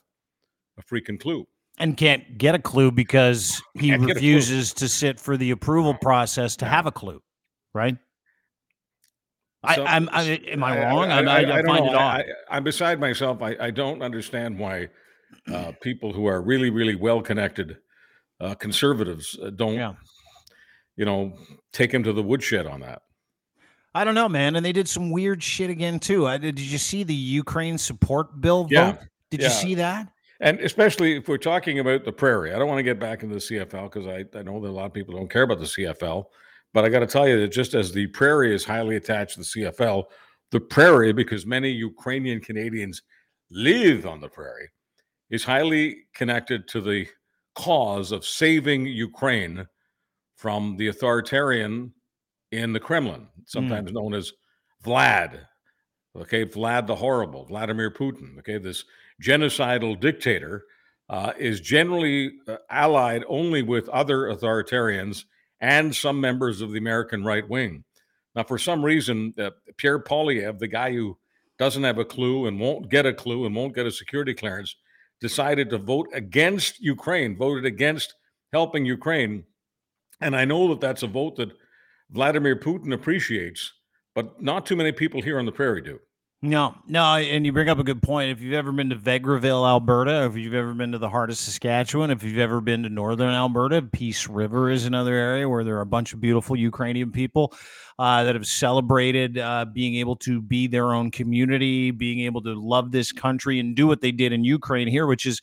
a 0.77 0.83
freaking 0.83 1.19
clue. 1.19 1.47
and 1.77 1.95
can't 1.95 2.37
get 2.37 2.55
a 2.55 2.59
clue 2.59 2.91
because 2.91 3.61
he 3.75 3.89
Can't 3.89 4.01
get 4.01 4.17
a 4.17 4.19
clue. 4.19 4.27
refuses 4.33 4.73
to 4.73 4.89
sit 4.89 5.17
for 5.17 5.37
the 5.37 5.51
approval 5.51 5.93
process 5.93 6.57
to 6.57 6.65
have 6.65 6.85
a 6.85 6.91
clue, 6.91 7.21
right? 7.73 7.95
So- 9.75 9.83
I, 9.85 9.95
I'm, 9.95 10.09
I, 10.11 10.23
am 10.23 10.63
I 10.63 10.77
wrong? 10.83 11.09
I, 11.11 11.19
I, 11.19 11.37
I, 11.37 11.43
don't 11.43 11.65
find 11.65 11.85
know. 11.85 11.91
it 11.91 11.95
odd. 11.95 12.25
I, 12.51 12.57
am 12.57 12.63
beside 12.65 12.99
myself. 12.99 13.41
I, 13.41 13.55
I 13.59 13.71
don't 13.71 14.01
understand 14.01 14.57
why 14.59 14.89
uh, 15.53 15.71
people 15.81 16.11
who 16.13 16.25
are 16.27 16.41
really, 16.41 16.69
really 16.69 16.95
well 16.95 17.21
connected 17.21 17.77
uh, 18.41 18.55
conservatives 18.55 19.37
uh, 19.41 19.49
don't, 19.49 19.73
Yeah. 19.75 19.93
You 20.99 21.05
know, 21.05 21.33
take 21.71 21.93
him 21.93 22.03
to 22.03 22.11
the 22.11 22.21
woodshed 22.21 22.67
on 22.67 22.81
that. 22.81 23.03
I 23.95 24.03
don't 24.03 24.15
know, 24.15 24.27
man. 24.27 24.57
And 24.57 24.65
they 24.65 24.73
did 24.73 24.87
some 24.87 25.11
weird 25.11 25.41
shit 25.41 25.69
again 25.69 25.97
too. 25.97 26.27
I, 26.27 26.37
did 26.37 26.59
you 26.59 26.77
see 26.77 27.03
the 27.03 27.15
Ukraine 27.15 27.77
support 27.77 28.41
bill 28.41 28.65
vote? 28.65 28.71
Yeah. 28.71 28.97
Did 29.31 29.39
Yeah. 29.39 29.47
you 29.47 29.53
see 29.53 29.75
that? 29.75 30.09
And 30.41 30.59
especially 30.59 31.15
if 31.15 31.29
we're 31.29 31.37
talking 31.37 31.79
about 31.79 32.03
the 32.03 32.11
prairie, 32.11 32.53
I 32.53 32.59
don't 32.59 32.67
want 32.67 32.79
to 32.79 32.83
get 32.83 32.99
back 32.99 33.23
into 33.23 33.35
the 33.35 33.41
CFL 33.41 33.91
because 33.91 34.07
I, 34.07 34.25
I 34.37 34.43
know 34.43 34.59
that 34.59 34.69
a 34.69 34.71
lot 34.71 34.87
of 34.87 34.93
people 34.93 35.15
don't 35.15 35.31
care 35.31 35.43
about 35.43 35.59
the 35.59 35.65
CFL. 35.65 36.25
But 36.73 36.83
I 36.83 36.89
got 36.89 36.99
to 36.99 37.07
tell 37.07 37.27
you 37.27 37.39
that 37.39 37.47
just 37.47 37.73
as 37.73 37.93
the 37.93 38.07
prairie 38.07 38.53
is 38.53 38.65
highly 38.65 38.97
attached 38.97 39.35
to 39.35 39.39
the 39.39 39.45
CFL, 39.45 40.03
the 40.51 40.59
prairie, 40.59 41.13
because 41.13 41.45
many 41.45 41.71
Ukrainian 41.71 42.41
Canadians 42.41 43.01
live 43.49 44.05
on 44.05 44.19
the 44.19 44.29
prairie, 44.29 44.69
is 45.29 45.45
highly 45.45 46.03
connected 46.13 46.67
to 46.67 46.81
the 46.81 47.07
cause 47.55 48.11
of 48.11 48.25
saving 48.25 48.85
Ukraine 48.85 49.65
from 50.39 50.77
the 50.77 50.87
authoritarian 50.87 51.93
in 52.53 52.71
the 52.71 52.79
Kremlin, 52.79 53.27
sometimes 53.45 53.91
known 53.91 54.13
as 54.13 54.31
Vlad. 54.85 55.41
Okay, 56.17 56.45
Vlad 56.45 56.87
the 56.87 56.95
Horrible, 56.95 57.43
Vladimir 57.43 57.91
Putin. 57.91 58.39
Okay, 58.39 58.57
this 58.57 58.85
genocidal 59.21 59.99
dictator 59.99 60.63
uh, 61.09 61.33
is 61.37 61.59
generally 61.59 62.31
uh, 62.47 62.55
allied 62.69 63.25
only 63.27 63.63
with 63.63 63.89
other 63.89 64.33
authoritarians 64.33 65.25
and 65.59 65.93
some 65.93 66.21
members 66.21 66.61
of 66.61 66.71
the 66.71 66.77
American 66.77 67.25
right 67.25 67.47
wing. 67.49 67.83
Now, 68.33 68.43
for 68.43 68.57
some 68.57 68.83
reason, 68.83 69.33
uh, 69.37 69.49
Pierre 69.75 69.99
Poilievre, 69.99 70.57
the 70.57 70.69
guy 70.69 70.93
who 70.93 71.17
doesn't 71.57 71.83
have 71.83 71.97
a 71.97 72.05
clue 72.05 72.45
and 72.45 72.61
won't 72.61 72.89
get 72.89 73.05
a 73.05 73.13
clue 73.13 73.45
and 73.45 73.53
won't 73.53 73.75
get 73.75 73.85
a 73.85 73.91
security 73.91 74.33
clearance, 74.33 74.73
decided 75.19 75.69
to 75.69 75.77
vote 75.77 76.07
against 76.13 76.79
Ukraine, 76.79 77.35
voted 77.35 77.65
against 77.65 78.15
helping 78.53 78.85
Ukraine. 78.85 79.43
And 80.21 80.35
I 80.35 80.45
know 80.45 80.67
that 80.69 80.81
that's 80.81 81.03
a 81.03 81.07
vote 81.07 81.37
that 81.37 81.51
Vladimir 82.11 82.55
Putin 82.55 82.93
appreciates, 82.93 83.73
but 84.15 84.41
not 84.41 84.65
too 84.65 84.75
many 84.75 84.91
people 84.91 85.21
here 85.21 85.39
on 85.39 85.45
the 85.45 85.51
prairie 85.51 85.81
do. 85.81 85.99
No, 86.41 86.73
no, 86.87 87.03
and 87.03 87.45
you 87.45 87.51
bring 87.51 87.67
up 87.67 87.79
a 87.79 87.83
good 87.83 88.01
point. 88.01 88.31
If 88.31 88.39
you've 88.39 88.53
ever 88.53 88.71
been 88.71 88.89
to 88.91 88.95
Vegreville, 88.95 89.67
Alberta, 89.67 90.23
if 90.23 90.37
you've 90.37 90.53
ever 90.53 90.73
been 90.73 90.93
to 90.93 90.97
the 90.97 91.09
heart 91.09 91.29
of 91.29 91.37
Saskatchewan, 91.37 92.11
if 92.11 92.23
you've 92.23 92.37
ever 92.37 92.61
been 92.61 92.81
to 92.83 92.89
northern 92.89 93.33
Alberta, 93.33 93.81
Peace 93.81 94.25
River 94.25 94.69
is 94.69 94.85
another 94.85 95.13
area 95.13 95.49
where 95.49 95.65
there 95.65 95.75
are 95.75 95.81
a 95.81 95.85
bunch 95.85 96.13
of 96.13 96.21
beautiful 96.21 96.55
Ukrainian 96.55 97.11
people 97.11 97.53
uh, 97.99 98.23
that 98.23 98.35
have 98.35 98.47
celebrated 98.47 99.37
uh, 99.37 99.65
being 99.65 99.95
able 99.95 100.15
to 100.15 100.41
be 100.41 100.65
their 100.67 100.93
own 100.93 101.11
community, 101.11 101.91
being 101.91 102.21
able 102.21 102.41
to 102.43 102.53
love 102.53 102.93
this 102.93 103.11
country 103.11 103.59
and 103.59 103.75
do 103.75 103.85
what 103.85 103.99
they 103.99 104.13
did 104.13 104.31
in 104.31 104.45
Ukraine 104.45 104.87
here, 104.87 105.07
which 105.07 105.25
is 105.25 105.41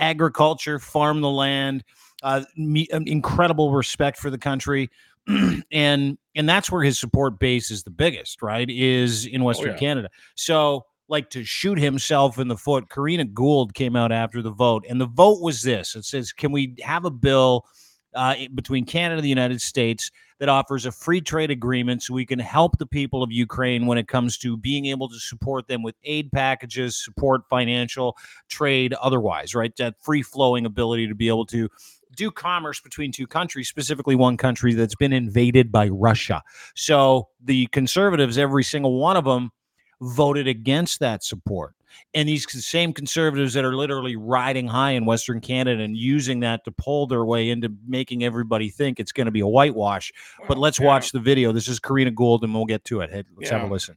agriculture, 0.00 0.80
farm 0.80 1.20
the 1.20 1.30
land, 1.30 1.84
uh, 2.22 2.44
me, 2.56 2.88
um, 2.92 3.04
incredible 3.06 3.72
respect 3.72 4.18
for 4.18 4.30
the 4.30 4.38
country. 4.38 4.90
and 5.72 6.18
and 6.34 6.48
that's 6.48 6.70
where 6.70 6.82
his 6.82 6.98
support 6.98 7.38
base 7.38 7.70
is 7.70 7.82
the 7.82 7.90
biggest, 7.90 8.42
right? 8.42 8.68
Is 8.68 9.26
in 9.26 9.44
Western 9.44 9.72
yeah. 9.72 9.78
Canada. 9.78 10.08
So, 10.34 10.86
like 11.08 11.30
to 11.30 11.44
shoot 11.44 11.78
himself 11.78 12.38
in 12.38 12.48
the 12.48 12.56
foot, 12.56 12.88
Karina 12.88 13.24
Gould 13.24 13.74
came 13.74 13.94
out 13.94 14.10
after 14.10 14.42
the 14.42 14.50
vote, 14.50 14.84
and 14.88 15.00
the 15.00 15.06
vote 15.06 15.40
was 15.40 15.62
this: 15.62 15.94
it 15.94 16.04
says, 16.04 16.32
"Can 16.32 16.50
we 16.50 16.74
have 16.82 17.04
a 17.04 17.10
bill 17.10 17.66
uh, 18.14 18.34
between 18.54 18.84
Canada 18.84 19.18
and 19.18 19.24
the 19.24 19.28
United 19.28 19.60
States 19.60 20.10
that 20.38 20.48
offers 20.48 20.86
a 20.86 20.92
free 20.92 21.20
trade 21.20 21.50
agreement 21.52 22.02
so 22.02 22.12
we 22.12 22.26
can 22.26 22.38
help 22.38 22.76
the 22.78 22.86
people 22.86 23.22
of 23.22 23.30
Ukraine 23.30 23.86
when 23.86 23.96
it 23.96 24.08
comes 24.08 24.36
to 24.38 24.56
being 24.56 24.86
able 24.86 25.08
to 25.08 25.18
support 25.18 25.68
them 25.68 25.82
with 25.82 25.94
aid 26.02 26.32
packages, 26.32 27.02
support 27.02 27.42
financial, 27.48 28.16
trade, 28.48 28.92
otherwise, 28.94 29.54
right? 29.54 29.74
That 29.76 29.94
free 30.02 30.22
flowing 30.22 30.66
ability 30.66 31.06
to 31.06 31.14
be 31.14 31.28
able 31.28 31.46
to." 31.46 31.68
Do 32.14 32.30
commerce 32.30 32.80
between 32.80 33.12
two 33.12 33.26
countries, 33.26 33.68
specifically 33.68 34.14
one 34.14 34.36
country 34.36 34.74
that's 34.74 34.94
been 34.94 35.12
invaded 35.12 35.72
by 35.72 35.88
Russia. 35.88 36.42
So 36.74 37.28
the 37.42 37.66
conservatives, 37.68 38.38
every 38.38 38.64
single 38.64 38.98
one 38.98 39.16
of 39.16 39.24
them, 39.24 39.50
voted 40.00 40.46
against 40.48 41.00
that 41.00 41.22
support. 41.24 41.74
And 42.14 42.28
these 42.28 42.50
same 42.64 42.92
conservatives 42.92 43.52
that 43.54 43.64
are 43.64 43.76
literally 43.76 44.16
riding 44.16 44.66
high 44.66 44.92
in 44.92 45.04
Western 45.04 45.40
Canada 45.40 45.82
and 45.82 45.96
using 45.96 46.40
that 46.40 46.64
to 46.64 46.72
pull 46.72 47.06
their 47.06 47.24
way 47.24 47.50
into 47.50 47.70
making 47.86 48.24
everybody 48.24 48.70
think 48.70 48.98
it's 48.98 49.12
going 49.12 49.26
to 49.26 49.30
be 49.30 49.40
a 49.40 49.46
whitewash. 49.46 50.10
But 50.48 50.56
oh, 50.56 50.60
let's 50.60 50.80
Yeah. 50.80 50.86
watch 50.86 51.12
the 51.12 51.20
video. 51.20 51.52
This 51.52 51.68
is 51.68 51.78
Karina 51.78 52.10
Gould, 52.10 52.44
and 52.44 52.54
we'll 52.54 52.64
get 52.64 52.84
to 52.84 53.00
it. 53.00 53.10
Hey, 53.10 53.24
let's 53.36 53.50
have 53.50 53.62
a 53.62 53.66
listen. 53.66 53.96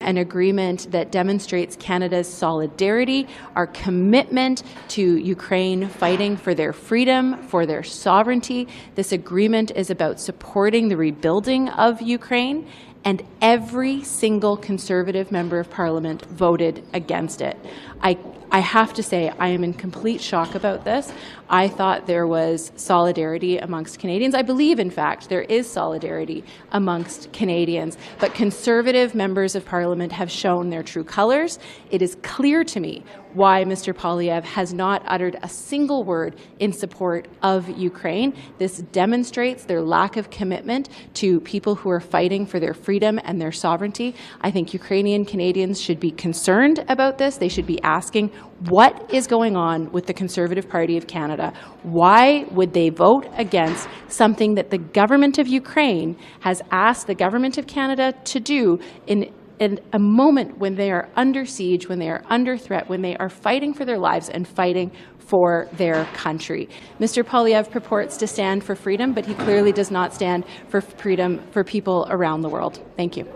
An 0.00 0.18
agreement 0.18 0.90
that 0.90 1.10
demonstrates 1.10 1.74
Canada's 1.76 2.28
solidarity, 2.28 3.26
our 3.54 3.66
commitment 3.66 4.62
to 4.88 5.16
Ukraine 5.16 5.88
fighting 5.88 6.36
for 6.36 6.54
their 6.54 6.74
freedom, 6.74 7.42
for 7.44 7.64
their 7.64 7.82
sovereignty. 7.82 8.68
This 8.94 9.12
agreement 9.12 9.70
is 9.70 9.88
about 9.88 10.20
supporting 10.20 10.88
the 10.88 10.98
rebuilding 10.98 11.70
of 11.70 12.02
Ukraine, 12.02 12.68
and 13.06 13.22
every 13.40 14.02
single 14.02 14.58
Conservative 14.58 15.32
member 15.32 15.58
of 15.58 15.70
Parliament 15.70 16.26
voted 16.26 16.84
against 16.92 17.40
it. 17.40 17.56
I 18.02 18.18
I 18.56 18.60
have 18.60 18.94
to 18.94 19.02
say, 19.02 19.30
I 19.38 19.48
am 19.48 19.62
in 19.64 19.74
complete 19.74 20.22
shock 20.22 20.54
about 20.54 20.82
this. 20.82 21.12
I 21.50 21.68
thought 21.68 22.06
there 22.06 22.26
was 22.26 22.72
solidarity 22.74 23.58
amongst 23.58 23.98
Canadians. 23.98 24.34
I 24.34 24.40
believe, 24.40 24.80
in 24.80 24.90
fact, 24.90 25.28
there 25.28 25.42
is 25.42 25.70
solidarity 25.70 26.42
amongst 26.72 27.30
Canadians. 27.34 27.98
But 28.18 28.32
Conservative 28.32 29.14
members 29.14 29.56
of 29.56 29.66
Parliament 29.66 30.10
have 30.12 30.30
shown 30.30 30.70
their 30.70 30.82
true 30.82 31.04
colours. 31.04 31.58
It 31.90 32.00
is 32.00 32.16
clear 32.22 32.64
to 32.64 32.80
me 32.80 33.04
why 33.36 33.64
Mr. 33.64 33.94
Poilievre 33.94 34.44
has 34.44 34.72
not 34.72 35.02
uttered 35.06 35.36
a 35.42 35.48
single 35.48 36.04
word 36.04 36.36
in 36.58 36.72
support 36.72 37.28
of 37.42 37.68
Ukraine. 37.68 38.32
This 38.56 38.78
demonstrates 38.78 39.64
their 39.64 39.82
lack 39.82 40.16
of 40.16 40.30
commitment 40.30 40.88
to 41.14 41.40
people 41.40 41.74
who 41.74 41.90
are 41.90 42.00
fighting 42.00 42.46
for 42.46 42.58
their 42.58 42.72
freedom 42.72 43.20
and 43.24 43.38
their 43.38 43.52
sovereignty. 43.52 44.14
I 44.40 44.50
think 44.50 44.72
Ukrainian 44.72 45.26
Canadians 45.26 45.78
should 45.80 46.00
be 46.00 46.10
concerned 46.10 46.82
about 46.88 47.18
this. 47.18 47.36
They 47.36 47.50
should 47.50 47.66
be 47.66 47.80
asking 47.82 48.30
what 48.70 49.12
is 49.12 49.26
going 49.26 49.54
on 49.54 49.92
with 49.92 50.06
the 50.06 50.14
Conservative 50.14 50.66
Party 50.66 50.96
of 50.96 51.06
Canada? 51.06 51.52
Why 51.82 52.46
would 52.52 52.72
they 52.72 52.88
vote 52.88 53.26
against 53.36 53.86
something 54.08 54.54
that 54.54 54.70
the 54.70 54.78
government 54.78 55.36
of 55.38 55.46
Ukraine 55.46 56.16
has 56.40 56.62
asked 56.70 57.06
the 57.06 57.14
government 57.14 57.58
of 57.58 57.66
Canada 57.66 58.14
to 58.24 58.40
do 58.40 58.78
in 59.06 59.30
in 59.58 59.80
a 59.92 59.98
moment 59.98 60.58
when 60.58 60.74
they 60.74 60.90
are 60.90 61.08
under 61.16 61.44
siege, 61.44 61.88
when 61.88 61.98
they 61.98 62.08
are 62.08 62.22
under 62.28 62.56
threat, 62.56 62.88
when 62.88 63.02
they 63.02 63.16
are 63.16 63.28
fighting 63.28 63.72
for 63.72 63.84
their 63.84 63.98
lives 63.98 64.28
and 64.28 64.46
fighting 64.46 64.90
for 65.18 65.68
their 65.72 66.04
country. 66.14 66.68
Mr. 67.00 67.24
Poilievre 67.24 67.70
purports 67.70 68.16
to 68.18 68.26
stand 68.26 68.62
for 68.62 68.74
freedom, 68.74 69.12
but 69.12 69.26
he 69.26 69.34
clearly 69.34 69.72
does 69.72 69.90
not 69.90 70.14
stand 70.14 70.44
for 70.68 70.80
freedom 70.80 71.40
for 71.50 71.64
people 71.64 72.06
around 72.10 72.42
the 72.42 72.48
world. 72.48 72.80
Thank 72.96 73.16
you. 73.16 73.26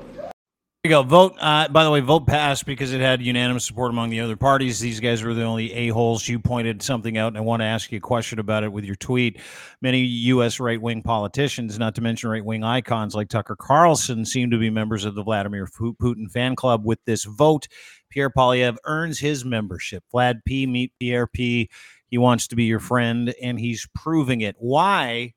You 0.82 0.88
go. 0.88 1.02
Vote. 1.02 1.34
Uh, 1.38 1.68
by 1.68 1.84
the 1.84 1.90
way, 1.90 2.00
vote 2.00 2.26
passed 2.26 2.64
because 2.64 2.94
it 2.94 3.02
had 3.02 3.20
unanimous 3.20 3.66
support 3.66 3.90
among 3.90 4.08
the 4.08 4.20
other 4.20 4.38
parties. 4.38 4.80
These 4.80 4.98
guys 4.98 5.22
were 5.22 5.34
the 5.34 5.42
only 5.42 5.70
a 5.74 5.88
holes. 5.88 6.26
You 6.26 6.38
pointed 6.38 6.80
something 6.80 7.18
out, 7.18 7.28
and 7.28 7.36
I 7.36 7.42
want 7.42 7.60
to 7.60 7.66
ask 7.66 7.92
you 7.92 7.98
a 7.98 8.00
question 8.00 8.38
about 8.38 8.64
it 8.64 8.72
with 8.72 8.86
your 8.86 8.96
tweet. 8.96 9.42
Many 9.82 10.00
U.S. 10.00 10.58
right 10.58 10.80
wing 10.80 11.02
politicians, 11.02 11.78
not 11.78 11.96
to 11.96 12.00
mention 12.00 12.30
right 12.30 12.42
wing 12.42 12.64
icons 12.64 13.14
like 13.14 13.28
Tucker 13.28 13.56
Carlson, 13.56 14.24
seem 14.24 14.50
to 14.52 14.58
be 14.58 14.70
members 14.70 15.04
of 15.04 15.14
the 15.14 15.22
Vladimir 15.22 15.66
Putin 15.66 16.30
fan 16.30 16.56
club. 16.56 16.82
With 16.82 17.04
this 17.04 17.24
vote, 17.24 17.68
Pierre 18.08 18.30
Poilievre 18.30 18.78
earns 18.86 19.18
his 19.18 19.44
membership. 19.44 20.02
Vlad 20.14 20.40
P. 20.46 20.66
Meet 20.66 20.94
Pierre 20.98 21.26
P. 21.26 21.68
He 22.08 22.16
wants 22.16 22.48
to 22.48 22.56
be 22.56 22.64
your 22.64 22.80
friend, 22.80 23.34
and 23.42 23.60
he's 23.60 23.86
proving 23.94 24.40
it. 24.40 24.56
Why? 24.58 25.34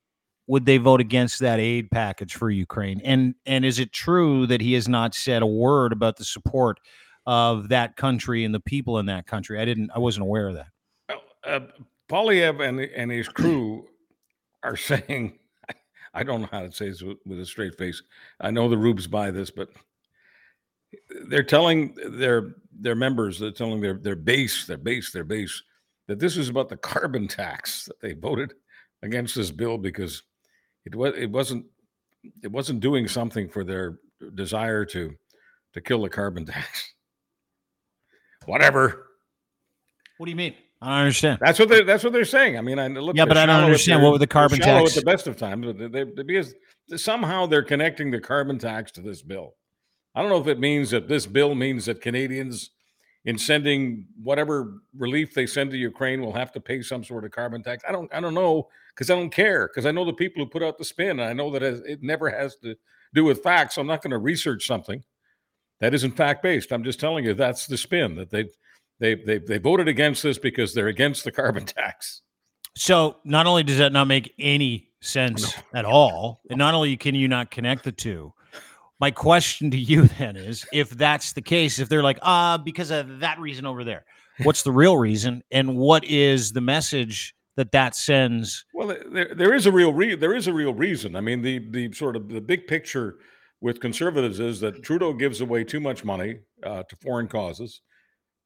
Would 0.48 0.66
they 0.66 0.78
vote 0.78 1.00
against 1.00 1.40
that 1.40 1.60
aid 1.60 1.90
package 1.90 2.36
for 2.36 2.50
Ukraine? 2.50 3.02
And 3.04 3.36
and 3.46 3.64
is 3.64 3.80
it 3.80 3.92
true 3.92 4.46
that 4.48 4.62
he 4.62 4.74
has 4.74 4.88
not 4.88 5.16
said 5.16 5.42
a 5.42 5.48
word 5.48 5.94
about 5.94 6.18
the 6.18 6.26
support 6.26 6.80
of 7.26 7.70
that 7.70 7.96
country 7.96 8.44
and 8.44 8.54
the 8.54 8.60
people 8.60 9.00
in 9.00 9.06
that 9.06 9.26
country? 9.26 9.60
I 9.60 9.66
didn't. 9.66 9.92
I 9.96 10.00
wasn't 10.00 10.24
aware 10.24 10.50
of 10.50 10.56
that. 10.56 10.68
uh, 11.46 11.60
Poilievre 12.10 12.68
and 12.68 12.80
and 12.80 13.12
his 13.12 13.30
crew 13.30 13.88
are 14.64 14.78
saying, 14.90 15.40
I 16.14 16.24
don't 16.24 16.42
know 16.42 16.50
how 16.52 16.62
to 16.62 16.72
say 16.72 16.90
this 16.90 17.02
with, 17.02 17.40
a 17.40 17.46
straight 17.46 17.78
face. 17.78 18.02
I 18.40 18.52
know 18.52 18.70
the 18.70 18.78
Rubes 18.78 19.08
buy 19.08 19.32
this, 19.32 19.50
but 19.50 19.70
they're 21.28 21.44
telling 21.44 21.96
their 22.06 22.56
their 22.72 22.96
members, 22.96 23.40
they're 23.40 23.52
telling 23.52 23.82
their 23.82 23.96
their 23.96 24.16
base, 24.16 24.66
their 24.66 24.78
base, 24.78 25.12
their 25.12 25.24
base, 25.24 25.64
that 26.08 26.20
this 26.20 26.38
is 26.38 26.50
about 26.50 26.70
the 26.70 26.78
carbon 26.78 27.28
tax 27.28 27.86
that 27.86 28.00
they 28.02 28.14
voted 28.14 28.54
against 29.02 29.36
this 29.36 29.52
bill 29.52 29.78
because 29.78 30.24
it 30.86 30.96
was 30.96 31.14
it 31.18 31.30
wasn't 31.32 31.66
it 32.44 32.52
wasn't 32.52 32.80
doing 32.80 33.08
something 33.08 33.50
for 33.50 33.64
their 33.64 33.98
desire 34.36 34.86
to 34.86 35.14
to 35.74 35.82
kill 35.82 36.02
the 36.04 36.10
carbon 36.10 36.46
tax. 36.48 36.94
Whatever. 38.46 39.08
What 40.18 40.26
do 40.26 40.32
you 40.32 40.36
mean? 40.36 40.56
I 40.82 40.88
don't 40.90 41.00
understand. 41.00 41.40
That's 41.42 41.60
what 41.60 41.70
they're. 41.70 41.86
That's 41.86 42.04
what 42.04 42.12
they're 42.12 42.26
saying. 42.26 42.58
I 42.58 42.62
mean, 42.62 42.78
I 42.78 42.88
look. 42.88 43.16
Yeah, 43.16 43.26
but 43.26 43.38
I 43.38 43.46
don't 43.46 43.64
understand. 43.64 44.00
their- 44.00 44.04
What 44.06 44.12
would 44.14 44.22
the 44.22 44.28
carbon 44.28 44.60
tax- 44.60 44.98
At 44.98 45.04
the 45.06 45.10
best 45.10 45.28
of 45.28 45.38
times, 45.38 45.66
but 45.66 45.92
they, 45.92 46.04
they, 46.04 46.24
because 46.24 46.54
somehow 46.98 47.46
they're 47.46 47.64
connecting 47.64 48.12
the 48.12 48.20
carbon 48.20 48.60
tax 48.60 48.92
to 48.94 49.02
this 49.02 49.22
bill. 49.22 49.56
I 50.14 50.22
don't 50.22 50.30
know 50.30 50.42
if 50.42 50.48
it 50.48 50.60
means 50.60 50.92
that 50.92 51.08
this 51.08 51.26
bill 51.26 51.56
means 51.56 51.86
that 51.86 52.02
Canadians 52.02 52.72
in 53.26 53.38
sending 53.38 54.06
whatever 54.22 54.82
relief 54.98 55.34
they 55.34 55.46
send 55.46 55.72
to 55.72 55.78
Ukraine 55.78 56.22
will 56.22 56.34
have 56.34 56.52
to 56.52 56.60
pay 56.60 56.82
some 56.82 57.04
sort 57.04 57.24
of 57.24 57.32
carbon 57.32 57.64
tax. 57.64 57.84
I 57.88 57.92
don't 57.92 58.14
I 58.14 58.20
don't 58.20 58.34
know 58.34 58.68
because 58.94 59.10
I 59.10 59.16
don't 59.16 59.30
care 59.30 59.68
because 59.68 59.86
I 59.86 59.92
know 59.92 60.06
the 60.06 60.14
people 60.14 60.44
who 60.44 60.50
put 60.50 60.64
out 60.64 60.78
the 60.78 60.86
spin. 60.86 61.20
I 61.20 61.34
know 61.34 61.50
that 61.52 61.64
it 61.64 62.04
never 62.04 62.30
has 62.30 62.56
to 62.58 62.76
do 63.14 63.24
with 63.24 63.42
facts. 63.42 63.76
So 63.76 63.82
I'm 63.82 63.88
not 63.88 64.02
going 64.02 64.12
to 64.12 64.18
research 64.18 64.68
something 64.68 65.04
that 65.80 65.94
isn't 65.94 66.18
fact 66.18 66.44
based. 66.44 66.72
I'm 66.72 66.84
just 66.84 67.00
telling 67.00 67.26
you 67.26 67.34
that's 67.34 67.68
the 67.68 67.78
spin 67.78 68.16
that 68.16 68.30
they 68.30 68.50
they 69.00 69.16
they 69.16 69.38
they 69.38 69.58
voted 69.58 69.88
against 69.88 70.24
this 70.24 70.38
because 70.38 70.74
they're 70.74 70.88
against 70.88 71.24
the 71.24 71.32
carbon 71.32 71.66
tax. 71.66 72.22
So 72.76 73.18
not 73.24 73.46
only 73.46 73.64
does 73.64 73.78
that 73.78 73.94
not 73.94 74.08
make 74.08 74.34
any 74.40 74.90
sense 75.02 75.56
no. 75.56 75.80
at 75.80 75.86
all, 75.86 76.42
and 76.50 76.58
not 76.58 76.74
only 76.74 76.98
can 76.98 77.14
you 77.14 77.28
not 77.28 77.52
connect 77.52 77.84
the 77.84 77.92
two, 77.92 78.34
my 79.04 79.12
question 79.12 79.70
to 79.70 79.78
you 79.78 80.08
then 80.18 80.38
is 80.38 80.66
if 80.72 80.90
that's 80.92 81.34
the 81.34 81.42
case, 81.42 81.78
if 81.78 81.90
they're 81.90 82.02
like, 82.02 82.20
ah, 82.22 82.54
uh, 82.54 82.58
because 82.58 82.90
of 82.90 83.20
that 83.20 83.38
reason 83.38 83.66
over 83.66 83.84
there, 83.84 84.06
what's 84.44 84.64
the 84.64 84.72
real 84.72 84.96
reason? 84.96 85.44
And 85.52 85.76
what 85.76 86.06
is 86.06 86.54
the 86.54 86.62
message 86.62 87.36
that 87.58 87.74
that 87.74 87.98
sends? 87.98 88.64
Well, 88.74 88.96
there, 89.12 89.36
there 89.36 89.54
is 89.54 89.66
a 89.66 89.74
real 89.74 89.92
re- 89.92 90.16
there 90.16 90.34
is 90.34 90.48
a 90.48 90.54
real 90.54 90.74
reason. 90.74 91.18
I 91.18 91.22
mean, 91.22 91.42
the 91.42 91.60
the 91.60 91.92
sort 91.92 92.16
of 92.16 92.30
the 92.30 92.40
big 92.40 92.66
picture 92.66 93.18
with 93.60 93.82
conservatives 93.82 94.40
is 94.40 94.62
that 94.62 94.84
Trudeau 94.84 95.12
gives 95.12 95.42
away 95.42 95.66
too 95.66 95.82
much 95.82 96.06
money 96.06 96.40
uh, 96.66 96.84
to 96.84 96.96
foreign 96.96 97.28
causes, 97.28 97.82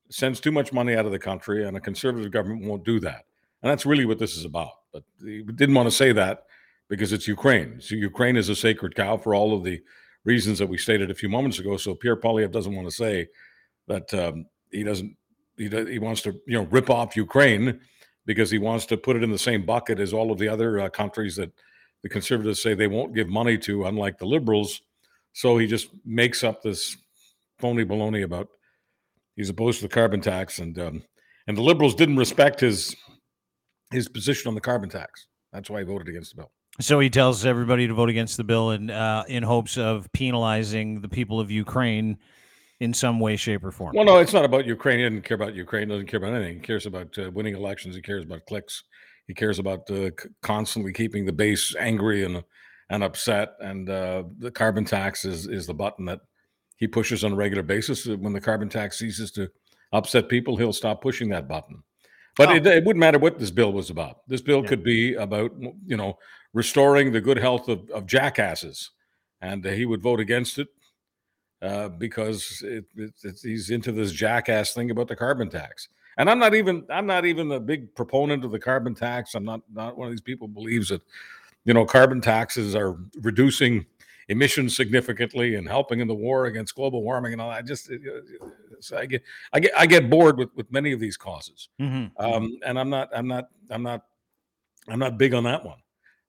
sends 0.10 0.40
too 0.40 0.52
much 0.52 0.74
money 0.74 0.96
out 0.96 1.06
of 1.06 1.12
the 1.12 1.20
country, 1.20 1.68
and 1.68 1.78
a 1.78 1.80
conservative 1.80 2.32
government 2.32 2.66
won't 2.66 2.84
do 2.84 3.00
that. 3.00 3.26
And 3.62 3.72
that's 3.72 3.86
really 3.86 4.06
what 4.06 4.18
this 4.18 4.36
is 4.36 4.46
about. 4.46 4.72
But 4.92 5.04
he 5.24 5.44
didn't 5.44 5.76
want 5.76 5.88
to 5.88 5.96
say 5.96 6.14
that 6.14 6.46
because 6.90 7.14
it's 7.14 7.28
Ukraine. 7.28 7.80
So 7.80 7.94
Ukraine 7.94 8.38
is 8.38 8.50
a 8.50 8.56
sacred 8.56 8.96
cow 8.96 9.18
for 9.18 9.36
all 9.36 9.56
of 9.56 9.64
the 9.64 9.82
reasons 10.28 10.60
that 10.60 10.68
we 10.68 10.78
stated 10.78 11.10
a 11.10 11.16
few 11.16 11.30
moments 11.30 11.58
ago. 11.58 11.78
So 11.78 11.96
Pierre 11.96 12.18
Poilievre 12.18 12.52
doesn't 12.52 12.76
want 12.76 12.88
to 12.88 12.94
say 12.94 13.28
that 13.88 14.14
um, 14.14 14.46
he 14.72 14.84
doesn't 14.84 15.16
he 15.56 15.70
he 15.70 16.00
wants 16.00 16.22
to 16.24 16.34
you 16.46 16.58
know 16.60 16.68
rip 16.70 16.90
off 16.90 17.16
Ukraine 17.16 17.80
because 18.26 18.52
he 18.52 18.60
wants 18.60 18.86
to 18.88 18.98
put 18.98 19.16
it 19.16 19.24
in 19.24 19.32
the 19.32 19.38
same 19.40 19.66
bucket 19.66 20.00
as 20.00 20.14
all 20.14 20.32
of 20.32 20.38
the 20.38 20.50
other 20.50 20.82
uh, 20.82 20.90
countries 20.90 21.38
that 21.38 21.52
the 22.04 22.10
conservatives 22.10 22.62
say 22.62 22.74
they 22.74 22.88
won't 22.88 23.16
give 23.16 23.30
money 23.30 23.58
to, 23.58 23.86
unlike 23.86 24.18
the 24.20 24.26
liberals. 24.26 24.82
So 25.32 25.58
he 25.58 25.66
just 25.66 25.88
makes 26.06 26.44
up 26.44 26.62
this 26.62 26.98
phony 27.58 27.86
baloney 27.86 28.24
about 28.24 28.50
he's 29.36 29.50
opposed 29.50 29.80
to 29.80 29.88
the 29.88 29.94
carbon 29.94 30.20
tax, 30.20 30.60
and 30.60 30.78
um, 30.78 31.04
and 31.48 31.58
the 31.58 31.62
liberals 31.62 31.96
didn't 31.96 32.18
respect 32.18 32.60
his 32.60 32.96
his 33.92 34.10
position 34.10 34.50
on 34.50 34.56
the 34.56 34.62
carbon 34.62 34.90
tax. 34.90 35.28
That's 35.54 35.70
why 35.70 35.80
he 35.80 35.86
voted 35.86 36.10
against 36.10 36.32
the 36.32 36.42
bill. 36.42 36.52
So 36.80 37.00
he 37.00 37.10
tells 37.10 37.46
everybody 37.46 37.88
to 37.88 37.94
vote 37.94 38.10
against 38.10 38.38
the 38.38 38.44
bill 38.44 38.72
in 38.72 38.92
uh, 38.92 39.24
in 39.28 39.42
hopes 39.44 39.78
of 39.78 40.12
penalizing 40.12 41.02
the 41.02 41.10
people 41.10 41.40
of 41.40 41.50
Ukraine 41.50 42.18
in 42.80 42.94
some 42.94 43.20
way, 43.20 43.36
shape, 43.36 43.64
or 43.64 43.72
form. 43.72 43.96
Well, 43.96 44.06
no, 44.06 44.20
it's 44.20 44.34
not 44.34 44.46
about 44.46 44.66
Ukraine. 44.66 45.00
He 45.00 45.06
doesn't 45.06 45.24
care 45.24 45.36
about 45.36 45.56
Ukraine. 45.56 45.88
He 45.88 45.96
Doesn't 45.96 46.08
care 46.08 46.20
about 46.20 46.34
anything. 46.34 46.56
He 46.56 46.62
cares 46.62 46.86
about 46.86 47.18
uh, 47.18 47.32
winning 47.32 47.56
elections. 47.56 47.96
He 47.96 48.02
cares 48.02 48.24
about 48.24 48.46
clicks. 48.46 48.84
He 49.26 49.34
cares 49.34 49.58
about 49.58 49.90
uh, 49.90 50.12
c- 50.20 50.30
constantly 50.44 50.94
keeping 50.94 51.26
the 51.26 51.34
base 51.34 51.76
angry 51.80 52.24
and 52.24 52.44
and 52.90 53.04
upset. 53.04 53.54
And 53.60 53.90
uh, 53.90 54.24
the 54.38 54.52
carbon 54.52 54.86
tax 54.86 55.26
is 55.26 55.48
is 55.48 55.66
the 55.66 55.74
button 55.74 56.06
that 56.06 56.20
he 56.76 56.88
pushes 56.88 57.24
on 57.24 57.34
a 57.34 57.36
regular 57.36 57.64
basis. 57.64 58.06
When 58.06 58.34
the 58.34 58.42
carbon 58.42 58.70
tax 58.70 59.00
ceases 59.00 59.32
to 59.32 59.50
upset 59.94 60.30
people, 60.30 60.56
he'll 60.56 60.74
stop 60.74 61.02
pushing 61.02 61.30
that 61.30 61.48
button. 61.48 61.82
But 62.36 62.50
oh. 62.50 62.56
it, 62.56 62.68
it, 62.68 62.86
wouldn't 62.86 63.00
matter 63.00 63.18
what 63.18 63.40
this 63.40 63.50
bill 63.50 63.74
was 63.74 63.90
about. 63.90 64.18
This 64.28 64.42
bill 64.42 64.62
yeah. 64.62 64.68
could 64.68 64.84
be 64.84 65.16
about, 65.16 65.52
you 65.88 65.98
know, 65.98 66.20
restoring 66.54 67.12
the 67.12 67.22
good 67.22 67.38
health 67.38 67.68
of, 67.68 67.90
of 67.92 68.06
jackasses. 68.06 68.92
And 69.42 69.64
he 69.64 69.86
would 69.86 70.02
vote 70.02 70.20
against 70.20 70.58
it 70.58 70.68
uh, 71.62 71.90
because 71.90 72.64
it, 72.66 72.86
it, 72.96 73.40
he's 73.42 73.70
into 73.70 73.92
this 73.92 74.12
jackass 74.12 74.74
thing 74.74 74.92
about 74.92 75.08
the 75.08 75.16
carbon 75.16 75.50
tax. 75.50 75.90
And 76.18 76.30
I'm 76.30 76.40
not 76.40 76.56
even 76.56 76.84
I'm 76.90 77.06
not 77.06 77.26
even 77.26 77.52
a 77.52 77.60
big 77.60 77.94
proponent 77.94 78.44
of 78.44 78.52
the 78.52 78.60
carbon 78.60 78.96
tax. 78.96 79.36
I'm 79.36 79.46
not 79.46 79.62
not 79.72 79.98
one 79.98 80.08
of 80.08 80.12
these 80.12 80.22
people 80.22 80.48
believes 80.48 80.90
that 80.90 81.04
you 81.64 81.74
know 81.74 81.86
carbon 81.86 82.22
taxes 82.22 82.76
are 82.76 82.98
reducing 83.22 83.86
emissions 84.30 84.76
significantly 84.76 85.56
and 85.56 85.68
helping 85.68 86.00
in 86.00 86.08
the 86.08 86.16
war 86.16 86.46
against 86.46 86.76
global 86.76 87.04
warming 87.04 87.34
and 87.34 87.42
all 87.42 87.50
that. 87.50 87.60
I 87.60 87.62
just 87.62 87.92
I 88.96 89.06
get 89.06 89.24
I 89.54 89.60
get 89.60 89.72
I 89.78 89.86
get 89.86 90.10
bored 90.10 90.38
with 90.38 90.50
with 90.56 90.72
many 90.72 90.92
of 90.92 91.00
these 91.00 91.18
causes, 91.18 91.70
mm-hmm. 91.80 92.08
um, 92.24 92.58
and 92.66 92.80
I'm 92.80 92.90
not 92.90 93.10
I'm 93.16 93.28
not 93.28 93.50
I'm 93.70 93.84
not 93.84 94.02
I'm 94.88 95.00
not 95.00 95.18
big 95.18 95.34
on 95.34 95.44
that 95.44 95.64
one, 95.64 95.78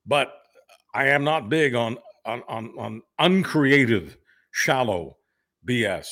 but 0.09 0.33
I 0.95 1.09
am 1.09 1.23
not 1.23 1.49
big 1.49 1.75
on 1.75 1.99
on 2.25 2.43
on, 2.49 2.73
on 2.79 3.03
uncreative, 3.19 4.17
shallow 4.51 5.19
BS. 5.69 6.09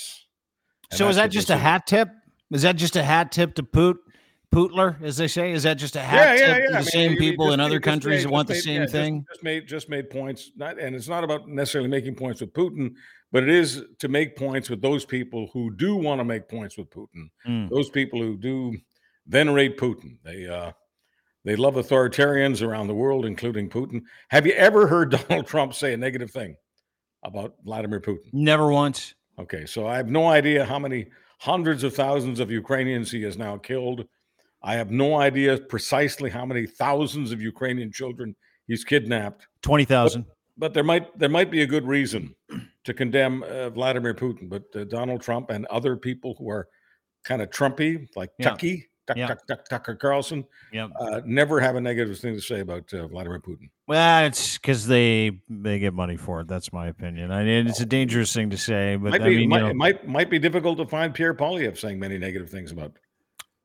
And 0.90 0.98
so 0.98 1.09
is 1.09 1.16
that 1.16 1.30
just 1.30 1.50
a 1.50 1.56
hat 1.56 1.87
tip? 1.87 2.09
Is 2.52 2.62
that 2.62 2.76
just 2.76 2.94
a 2.94 3.02
hat 3.02 3.32
tip 3.32 3.54
to 3.56 3.64
Poot? 3.64 3.96
Pootler, 4.54 5.02
as 5.02 5.16
they 5.16 5.26
say, 5.26 5.50
is 5.50 5.64
that 5.64 5.74
just 5.74 5.96
a 5.96 6.00
hat 6.00 6.38
yeah, 6.38 6.46
yeah, 6.46 6.56
yeah. 6.56 6.66
the 6.70 6.76
I 6.76 6.80
mean, 6.80 6.85
same 6.85 7.16
people 7.16 7.52
in 7.52 7.59
other 7.59 7.80
countries 7.80 8.24
made, 8.24 8.30
want 8.30 8.48
the 8.48 8.54
same 8.54 8.87
thing? 8.87 9.18
Just, 9.20 9.28
just, 9.28 9.44
made 9.44 9.68
just 9.68 9.88
made 9.88 10.09
points, 10.09 10.52
not, 10.56 10.78
and 10.78 10.94
it's 10.94 11.09
not 11.09 11.24
about 11.24 11.48
necessarily 11.48 11.90
making 11.90 12.14
points 12.14 12.40
with 12.40 12.52
Putin, 12.52 12.94
but 13.32 13.42
it 13.42 13.48
is 13.48 13.85
to 13.98 14.09
make 14.09 14.37
points 14.37 14.70
with 14.70 14.80
those 14.80 15.04
people 15.04 15.50
who 15.52 15.74
do 15.74 15.96
want 15.96 16.20
to 16.20 16.24
make 16.24 16.48
points 16.48 16.78
with 16.78 16.88
Putin. 16.90 17.28
Mm. 17.46 17.68
Those 17.68 17.90
people 17.90 18.20
who 18.20 18.37
do 18.37 18.76
venerate 19.26 19.76
Putin. 19.76 20.16
They 20.22 20.46
uh, 20.46 20.72
they 21.46 21.56
love 21.56 21.76
authoritarians 21.76 22.61
around 22.61 22.88
the 22.88 22.94
world, 22.94 23.24
including 23.24 23.70
Putin. 23.70 24.02
Have 24.28 24.46
you 24.46 24.52
ever 24.52 24.87
heard 24.87 25.11
Donald 25.28 25.46
Trump 25.46 25.72
say 25.72 25.94
a 25.94 25.96
negative 25.96 26.30
thing 26.30 26.56
about 27.22 27.54
Vladimir 27.64 28.00
Putin? 28.00 28.30
Never 28.35 28.70
once. 28.70 29.14
Okay, 29.38 29.64
so 29.64 29.87
I 29.87 29.96
have 29.96 30.09
no 30.09 30.26
idea 30.26 30.66
how 30.66 30.78
many 30.78 31.06
hundreds 31.38 31.85
of 31.85 31.94
thousands 31.94 32.40
of 32.40 32.50
Ukrainians 32.50 33.11
he 33.11 33.22
has 33.22 33.38
now 33.38 33.56
killed 33.56 34.06
I 34.66 34.74
have 34.74 34.90
no 34.90 35.20
idea 35.20 35.59
precisely 35.59 36.28
how 36.28 36.44
many 36.44 36.66
thousands 36.66 37.30
of 37.30 37.40
Ukrainian 37.40 37.92
children 37.92 38.35
he's 38.66 38.82
kidnapped. 38.82 39.46
Twenty 39.62 39.85
thousand. 39.85 40.22
But, 40.22 40.35
but, 40.59 40.74
there 40.74 40.82
might 40.82 41.16
there 41.18 41.28
might 41.28 41.52
be 41.52 41.62
a 41.62 41.66
good 41.66 41.87
reason 41.87 42.35
to 42.82 42.92
condemn 42.92 43.44
uh, 43.44 43.70
Vladimir 43.70 44.12
Putin. 44.12 44.48
But 44.48 44.64
uh, 44.74 44.85
Donald 44.85 45.22
Trump 45.22 45.50
and 45.50 45.66
other 45.66 45.96
people 45.96 46.35
who 46.38 46.50
are 46.50 46.68
kind 47.24 47.42
of 47.42 47.50
Trumpy, 47.50 48.09
like 48.16 48.30
yeah. 48.38 48.50
Tucky, 48.50 48.88
Tuck, 49.06 49.46
Tuck, 49.46 49.68
Tucker 49.68 49.94
Carlson, 49.94 50.44
yep. 50.72 50.90
uh, 50.98 51.20
never 51.24 51.60
have 51.60 51.76
a 51.76 51.80
negative 51.80 52.18
thing 52.18 52.34
to 52.34 52.40
say 52.40 52.60
about 52.60 52.92
uh, 52.92 53.06
Vladimir 53.06 53.40
Putin. 53.40 53.70
Well, 53.86 54.26
it's 54.26 54.58
because 54.58 54.86
they 54.86 55.38
they 55.48 55.78
get 55.78 55.94
money 55.94 56.16
for 56.16 56.40
it. 56.40 56.48
That's 56.48 56.72
my 56.72 56.88
opinion. 56.88 57.30
I 57.30 57.44
mean, 57.44 57.66
it's 57.66 57.80
a 57.80 57.86
dangerous 57.86 58.32
thing 58.32 58.50
to 58.50 58.58
say, 58.58 58.96
but 58.96 59.10
might 59.10 59.22
I 59.22 59.28
be, 59.28 59.36
mean, 59.36 59.48
might, 59.48 59.58
you 59.58 59.62
know, 59.64 59.70
it 59.70 59.76
might 59.76 60.08
might 60.08 60.30
be 60.30 60.38
difficult 60.38 60.78
to 60.78 60.86
find 60.86 61.14
Pierre 61.14 61.34
Poilievre 61.34 61.78
saying 61.78 61.98
many 61.98 62.18
negative 62.18 62.50
things 62.50 62.72
about 62.72 62.92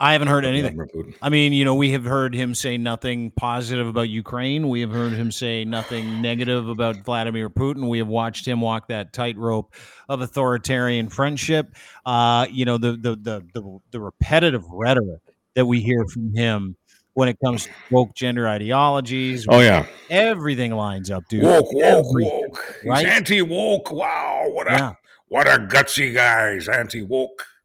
I 0.02 0.14
haven't 0.14 0.30
heard 0.30 0.46
anything. 0.46 1.14
I 1.22 1.30
mean, 1.30 1.54
you 1.54 1.64
know, 1.64 1.76
we 1.76 1.92
have 1.92 2.04
heard 2.04 2.34
him 2.34 2.56
say 2.56 2.76
nothing 2.76 3.30
positive 3.30 3.86
about 3.86 4.10
Ukraine. 4.10 4.68
We 4.68 4.82
have 4.82 4.90
heard 4.90 5.14
him 5.14 5.32
say 5.32 5.64
nothing 5.64 6.24
negative 6.24 6.68
about 6.70 6.98
Vladimir 7.06 7.52
Putin. 7.52 7.88
We 7.88 8.00
have 8.00 8.08
watched 8.08 8.48
him 8.48 8.62
walk 8.62 8.88
that 8.88 9.14
tightrope 9.14 9.76
of 10.10 10.22
authoritarian 10.22 11.08
friendship. 11.08 11.76
Uh, 12.04 12.48
you 12.50 12.66
know, 12.66 12.80
the, 12.80 12.94
the 12.94 13.16
the 13.16 13.44
the 13.54 13.80
the 13.92 14.00
repetitive 14.00 14.66
rhetoric 14.72 15.22
that 15.56 15.66
we 15.66 15.82
hear 15.82 16.06
from 16.06 16.34
him 16.34 16.76
when 17.14 17.30
it 17.30 17.38
comes 17.44 17.66
to 17.66 17.70
woke 17.90 18.16
gender 18.16 18.48
ideologies. 18.48 19.46
Oh 19.50 19.60
yeah, 19.60 19.86
everything 20.10 20.72
lines 20.72 21.12
up, 21.12 21.24
dude. 21.30 21.44
Woke, 21.44 21.74
woke, 21.74 22.06
woke. 22.14 22.76
Right? 22.86 23.06
He's 23.06 23.16
anti-woke. 23.16 23.92
Wow, 23.92 24.46
what 24.48 24.68
a 24.72 24.76
yeah. 24.76 24.94
what 25.28 25.48
a 25.48 25.60
gutsy 25.60 26.14
guy. 26.14 26.56
He's 26.56 26.70
anti-woke. 26.70 27.46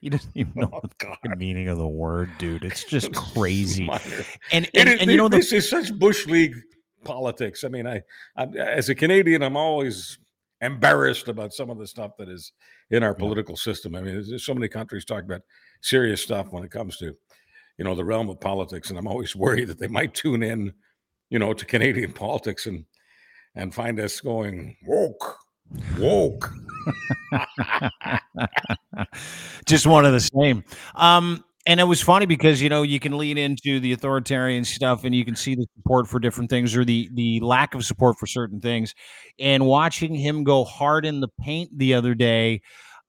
He 0.00 0.10
doesn't 0.10 0.30
even 0.36 0.52
oh, 0.58 0.60
know 0.60 0.80
oh, 0.82 1.14
the 1.24 1.34
meaning 1.34 1.66
of 1.66 1.76
the 1.76 1.88
word, 1.88 2.30
dude. 2.38 2.62
It's 2.62 2.84
just 2.88 3.12
crazy. 3.12 3.90
and 4.52 4.70
and, 4.72 4.88
and, 4.88 5.10
you 5.10 5.16
know, 5.16 5.28
this 5.28 5.50
the, 5.50 5.56
is 5.56 5.68
such 5.68 5.92
bush 5.98 6.24
league 6.26 6.54
politics. 7.02 7.64
I 7.64 7.68
mean, 7.68 7.84
I, 7.84 8.02
I, 8.36 8.44
as 8.44 8.90
a 8.90 8.94
Canadian, 8.94 9.42
I'm 9.42 9.56
always 9.56 10.18
embarrassed 10.60 11.28
about 11.28 11.52
some 11.52 11.70
of 11.70 11.78
the 11.78 11.86
stuff 11.86 12.12
that 12.18 12.28
is 12.28 12.52
in 12.90 13.02
our 13.02 13.14
political 13.14 13.56
system. 13.56 13.94
I 13.94 14.00
mean, 14.00 14.22
there's 14.28 14.44
so 14.44 14.54
many 14.54 14.68
countries 14.68 15.04
talk 15.04 15.24
about 15.24 15.42
serious 15.82 16.22
stuff 16.22 16.48
when 16.50 16.64
it 16.64 16.70
comes 16.70 16.96
to, 16.98 17.14
you 17.76 17.84
know, 17.84 17.94
the 17.94 18.04
realm 18.04 18.28
of 18.28 18.40
politics, 18.40 18.90
and 18.90 18.98
I'm 18.98 19.06
always 19.06 19.36
worried 19.44 19.68
that 19.68 19.78
they 19.78 19.88
might 19.88 20.14
tune 20.14 20.42
in, 20.42 20.72
you 21.30 21.38
know, 21.38 21.52
to 21.52 21.64
Canadian 21.64 22.12
politics 22.24 22.66
and 22.66 22.84
and 23.54 23.74
find 23.74 23.98
us 23.98 24.20
going 24.20 24.76
woke 24.86 25.38
woke. 25.98 26.52
Just 29.66 29.86
one 29.86 30.04
of 30.04 30.12
the 30.12 30.20
same. 30.20 30.64
Um, 30.94 31.44
and 31.68 31.78
it 31.78 31.84
was 31.84 32.00
funny 32.00 32.26
because 32.26 32.60
you 32.60 32.68
know 32.68 32.82
you 32.82 32.98
can 32.98 33.16
lean 33.16 33.38
into 33.38 33.78
the 33.78 33.92
authoritarian 33.92 34.64
stuff 34.64 35.04
and 35.04 35.14
you 35.14 35.24
can 35.24 35.36
see 35.36 35.54
the 35.54 35.66
support 35.76 36.08
for 36.08 36.18
different 36.18 36.50
things 36.50 36.74
or 36.74 36.84
the 36.84 37.08
the 37.12 37.38
lack 37.40 37.74
of 37.74 37.84
support 37.84 38.18
for 38.18 38.26
certain 38.26 38.58
things 38.60 38.94
and 39.38 39.64
watching 39.64 40.14
him 40.14 40.42
go 40.42 40.64
hard 40.64 41.06
in 41.06 41.20
the 41.20 41.28
paint 41.40 41.70
the 41.78 41.94
other 41.94 42.14
day 42.14 42.60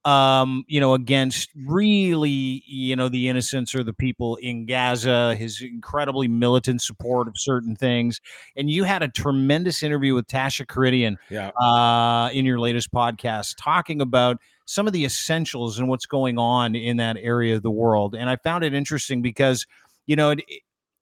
um, 0.06 0.64
you 0.68 0.80
know, 0.80 0.94
against 0.94 1.50
really, 1.68 2.64
you 2.66 2.96
know, 2.96 3.10
the 3.10 3.28
innocents 3.28 3.76
or 3.76 3.84
the 3.84 3.94
people 3.94 4.38
in 4.38 4.66
Gaza, 4.66 5.36
his 5.36 5.62
incredibly 5.62 6.28
militant 6.28 6.82
support 6.82 7.28
of 7.28 7.34
certain 7.36 7.76
things. 7.76 8.22
And 8.56 8.70
you 8.70 8.86
had 8.86 9.04
a 9.04 9.10
tremendous 9.10 9.84
interview 9.84 10.16
with 10.16 10.26
Tasha 10.28 10.66
Kheiriddin 10.66 11.18
yeah. 11.30 11.50
uh, 11.50 12.30
in 12.32 12.46
your 12.46 12.60
latest 12.60 12.94
podcast 12.94 13.56
talking 13.58 14.00
about 14.00 14.38
some 14.70 14.86
of 14.86 14.94
the 14.94 15.04
essentials 15.04 15.80
and 15.80 15.88
what's 15.88 16.06
going 16.06 16.38
on 16.38 16.76
in 16.76 16.98
that 16.98 17.18
area 17.20 17.56
of 17.56 17.64
the 17.64 17.72
world. 17.72 18.14
And 18.14 18.30
I 18.30 18.36
found 18.36 18.64
it 18.64 18.72
interesting 18.72 19.20
because, 19.20 19.66
you 20.06 20.16
know, 20.16 20.30
it, 20.30 20.44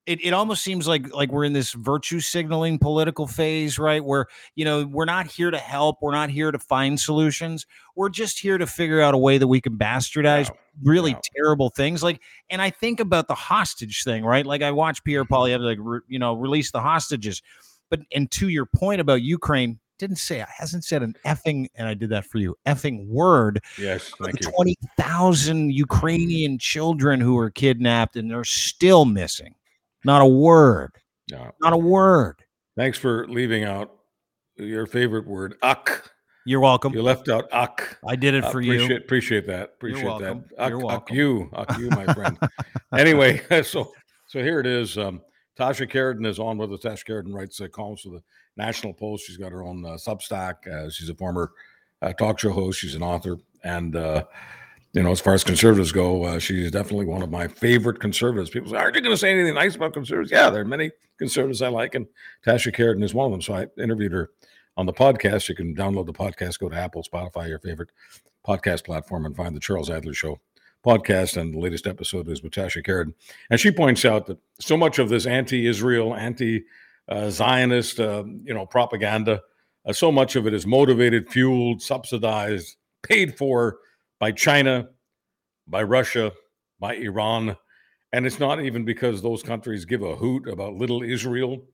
it, 0.06 0.24
it 0.24 0.32
almost 0.32 0.64
seems 0.64 0.88
like 0.88 1.14
like 1.14 1.34
we're 1.34 1.44
in 1.44 1.52
this 1.52 1.74
virtue 1.74 2.22
signaling 2.22 2.80
political 2.80 3.28
phase 3.28 3.78
right? 3.78 4.02
Where 4.02 4.28
you 4.56 4.64
know 4.64 4.86
we're 4.86 5.04
not 5.04 5.28
here 5.28 5.52
to 5.52 5.58
help. 5.58 5.98
We're 6.02 6.14
not 6.14 6.30
here 6.30 6.50
to 6.50 6.58
find 6.58 6.98
solutions. 6.98 7.66
We're 7.98 8.08
just 8.08 8.40
here 8.40 8.58
to 8.58 8.66
figure 8.66 9.02
out 9.02 9.14
a 9.14 9.18
way 9.18 9.38
that 9.38 9.50
we 9.50 9.60
can 9.60 9.78
bastardize 9.78 10.50
really 10.82 11.18
terrible 11.36 11.70
things. 11.70 12.02
Like 12.02 12.22
and 12.50 12.62
i 12.62 12.70
think 12.70 13.02
about 13.02 13.28
the 13.28 13.36
hostage 13.36 14.06
thing 14.06 14.24
right? 14.24 14.46
Like 14.46 14.62
i 14.62 14.72
watched 14.72 15.04
pierre 15.04 15.26
Mm-hmm. 15.26 15.34
Poilievre 15.34 15.60
like 15.60 15.80
re, 15.82 16.00
you 16.08 16.20
know 16.20 16.36
release 16.36 16.72
the 16.72 16.80
hostages. 16.80 17.42
But 17.90 18.00
and 18.14 18.32
to 18.32 18.48
your 18.48 18.66
point 18.66 19.02
about 19.02 19.22
ukraine 19.24 19.80
didn't 19.98 20.18
say 20.18 20.42
I 20.42 20.48
hasn't 20.58 20.84
said 20.86 21.02
an 21.04 21.16
effing 21.26 21.68
and 21.76 21.88
i 21.88 21.94
did 21.94 22.10
that 22.10 22.26
for 22.26 22.38
you 22.38 22.56
effing 22.66 23.06
word 23.08 23.62
Yes, 23.78 24.12
thank 24.24 24.42
you. 24.44 24.52
20,000 24.52 25.72
Ukrainian 25.72 26.58
children 26.60 27.20
who 27.20 27.36
were 27.36 27.50
kidnapped 27.50 28.16
and 28.16 28.30
they're 28.30 28.44
still 28.44 29.06
missing. 29.06 29.54
Not 30.06 30.22
a 30.22 30.26
word. 30.26 30.92
Yeah. 31.32 31.52
Not 31.62 31.74
a 31.74 31.78
word. 31.78 32.36
Thanks 32.76 32.98
for 32.98 33.28
leaving 33.28 33.64
out 33.64 33.92
your 34.58 34.86
favorite 34.88 35.26
word, 35.28 35.56
uck. 35.62 36.12
You're 36.46 36.60
welcome. 36.62 36.94
You 36.94 37.02
left 37.02 37.28
out 37.30 37.46
uck. 37.52 37.98
I 38.08 38.16
did 38.16 38.34
it 38.34 38.44
Uh, 38.46 38.52
for 38.52 38.60
appreciate, 38.62 38.90
you. 38.90 38.98
Appreciate 38.98 39.48
that. 39.48 39.64
Appreciate 39.76 40.06
welcome. 40.06 40.46
that. 40.52 40.64
Uck, 40.64 40.70
You're 40.70 40.80
welcome. 40.80 41.16
you, 41.16 41.50
uck 41.54 41.78
you, 41.78 41.90
my 41.90 42.06
friend. 42.14 42.38
anyway, 42.98 43.42
so 43.64 43.92
so 44.28 44.42
here 44.42 44.60
it 44.60 44.66
is. 44.66 44.98
Um, 44.98 45.22
Tasha 45.60 45.90
Kheiriddin 45.92 46.26
is 46.26 46.40
on 46.40 46.58
with 46.58 46.72
us. 46.72 46.80
Tasha 46.82 47.04
Kheiriddin 47.06 47.34
writes 47.34 47.60
uh, 47.60 47.68
columns 47.68 48.02
for 48.02 48.10
the 48.10 48.22
National 48.58 48.94
Post. 48.94 49.26
She's 49.26 49.38
got 49.38 49.52
her 49.52 49.64
own 49.64 49.86
uh, 49.86 49.90
Substack. 49.92 50.68
Uh, 50.68 50.90
she's 50.90 51.10
a 51.10 51.16
former 51.16 51.52
uh, 52.02 52.14
talk 52.14 52.40
show 52.40 52.52
host. 52.52 52.80
She's 52.80 52.96
an 52.96 53.04
author, 53.04 53.38
and 53.64 53.96
uh, 53.96 54.24
you 54.94 55.04
know, 55.04 55.12
as 55.12 55.20
far 55.20 55.34
as 55.34 55.44
conservatives 55.44 55.92
go, 55.92 56.24
uh, 56.24 56.40
she's 56.40 56.72
definitely 56.72 57.06
one 57.06 57.22
of 57.22 57.30
my 57.30 57.48
favorite 57.48 58.00
conservatives. 58.00 58.50
People 58.50 58.72
say, 58.72 58.78
"Aren't 58.78 58.96
you 58.96 59.02
going 59.02 59.14
to 59.14 59.18
say 59.18 59.32
anything 59.32 59.54
nice 59.54 59.76
about 59.76 59.94
conservatives?" 59.94 60.32
Yeah, 60.32 60.50
there 60.50 60.62
are 60.62 60.66
many 60.66 60.92
conservatives 61.18 61.62
I 61.62 61.70
like, 61.70 61.96
and 61.96 62.08
Tasha 62.46 62.76
Kheiriddin 62.76 63.04
is 63.04 63.14
one 63.14 63.26
of 63.26 63.32
them. 63.32 63.42
So 63.42 63.54
I 63.54 63.68
interviewed 63.82 64.12
her 64.12 64.32
on 64.76 64.86
the 64.86 64.94
podcast. 64.94 65.50
You 65.50 65.56
can 65.56 65.76
download 65.76 66.06
the 66.06 66.14
podcast, 66.14 66.60
go 66.60 66.70
to 66.70 66.76
Apple, 66.76 67.04
Spotify, 67.04 67.48
your 67.48 67.60
favorite 67.60 67.90
podcast 68.48 68.86
platform, 68.86 69.26
and 69.26 69.36
find 69.36 69.56
the 69.56 69.60
Charles 69.60 69.90
Adler 69.90 70.14
Show 70.14 70.40
podcast. 70.86 71.38
And 71.38 71.54
the 71.54 71.60
latest 71.60 71.86
episode 71.86 72.30
is 72.30 72.42
with 72.42 72.54
Tasha 72.54 72.84
Kheiriddin, 72.86 73.14
and 73.50 73.60
she 73.60 73.72
points 73.72 74.06
out 74.06 74.26
that 74.28 74.40
so 74.60 74.78
much 74.78 75.00
of 75.00 75.10
this 75.10 75.26
anti-Israel, 75.26 76.16
anti-Zionist, 76.16 76.66
uh, 77.10 78.24
you 78.44 78.54
know, 78.54 78.66
propaganda, 78.66 79.42
uh, 79.88 79.94
so 79.94 80.12
much 80.12 80.36
of 80.36 80.48
it 80.48 80.54
is 80.54 80.68
motivated, 80.68 81.30
fueled, 81.30 81.82
subsidized, 81.82 82.76
paid 83.04 83.38
for 83.38 83.78
by 84.20 84.32
China, 84.32 84.90
by 85.68 85.84
Russia, 85.84 86.32
by 86.80 86.96
Iran. 86.96 87.56
And 88.14 88.26
it's 88.26 88.40
not 88.40 88.62
even 88.62 88.86
because 88.86 89.22
those 89.22 89.44
countries 89.44 89.86
give 89.86 90.02
a 90.02 90.16
hoot 90.16 90.48
about 90.48 90.74
little 90.74 91.04
Israel. 91.04 91.66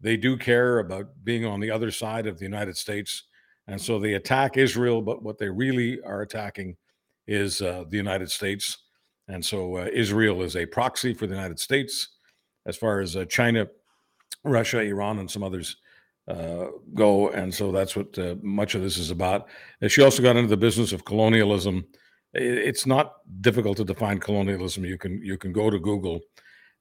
They 0.00 0.16
do 0.16 0.36
care 0.36 0.80
about 0.80 1.06
being 1.22 1.44
on 1.44 1.60
the 1.60 1.70
other 1.70 1.90
side 1.90 2.26
of 2.26 2.38
the 2.38 2.44
United 2.44 2.76
States. 2.76 3.24
And 3.66 3.80
so 3.80 3.98
they 3.98 4.14
attack 4.14 4.56
Israel, 4.56 5.00
but 5.00 5.22
what 5.22 5.38
they 5.38 5.48
really 5.48 6.00
are 6.02 6.22
attacking 6.22 6.76
is 7.26 7.62
uh, 7.62 7.84
the 7.88 7.96
United 7.96 8.30
States. 8.30 8.78
And 9.28 9.44
so 9.44 9.76
uh, 9.78 9.88
Israel 9.92 10.42
is 10.42 10.56
a 10.56 10.66
proxy 10.66 11.14
for 11.14 11.26
the 11.26 11.34
United 11.34 11.58
States 11.58 12.08
as 12.66 12.76
far 12.76 13.00
as 13.00 13.16
uh, 13.16 13.24
China, 13.26 13.66
Russia, 14.44 14.80
Iran, 14.80 15.18
and 15.18 15.30
some 15.30 15.42
others 15.42 15.76
uh, 16.28 16.66
go. 16.94 17.30
And 17.30 17.52
so 17.52 17.72
that's 17.72 17.96
what 17.96 18.18
uh, 18.18 18.36
much 18.42 18.74
of 18.74 18.82
this 18.82 18.96
is 18.96 19.10
about. 19.10 19.48
And 19.80 19.90
she 19.90 20.02
also 20.02 20.22
got 20.22 20.36
into 20.36 20.48
the 20.48 20.56
business 20.56 20.92
of 20.92 21.04
colonialism. 21.04 21.84
It's 22.32 22.86
not 22.86 23.16
difficult 23.42 23.76
to 23.76 23.84
define 23.84 24.18
colonialism. 24.18 24.84
You 24.84 24.98
can 24.98 25.22
you 25.22 25.38
can 25.38 25.52
go 25.52 25.70
to 25.70 25.78
Google, 25.78 26.20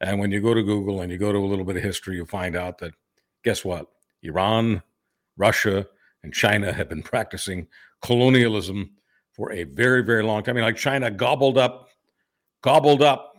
and 0.01 0.20
when 0.20 0.32
you 0.32 0.41
go 0.41 0.53
to 0.53 0.64
Google 0.64 1.01
and 1.01 1.11
you 1.11 1.18
go 1.18 1.32
to 1.32 1.38
a 1.38 1.45
little 1.45 1.66
bit 1.66 1.78
of 1.78 1.84
history, 1.84 2.16
you'll 2.16 2.26
find 2.26 2.55
out 2.55 2.80
that 2.80 2.93
guess 3.43 3.64
what? 3.64 3.88
Iran, 4.24 4.82
Russia, 5.38 5.86
and 6.24 6.34
China 6.34 6.74
have 6.74 6.89
been 6.89 7.03
practicing 7.14 7.68
colonialism 8.01 8.91
for 9.34 9.51
a 9.51 9.64
very 9.64 10.03
very 10.03 10.24
long 10.24 10.41
time. 10.41 10.53
I 10.53 10.55
mean, 10.55 10.64
like 10.64 10.78
China 10.78 11.11
gobbled 11.11 11.57
up, 11.57 11.89
gobbled 12.61 13.03
up. 13.03 13.30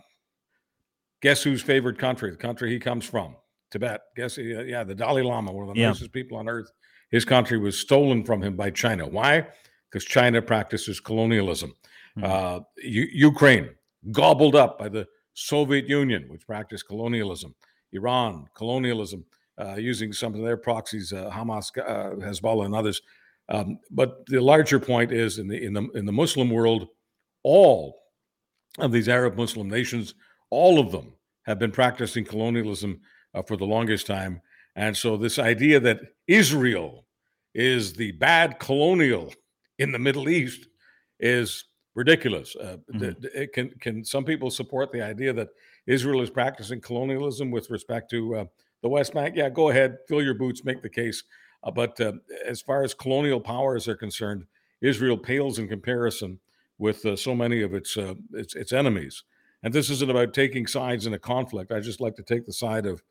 Guess 1.20 1.42
whose 1.42 1.62
favorite 1.62 1.98
country? 1.98 2.30
The 2.30 2.36
country 2.36 2.70
he 2.70 2.78
comes 2.78 3.06
from, 3.06 3.34
Tibet. 3.74 4.02
Guess 4.14 4.38
yeah, 4.38 4.84
the 4.84 4.94
Dalai 4.94 5.22
Lama, 5.22 5.50
one 5.52 5.68
of 5.68 5.74
the 5.74 5.80
Yeah. 5.80 5.88
nicest 5.88 6.12
people 6.12 6.38
on 6.38 6.48
earth. 6.48 6.70
His 7.10 7.24
country 7.24 7.58
was 7.58 7.76
stolen 7.76 8.24
from 8.24 8.40
him 8.40 8.54
by 8.54 8.70
China. 8.70 9.04
Why? 9.08 9.48
Because 9.90 10.04
China 10.04 10.40
practices 10.40 11.00
colonialism. 11.00 11.74
Mhm. 12.16 12.24
Uh, 12.24 12.60
U- 12.84 13.10
Ukraine 13.12 13.70
gobbled 14.12 14.54
up 14.54 14.78
by 14.78 14.88
the 14.88 15.08
Soviet 15.34 15.88
Union, 15.88 16.28
which 16.28 16.46
practiced 16.46 16.86
colonialism. 16.86 17.52
Iran 17.92 18.46
colonialism, 18.54 19.24
uh, 19.60 19.74
using 19.74 20.12
some 20.12 20.34
of 20.36 20.42
their 20.42 20.56
proxies, 20.56 21.12
uh, 21.12 21.28
Hamas, 21.32 21.76
uh, 21.76 22.14
Hezbollah, 22.24 22.66
and 22.66 22.74
others. 22.76 23.02
Um, 23.48 23.80
but 23.90 24.24
the 24.26 24.40
larger 24.40 24.78
point 24.78 25.10
is 25.10 25.38
in 25.40 25.48
the 25.48 25.60
in 25.60 25.72
the 25.72 25.82
in 25.98 26.06
the 26.06 26.12
Muslim 26.12 26.48
world, 26.48 26.86
all 27.42 28.02
of 28.78 28.92
these 28.92 29.08
Arab 29.08 29.36
Muslim 29.36 29.68
nations, 29.68 30.14
all 30.50 30.78
of 30.78 30.92
them 30.92 31.14
have 31.42 31.58
been 31.58 31.72
practicing 31.72 32.24
colonialism 32.24 33.00
uh, 33.34 33.42
for 33.42 33.56
the 33.56 33.66
longest 33.66 34.06
time. 34.06 34.40
And 34.76 34.96
so, 34.96 35.16
this 35.16 35.38
idea 35.38 35.80
that 35.80 36.00
Israel 36.26 37.04
is 37.54 37.92
the 37.92 38.12
bad 38.12 38.58
colonial 38.58 39.32
in 39.78 39.92
the 39.92 39.98
Middle 39.98 40.28
East 40.28 40.68
is 41.20 41.64
ridiculous. 41.94 42.56
Uh, 42.56 42.76
th- 42.98 43.20
th- 43.20 43.34
it 43.34 43.52
can 43.52 43.70
can 43.80 44.04
some 44.04 44.24
people 44.24 44.50
support 44.50 44.92
the 44.92 45.02
idea 45.02 45.32
that 45.32 45.48
Israel 45.86 46.22
is 46.22 46.30
practicing 46.30 46.80
colonialism 46.80 47.50
with 47.50 47.70
respect 47.70 48.10
to 48.10 48.36
uh, 48.36 48.44
the 48.82 48.88
West 48.88 49.14
Bank? 49.14 49.36
Yeah, 49.36 49.48
go 49.48 49.70
ahead, 49.70 49.98
fill 50.08 50.22
your 50.22 50.34
boots, 50.34 50.64
make 50.64 50.82
the 50.82 50.88
case. 50.88 51.22
Uh, 51.62 51.70
but 51.70 51.98
uh, 52.00 52.12
as 52.46 52.60
far 52.60 52.82
as 52.82 52.94
colonial 52.94 53.40
powers 53.40 53.88
are 53.88 53.96
concerned, 53.96 54.44
Israel 54.80 55.16
pales 55.16 55.58
in 55.58 55.66
comparison 55.66 56.38
with 56.78 57.04
uh, 57.06 57.16
so 57.16 57.34
many 57.34 57.62
of 57.62 57.74
its, 57.74 57.96
uh, 57.96 58.14
its 58.32 58.54
its 58.54 58.72
enemies. 58.72 59.22
And 59.62 59.72
this 59.72 59.88
isn't 59.88 60.10
about 60.10 60.34
taking 60.34 60.66
sides 60.66 61.06
in 61.06 61.14
a 61.14 61.18
conflict. 61.18 61.72
I 61.72 61.80
just 61.80 62.00
like 62.00 62.16
to 62.16 62.22
take 62.22 62.44
the 62.44 62.52
side 62.52 62.84
of, 62.84 63.02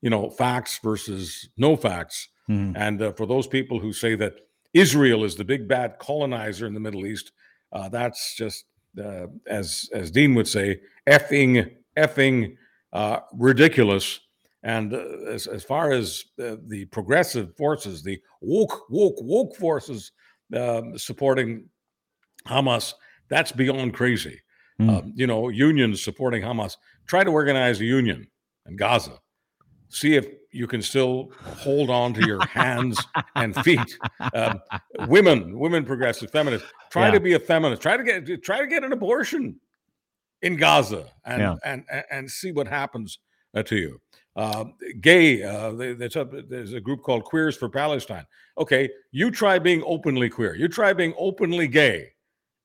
you 0.00 0.10
know, 0.10 0.30
facts 0.30 0.78
versus 0.82 1.48
no 1.56 1.76
facts. 1.76 2.28
Mhm. 2.48 2.74
And 2.76 3.02
uh, 3.02 3.12
for 3.12 3.26
those 3.26 3.46
people 3.46 3.78
who 3.78 3.92
say 3.92 4.14
that 4.16 4.34
Israel 4.74 5.24
is 5.24 5.34
the 5.34 5.44
big 5.44 5.68
bad 5.68 5.98
colonizer 5.98 6.66
in 6.66 6.74
the 6.74 6.80
Middle 6.80 7.06
East, 7.06 7.32
uh, 7.72 7.88
that's 7.88 8.36
just, 8.36 8.64
uh, 9.02 9.26
as 9.46 9.88
as 9.92 10.10
Dean 10.10 10.34
would 10.34 10.48
say, 10.48 10.80
effing 11.06 11.76
effing 11.96 12.56
uh, 12.92 13.20
ridiculous. 13.34 14.20
And 14.62 14.92
uh, 14.92 15.04
as 15.28 15.46
as 15.46 15.64
far 15.64 15.92
as 15.92 16.24
uh, 16.42 16.56
the 16.66 16.86
progressive 16.86 17.56
forces, 17.56 18.02
the 18.02 18.20
woke 18.40 18.88
woke 18.90 19.16
woke 19.20 19.56
forces 19.56 20.12
um, 20.54 20.96
supporting 20.98 21.68
Hamas, 22.46 22.94
that's 23.28 23.52
beyond 23.52 23.94
crazy. 23.94 24.40
Mm. 24.80 25.12
You 25.14 25.26
know, 25.26 25.48
unions 25.48 26.02
supporting 26.02 26.42
Hamas. 26.42 26.76
Try 27.06 27.24
to 27.24 27.30
organize 27.30 27.80
a 27.80 27.84
union 27.84 28.26
in 28.66 28.76
Gaza. 28.76 29.18
See 29.90 30.16
if 30.16 30.26
you 30.52 30.66
can 30.66 30.82
still 30.82 31.32
hold 31.42 31.88
on 31.90 32.12
to 32.14 32.26
your 32.26 32.44
hands 32.46 32.98
and 33.36 33.54
feet. 33.64 33.98
Um, 34.34 34.60
women, 35.06 35.58
women 35.58 35.84
progressive 35.84 36.30
feminists, 36.30 36.68
try 36.90 37.06
Yeah. 37.06 37.12
to 37.12 37.20
be 37.20 37.32
a 37.34 37.38
feminist. 37.38 37.80
Try 37.82 37.96
to 37.96 38.04
get 38.04 38.42
try 38.42 38.60
to 38.60 38.66
get 38.66 38.84
an 38.84 38.92
abortion 38.92 39.58
in 40.42 40.56
Gaza 40.56 41.10
and 41.24 41.40
Yeah. 41.40 41.56
and, 41.64 41.84
and 41.90 42.04
and 42.10 42.30
see 42.30 42.52
what 42.52 42.66
happens 42.68 43.18
uh, 43.54 43.62
to 43.64 43.76
you. 43.76 44.00
Uh, 44.36 44.66
gay, 45.00 45.42
uh, 45.42 45.72
they- 45.72 45.90
a, 45.92 46.24
there's 46.24 46.72
a 46.72 46.80
group 46.80 47.02
called 47.02 47.24
Queers 47.24 47.56
for 47.56 47.68
Palestine. 47.68 48.24
Okay, 48.56 48.88
you 49.10 49.30
try 49.30 49.58
being 49.58 49.82
openly 49.86 50.28
queer. 50.28 50.54
You 50.54 50.68
try 50.68 50.92
being 50.92 51.14
openly 51.18 51.66
gay 51.66 52.12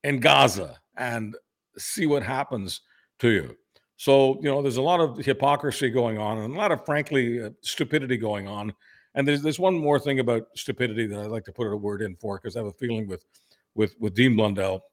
in 0.04 0.20
Gaza 0.20 0.78
and 0.98 1.36
see 1.78 2.06
what 2.06 2.22
happens 2.22 2.82
to 3.20 3.30
you. 3.30 3.58
So, 4.04 4.38
you 4.42 4.50
know, 4.50 4.62
there's 4.62 4.76
a 4.76 4.82
lot 4.82 5.00
of 5.00 5.18
hypocrisy 5.20 5.90
going 5.90 6.18
on 6.18 6.40
and 6.40 6.54
a 6.54 6.58
lot 6.58 6.74
of, 6.74 6.86
frankly, 6.86 7.42
uh, 7.42 7.52
stupidity 7.62 8.18
going 8.18 8.50
on. 8.50 8.74
And 9.16 9.26
there's 9.26 9.42
there's 9.42 9.60
one 9.60 9.76
more 9.76 9.98
thing 9.98 10.20
about 10.20 10.48
stupidity 10.58 11.08
that 11.08 11.18
I'd 11.18 11.28
like 11.28 11.46
to 11.46 11.54
put 11.54 11.72
a 11.72 11.78
word 11.78 12.02
in 12.02 12.18
for 12.18 12.38
because 12.38 12.58
I 12.58 12.60
have 12.60 12.68
a 12.68 12.74
feeling 12.74 13.08
with 13.08 13.24
with 13.76 13.96
with 14.02 14.14
Dean 14.14 14.36
Blundell, 14.36 14.84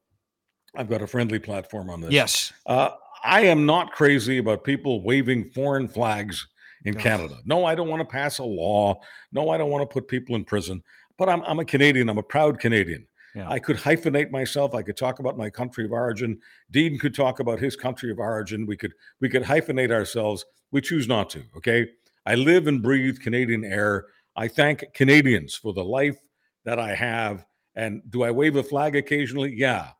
I've 0.77 0.89
got 0.89 1.01
a 1.01 1.07
friendly 1.07 1.39
platform 1.39 1.89
on 1.89 1.99
this. 1.99 2.11
Yes. 2.11 2.53
Uh, 2.65 2.91
I 3.21 3.41
am 3.41 3.65
not 3.65 3.91
crazy 3.91 4.37
about 4.37 4.63
people 4.63 5.03
waving 5.03 5.49
foreign 5.49 5.89
flags 5.89 6.47
in 6.85 6.95
Ugh. 6.95 7.01
Canada. 7.01 7.35
No, 7.43 7.65
I 7.65 7.75
don't 7.75 7.89
want 7.89 7.99
to 7.99 8.07
pass 8.07 8.37
a 8.37 8.45
law. 8.45 8.97
No, 9.33 9.49
I 9.49 9.57
don't 9.57 9.71
want 9.71 9.81
to 9.81 9.93
put 9.93 10.07
people 10.07 10.37
in 10.37 10.45
prison. 10.45 10.81
But 11.17 11.27
I'm, 11.27 11.43
I'm 11.43 11.59
a 11.59 11.65
Canadian. 11.65 12.07
I'm 12.07 12.17
a 12.17 12.23
proud 12.23 12.61
Canadian. 12.61 13.05
Yeah. 13.35 13.49
I 13.49 13.59
could 13.59 13.77
hyphenate 13.77 14.31
myself. 14.31 14.75
I 14.75 14.81
could 14.81 14.97
talk 14.97 15.19
about 15.19 15.37
my 15.37 15.49
country 15.49 15.85
of 15.85 15.91
origin. 15.91 16.39
Dean 16.71 16.97
could 16.99 17.15
talk 17.15 17.39
about 17.39 17.59
his 17.59 17.75
country 17.75 18.11
of 18.11 18.19
origin. 18.19 18.65
We 18.65 18.75
could 18.77 18.93
we 19.21 19.29
could 19.29 19.43
hyphenate 19.43 19.91
ourselves. 19.91 20.45
We 20.71 20.81
choose 20.81 21.07
not 21.07 21.29
to. 21.31 21.43
Okay. 21.57 21.87
I 22.25 22.35
live 22.35 22.67
and 22.67 22.81
breathe 22.83 23.19
Canadian 23.19 23.63
air. 23.63 24.05
I 24.35 24.47
thank 24.47 24.83
Canadians 24.93 25.55
for 25.55 25.73
the 25.73 25.83
life 25.83 26.17
that 26.65 26.79
I 26.79 26.93
have. 26.93 27.45
And 27.75 28.01
do 28.09 28.23
I 28.23 28.31
wave 28.31 28.57
a 28.57 28.63
flag 28.63 28.95
occasionally? 28.95 29.53
Yeah. 29.55 29.91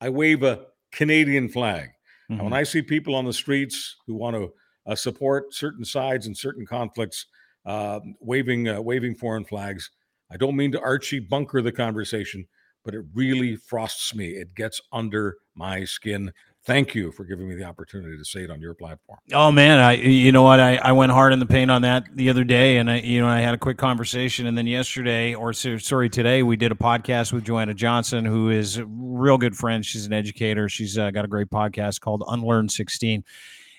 I 0.00 0.10
wave 0.10 0.42
a 0.42 0.66
Canadian 0.92 1.48
flag. 1.48 1.90
And 2.28 2.38
Mhm. 2.40 2.44
when 2.44 2.52
I 2.52 2.62
see 2.62 2.82
people 2.82 3.14
on 3.14 3.24
the 3.24 3.32
streets 3.32 3.96
who 4.06 4.14
want 4.14 4.36
to 4.36 4.52
uh, 4.86 4.94
support 4.94 5.54
certain 5.54 5.84
sides 5.84 6.26
in 6.26 6.34
certain 6.34 6.66
conflicts, 6.66 7.26
uh, 7.64 8.00
waving 8.20 8.68
uh, 8.68 8.80
waving 8.82 9.14
foreign 9.14 9.44
flags, 9.44 9.90
I 10.30 10.36
don't 10.36 10.56
mean 10.56 10.72
to 10.72 10.80
Archie 10.80 11.20
bunker 11.20 11.62
the 11.62 11.72
conversation, 11.72 12.46
but 12.84 12.94
it 12.94 13.04
really 13.14 13.56
frosts 13.56 14.14
me. 14.14 14.28
It 14.28 14.54
gets 14.54 14.80
under 14.92 15.36
my 15.54 15.84
skin. 15.84 16.32
Thank 16.66 16.94
you 16.94 17.12
for 17.12 17.24
giving 17.24 17.46
me 17.46 17.54
the 17.56 17.64
opportunity 17.64 18.16
to 18.16 18.24
say 18.24 18.44
it 18.44 18.50
on 18.50 18.58
your 18.58 18.72
platform. 18.72 19.18
Oh 19.34 19.52
man, 19.52 19.78
I 19.80 19.96
you 19.96 20.32
know 20.32 20.42
what 20.42 20.60
I, 20.60 20.76
I 20.76 20.92
went 20.92 21.12
hard 21.12 21.34
in 21.34 21.38
the 21.38 21.44
paint 21.46 21.70
on 21.70 21.82
that 21.82 22.04
the 22.14 22.30
other 22.30 22.42
day, 22.42 22.78
and 22.78 22.90
I 22.90 23.00
you 23.00 23.20
know 23.20 23.28
I 23.28 23.40
had 23.40 23.52
a 23.52 23.58
quick 23.58 23.76
conversation, 23.76 24.46
and 24.46 24.56
then 24.56 24.66
yesterday 24.66 25.34
or 25.34 25.52
so- 25.52 25.76
sorry 25.76 26.08
today 26.08 26.42
we 26.42 26.56
did 26.56 26.72
a 26.72 26.74
podcast 26.74 27.34
with 27.34 27.44
Joanna 27.44 27.74
Johnson, 27.74 28.24
who 28.24 28.48
is 28.48 28.78
a 28.78 28.86
real 28.86 29.36
good 29.36 29.54
friend. 29.54 29.84
She's 29.84 30.06
an 30.06 30.14
educator. 30.14 30.70
She's 30.70 30.96
uh, 30.96 31.10
got 31.10 31.26
a 31.26 31.28
great 31.28 31.50
podcast 31.50 32.00
called 32.00 32.22
Unlearn 32.26 32.70
Sixteen, 32.70 33.24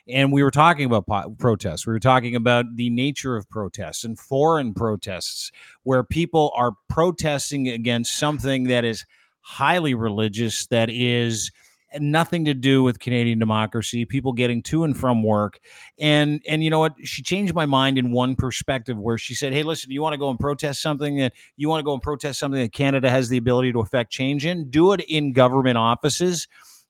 and 0.08 0.32
we 0.32 0.44
were 0.44 0.52
talking 0.52 0.86
about 0.86 1.08
po- 1.08 1.36
protests. 1.38 1.88
We 1.88 1.94
were 1.94 2.00
talking 2.00 2.36
about 2.36 2.76
the 2.76 2.90
nature 2.90 3.36
of 3.36 3.50
protests 3.50 4.04
and 4.04 4.20
foreign 4.20 4.74
protests, 4.74 5.52
where 5.84 6.04
people 6.04 6.52
are 6.56 6.74
protesting 6.90 7.70
against 7.70 8.18
something 8.18 8.66
that 8.66 8.86
is 8.86 9.06
highly 9.42 9.94
religious, 9.94 10.68
that 10.68 10.90
is 10.90 11.52
nothing 12.00 12.46
to 12.46 12.54
do 12.54 12.84
with 12.84 13.00
Canadian 13.00 13.40
democracy, 13.40 14.06
people 14.06 14.34
getting 14.34 14.62
to 14.64 14.84
and 14.84 14.98
from 14.98 15.24
work. 15.24 15.60
And 16.00 16.42
and 16.48 16.64
you 16.64 16.70
know 16.70 16.80
what? 16.80 16.94
She 17.04 17.22
changed 17.22 17.54
my 17.54 17.66
mind 17.66 17.98
in 17.98 18.12
one 18.12 18.36
perspective 18.36 18.98
where 18.98 19.18
she 19.18 19.36
said, 19.36 19.54
Hey, 19.54 19.64
listen, 19.64 19.92
you 19.92 20.02
want 20.02 20.14
to 20.14 20.18
go 20.18 20.30
and 20.30 20.40
protest 20.40 20.82
something 20.82 21.18
that 21.18 21.34
you 21.58 21.70
want 21.70 21.80
to 21.80 21.86
go 21.86 21.94
and 21.94 22.02
protest 22.02 22.40
something 22.40 22.60
that 22.60 22.74
Canada 22.74 23.10
has 23.10 23.30
the 23.30 23.38
ability 23.38 23.72
to 23.72 23.80
affect 23.80 24.12
change 24.12 24.46
in, 24.46 24.70
do 24.70 24.92
it 24.94 25.02
in 25.02 25.34
government 25.34 25.78
offices. 25.78 26.48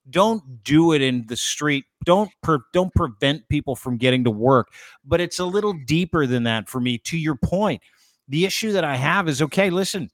Don't 0.10 0.64
do 0.64 0.94
it 0.94 1.02
in 1.02 1.26
the 1.28 1.36
street. 1.36 1.86
Don't 2.04 2.30
per, 2.44 2.60
don't 2.74 2.94
prevent 2.94 3.48
people 3.50 3.76
from 3.76 3.98
getting 3.98 4.24
to 4.24 4.32
work. 4.32 4.68
But 5.04 5.22
it's 5.22 5.40
a 5.40 5.46
little 5.46 5.74
deeper 5.86 6.28
than 6.28 6.44
that 6.44 6.70
for 6.70 6.80
me. 6.80 6.98
To 7.00 7.18
your 7.18 7.36
point, 7.36 7.82
the 8.28 8.46
issue 8.46 8.72
that 8.74 8.84
I 8.84 8.96
have 8.96 9.28
is 9.28 9.42
okay, 9.42 9.70
listen, 9.70 10.10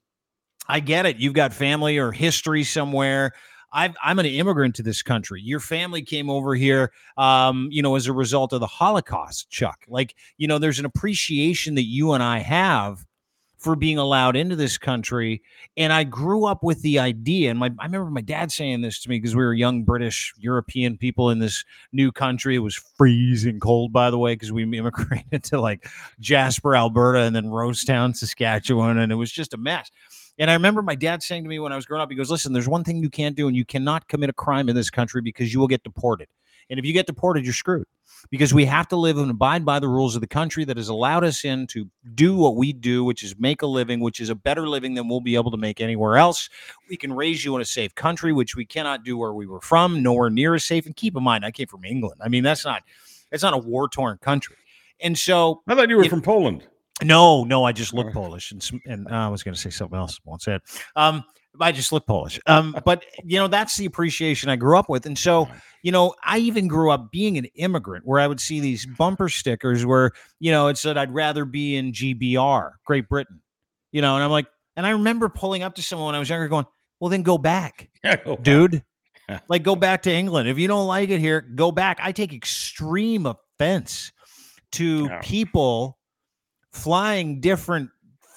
I 0.68 0.80
get 0.80 1.06
it. 1.06 1.16
You've 1.16 1.34
got 1.34 1.52
family 1.52 1.98
or 1.98 2.12
history 2.12 2.64
somewhere. 2.64 3.32
I've, 3.72 3.94
I'm 4.02 4.18
an 4.18 4.26
immigrant 4.26 4.74
to 4.76 4.82
this 4.82 5.02
country. 5.02 5.40
Your 5.42 5.60
family 5.60 6.02
came 6.02 6.28
over 6.28 6.54
here, 6.54 6.92
um, 7.16 7.68
you 7.70 7.82
know, 7.82 7.96
as 7.96 8.06
a 8.06 8.12
result 8.12 8.52
of 8.52 8.60
the 8.60 8.66
Holocaust, 8.66 9.50
Chuck. 9.50 9.84
Like, 9.88 10.14
you 10.36 10.46
know, 10.46 10.58
there's 10.58 10.78
an 10.78 10.84
appreciation 10.84 11.74
that 11.76 11.86
you 11.86 12.12
and 12.12 12.22
I 12.22 12.40
have 12.40 13.04
for 13.62 13.76
being 13.76 13.96
allowed 13.96 14.34
into 14.34 14.56
this 14.56 14.76
country. 14.76 15.40
And 15.76 15.92
I 15.92 16.02
grew 16.02 16.44
up 16.46 16.64
with 16.64 16.82
the 16.82 16.98
idea, 16.98 17.50
and 17.50 17.58
my 17.58 17.70
I 17.78 17.84
remember 17.84 18.10
my 18.10 18.20
dad 18.20 18.50
saying 18.50 18.80
this 18.80 19.00
to 19.02 19.08
me 19.08 19.18
because 19.18 19.36
we 19.36 19.44
were 19.44 19.54
young 19.54 19.84
British 19.84 20.34
European 20.36 20.98
people 20.98 21.30
in 21.30 21.38
this 21.38 21.64
new 21.92 22.10
country. 22.10 22.56
It 22.56 22.60
was 22.60 22.74
freezing 22.74 23.60
cold, 23.60 23.92
by 23.92 24.10
the 24.10 24.18
way, 24.18 24.34
because 24.34 24.50
we 24.50 24.64
immigrated 24.78 25.44
to 25.44 25.60
like 25.60 25.86
Jasper, 26.18 26.74
Alberta, 26.74 27.20
and 27.20 27.36
then 27.36 27.44
Rosetown, 27.44 28.16
Saskatchewan, 28.16 28.98
and 28.98 29.12
it 29.12 29.16
was 29.16 29.30
just 29.30 29.54
a 29.54 29.58
mess. 29.58 29.90
And 30.38 30.50
I 30.50 30.54
remember 30.54 30.82
my 30.82 30.94
dad 30.94 31.22
saying 31.22 31.44
to 31.44 31.48
me 31.48 31.58
when 31.58 31.72
I 31.72 31.76
was 31.76 31.86
growing 31.86 32.02
up, 32.02 32.10
he 32.10 32.16
goes, 32.16 32.30
Listen, 32.30 32.52
there's 32.52 32.68
one 32.68 32.82
thing 32.82 32.96
you 32.96 33.10
can't 33.10 33.36
do, 33.36 33.46
and 33.46 33.56
you 33.56 33.64
cannot 33.64 34.08
commit 34.08 34.28
a 34.28 34.34
crime 34.34 34.68
in 34.68 34.74
this 34.74 34.90
country 34.90 35.22
because 35.22 35.52
you 35.52 35.60
will 35.60 35.68
get 35.68 35.84
deported. 35.84 36.28
And 36.72 36.78
if 36.78 36.86
you 36.86 36.94
get 36.94 37.06
deported, 37.06 37.44
you're 37.44 37.52
screwed 37.52 37.84
because 38.30 38.54
we 38.54 38.64
have 38.64 38.88
to 38.88 38.96
live 38.96 39.18
and 39.18 39.30
abide 39.30 39.62
by 39.62 39.78
the 39.78 39.88
rules 39.88 40.14
of 40.14 40.22
the 40.22 40.26
country 40.26 40.64
that 40.64 40.78
has 40.78 40.88
allowed 40.88 41.22
us 41.22 41.44
in 41.44 41.66
to 41.66 41.86
do 42.14 42.34
what 42.34 42.56
we 42.56 42.72
do, 42.72 43.04
which 43.04 43.22
is 43.22 43.38
make 43.38 43.60
a 43.60 43.66
living, 43.66 44.00
which 44.00 44.20
is 44.20 44.30
a 44.30 44.34
better 44.34 44.66
living 44.66 44.94
than 44.94 45.06
we'll 45.06 45.20
be 45.20 45.34
able 45.34 45.50
to 45.50 45.58
make 45.58 45.82
anywhere 45.82 46.16
else. 46.16 46.48
We 46.88 46.96
can 46.96 47.12
raise 47.12 47.44
you 47.44 47.54
in 47.56 47.60
a 47.60 47.64
safe 47.66 47.94
country, 47.94 48.32
which 48.32 48.56
we 48.56 48.64
cannot 48.64 49.04
do 49.04 49.18
where 49.18 49.34
we 49.34 49.46
were 49.46 49.60
from, 49.60 50.02
nowhere 50.02 50.30
near 50.30 50.54
as 50.54 50.64
safe. 50.64 50.86
And 50.86 50.96
keep 50.96 51.14
in 51.14 51.22
mind, 51.22 51.44
I 51.44 51.50
came 51.50 51.66
from 51.66 51.84
England. 51.84 52.22
I 52.24 52.28
mean, 52.30 52.42
that's 52.42 52.64
not 52.64 52.82
that's 53.30 53.42
not 53.42 53.52
a 53.52 53.58
war 53.58 53.86
torn 53.86 54.16
country. 54.18 54.56
And 55.00 55.18
so 55.18 55.60
I 55.68 55.74
thought 55.74 55.90
you 55.90 55.98
were 55.98 56.04
It- 56.04 56.08
from 56.10 56.22
Poland. 56.22 56.66
no, 57.02 57.44
no, 57.44 57.64
I 57.64 57.72
just 57.72 57.92
look 57.92 58.12
Polish, 58.14 58.50
and, 58.52 58.70
and 58.86 59.08
uh, 59.08 59.26
I 59.26 59.28
was 59.28 59.42
going 59.42 59.54
to 59.54 59.60
say 59.60 59.68
something 59.70 59.98
else. 59.98 60.18
Won't 60.24 60.40
say 60.40 60.54
it. 60.54 60.62
Um, 60.96 61.22
I 61.60 61.72
just 61.72 61.92
look 61.92 62.06
Polish. 62.06 62.40
Um, 62.46 62.76
but 62.84 63.04
you 63.24 63.38
know, 63.38 63.46
that's 63.48 63.76
the 63.76 63.84
appreciation 63.86 64.48
I 64.50 64.56
grew 64.56 64.78
up 64.78 64.88
with, 64.88 65.06
and 65.06 65.18
so 65.18 65.48
you 65.82 65.90
know, 65.92 66.14
I 66.24 66.38
even 66.38 66.68
grew 66.68 66.90
up 66.90 67.10
being 67.10 67.36
an 67.38 67.46
immigrant, 67.56 68.06
where 68.06 68.20
I 68.20 68.26
would 68.26 68.40
see 68.40 68.60
these 68.60 68.86
bumper 68.86 69.28
stickers 69.28 69.84
where 69.84 70.12
you 70.40 70.50
know 70.50 70.68
it 70.68 70.78
said 70.78 70.96
I'd 70.96 71.12
rather 71.12 71.44
be 71.44 71.76
in 71.76 71.92
GBR, 71.92 72.72
Great 72.86 73.08
Britain, 73.08 73.40
you 73.90 74.00
know, 74.00 74.14
and 74.14 74.24
I'm 74.24 74.30
like, 74.30 74.46
and 74.76 74.86
I 74.86 74.90
remember 74.90 75.28
pulling 75.28 75.62
up 75.62 75.74
to 75.76 75.82
someone 75.82 76.06
when 76.06 76.14
I 76.14 76.18
was 76.18 76.28
younger, 76.30 76.48
going, 76.48 76.66
"Well, 77.00 77.10
then 77.10 77.22
go 77.22 77.36
back." 77.38 77.90
dude. 78.42 78.82
Yeah. 79.28 79.38
like, 79.48 79.62
go 79.62 79.76
back 79.76 80.02
to 80.02 80.12
England. 80.12 80.48
If 80.48 80.58
you 80.58 80.66
don't 80.66 80.86
like 80.88 81.08
it 81.08 81.20
here, 81.20 81.40
go 81.40 81.70
back. 81.70 81.98
I 82.02 82.10
take 82.10 82.32
extreme 82.32 83.24
offense 83.26 84.10
to 84.72 85.04
Yeah. 85.06 85.20
people 85.22 85.98
flying 86.72 87.40
different 87.40 87.90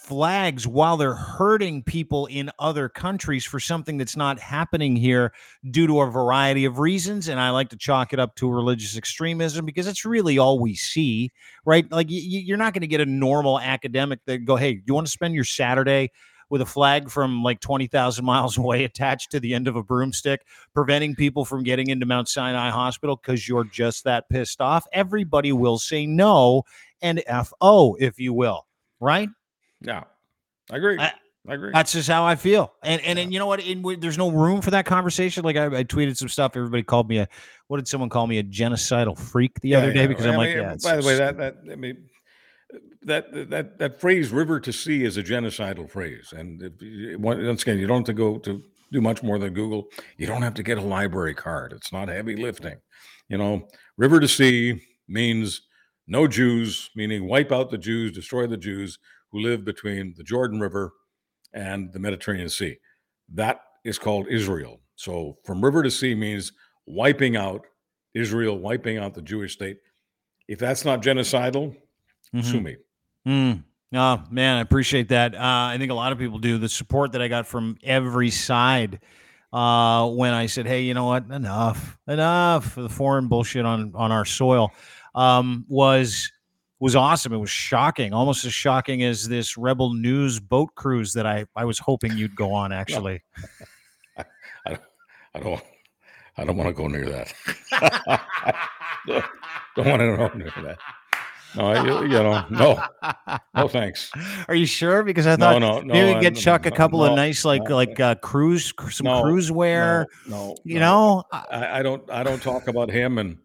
flags 0.06 0.68
while 0.68 0.98
they're 0.98 1.16
hurting 1.16 1.82
people 1.82 2.28
in 2.28 2.52
other 2.60 2.88
countries 2.88 3.44
for 3.44 3.60
something 3.60 3.98
that's 3.98 4.16
not 4.16 4.40
happening 4.40 4.96
here 4.96 5.34
due 5.72 5.88
to 5.88 6.02
a 6.02 6.12
variety 6.12 6.64
of 6.66 6.78
reasons 6.78 7.28
and 7.28 7.40
i 7.40 7.50
like 7.50 7.70
to 7.70 7.78
chalk 7.78 8.14
it 8.14 8.20
up 8.20 8.36
to 8.36 8.48
religious 8.48 8.96
extremism 8.96 9.66
because 9.66 9.88
it's 9.88 10.06
really 10.06 10.38
all 10.38 10.60
we 10.60 10.76
see 10.76 11.32
right 11.66 11.92
like 11.92 12.06
you're 12.10 12.58
not 12.58 12.74
going 12.74 12.82
to 12.82 12.88
get 12.88 13.02
a 13.02 13.06
normal 13.06 13.60
academic 13.60 14.20
that 14.26 14.46
go 14.46 14.56
hey 14.56 14.80
you 14.86 14.94
want 14.94 15.08
to 15.08 15.12
spend 15.12 15.34
your 15.34 15.44
saturday 15.44 16.12
with 16.52 16.62
a 16.62 16.66
flag 16.66 17.10
from 17.10 17.42
like 17.42 17.60
20,000 17.60 18.24
miles 18.24 18.58
away 18.60 18.84
attached 18.84 19.32
to 19.32 19.40
the 19.40 19.56
end 19.56 19.68
of 19.68 19.76
a 19.76 19.82
broomstick, 19.82 20.46
preventing 20.76 21.16
people 21.16 21.44
from 21.44 21.64
getting 21.64 21.90
into 21.90 22.06
Mount 22.06 22.30
Sinai 22.30 22.70
Hospital 22.70 23.16
because 23.16 23.50
you're 23.50 23.64
just 23.64 24.04
that 24.04 24.30
pissed 24.30 24.62
off. 24.62 24.86
Everybody 24.94 25.52
will 25.54 25.80
say 25.80 26.06
no 26.06 26.62
and 27.02 27.24
FO, 27.28 27.96
if 27.96 28.20
you 28.20 28.32
will, 28.32 28.68
right? 29.00 29.30
Yeah, 29.86 30.04
I 30.72 30.78
agree. 30.78 30.98
I- 31.00 31.14
I, 31.48 31.54
agree. 31.54 31.70
That's 31.72 31.92
just 31.92 32.10
how 32.10 32.26
I 32.26 32.36
feel. 32.36 32.74
And 32.82 33.00
and, 33.04 33.20
and 33.20 33.32
you 33.32 33.38
know 33.38 33.46
what? 33.46 33.60
In, 33.60 33.84
there's 34.00 34.18
no 34.18 34.32
room 34.32 34.62
for 34.62 34.72
that 34.72 34.88
conversation. 34.88 35.44
Like 35.44 35.56
I, 35.58 35.66
I 35.68 35.84
tweeted 35.84 36.18
some 36.18 36.28
stuff. 36.28 36.54
Everybody 36.56 36.82
called 36.82 37.08
me 37.08 37.20
a, 37.20 37.28
what 37.68 37.78
did 37.78 37.88
someone 37.88 38.10
call 38.10 38.26
me? 38.26 38.40
A 38.40 38.44
genocidal 38.44 39.16
freak 39.16 39.60
the 39.62 39.70
Yeah, 39.70 39.78
other 39.78 39.94
day 39.94 40.02
yeah. 40.02 40.08
because 40.08 40.26
I 40.26 40.30
I'm 40.32 40.38
like, 40.38 40.50
mean, 40.56 40.58
yeah. 40.58 40.76
by 40.84 40.96
the 40.96 41.06
way, 41.06 41.16
that 41.18 41.38
that 41.38 41.58
I 41.72 41.76
mean, 41.76 42.10
that 43.04 43.50
that 43.52 43.78
that 43.78 44.02
phrase 44.02 44.32
"river 44.32 44.60
to 44.60 44.74
sea" 44.74 45.04
is 45.04 45.18
a 45.18 45.24
genocidal 45.24 45.88
phrase, 45.88 46.34
and 46.36 46.60
you, 46.80 47.20
once 47.20 47.62
again, 47.62 47.78
you 47.78 47.86
don't 47.86 47.98
have 47.98 48.06
to 48.06 48.14
go 48.14 48.40
to 48.40 48.64
do 48.92 49.02
much 49.02 49.22
more 49.22 49.38
than 49.38 49.54
Google. 49.54 49.90
You 50.18 50.26
don't 50.26 50.42
have 50.42 50.56
to 50.56 50.64
get 50.64 50.80
a 50.80 50.82
library 50.82 51.36
card. 51.36 51.74
It's 51.74 51.92
not 51.94 52.08
heavy 52.08 52.36
lifting. 52.36 52.78
You 53.30 53.38
know, 53.38 53.68
river 53.98 54.20
to 54.20 54.28
sea 54.28 54.82
means 55.08 55.62
no 56.08 56.28
Jews, 56.28 56.90
meaning 56.96 57.28
wipe 57.28 57.52
out 57.52 57.70
the 57.70 57.78
Jews, 57.78 58.12
destroy 58.14 58.48
the 58.48 58.58
Jews 58.58 58.98
who 59.36 59.42
live 59.42 59.66
between 59.66 60.14
the 60.16 60.24
Jordan 60.24 60.62
River 60.62 60.94
and 61.54 61.92
the 61.92 62.00
Mediterranean 62.00 62.48
Sea. 62.48 62.78
That 63.34 63.60
is 63.84 64.00
called 64.00 64.28
Israel. 64.30 64.80
So 64.96 65.38
from 65.44 65.64
river 65.64 65.84
to 65.84 65.92
sea 65.92 66.16
means 66.16 66.54
wiping 66.86 67.36
out 67.36 67.66
Israel, 68.14 68.58
wiping 68.58 68.98
out 68.98 69.14
the 69.14 69.22
Jewish 69.22 69.54
state. 69.54 69.78
If 70.48 70.60
that's 70.60 70.86
not 70.86 71.02
genocidal, 71.02 71.76
Mhm. 72.34 72.44
sue 72.46 72.62
me. 72.62 72.78
Mm. 73.28 73.64
Oh 73.94 74.24
man, 74.32 74.58
I 74.58 74.62
appreciate 74.62 75.10
that. 75.10 75.36
Uh, 75.36 75.40
I 75.42 75.76
think 75.78 75.92
a 75.92 75.96
lot 75.96 76.14
of 76.14 76.18
people 76.18 76.40
do. 76.40 76.58
The 76.58 76.70
support 76.70 77.12
that 77.12 77.22
I 77.22 77.28
got 77.28 77.46
from 77.46 77.78
every 77.84 78.30
side 78.30 79.02
uh, 79.52 80.10
when 80.10 80.34
I 80.34 80.46
said, 80.48 80.66
"Hey, 80.66 80.84
you 80.84 80.94
know 80.94 81.06
what? 81.06 81.30
Enough, 81.30 81.98
enough 82.08 82.78
of 82.78 82.84
the 82.84 82.90
foreign 82.90 83.28
bullshit 83.28 83.66
on 83.66 83.92
on 83.96 84.12
our 84.12 84.26
soil," 84.26 84.72
um, 85.14 85.66
was 85.68 86.32
was 86.80 86.96
awesome. 86.96 87.34
It 87.34 87.38
was 87.38 87.50
shocking, 87.50 88.14
almost 88.14 88.46
as 88.46 88.54
shocking 88.54 89.04
as 89.04 89.28
this 89.28 89.58
Rebel 89.58 89.94
News 89.94 90.40
boat 90.40 90.70
cruise 90.76 91.14
that 91.14 91.26
I 91.26 91.46
I 91.56 91.66
was 91.66 91.80
hoping 91.80 92.18
you'd 92.18 92.36
go 92.36 92.54
on. 92.54 92.72
Actually, 92.74 93.24
I 94.66 95.40
don't. 95.40 95.62
I 96.38 96.44
don't 96.44 96.58
want 96.58 96.68
to 96.68 96.74
go 96.74 96.88
near 96.88 97.10
that. 97.10 97.34
don't 99.76 99.88
want 99.88 100.02
to 100.02 100.18
go 100.18 100.28
near 100.36 100.52
that. 100.64 100.78
No, 101.56 101.84
you, 101.84 102.02
you 102.04 102.22
know, 102.22 102.46
no, 102.50 102.84
no, 103.56 103.68
thanks. 103.70 104.12
Are 104.50 104.56
you 104.56 104.66
sure? 104.66 105.04
Because 105.04 105.26
I 105.26 105.38
thought 105.38 105.60
no, 105.60 105.80
no. 105.80 105.94
maybe 105.94 106.16
I- 106.18 106.20
get 106.20 106.36
Chuck 106.36 106.66
a 106.66 106.70
no, 106.70 106.76
couple 106.76 107.06
of 107.06 107.16
nice 107.16 107.46
like 107.46 107.64
no, 107.70 107.76
like 107.76 107.98
uh, 107.98 108.16
cruise 108.16 108.74
some 108.90 109.06
no, 109.06 109.22
cruise 109.22 109.50
wear. 109.52 110.08
No, 110.28 110.48
no, 110.48 110.56
you 110.66 110.80
no. 110.80 110.86
know, 110.86 111.24
I- 111.32 111.46
I, 111.50 111.80
I 111.80 111.84
don't. 111.84 112.12
I 112.12 112.24
don't 112.24 112.42
talk 112.42 112.68
about 112.68 112.92
him, 112.92 113.18
and 113.18 113.38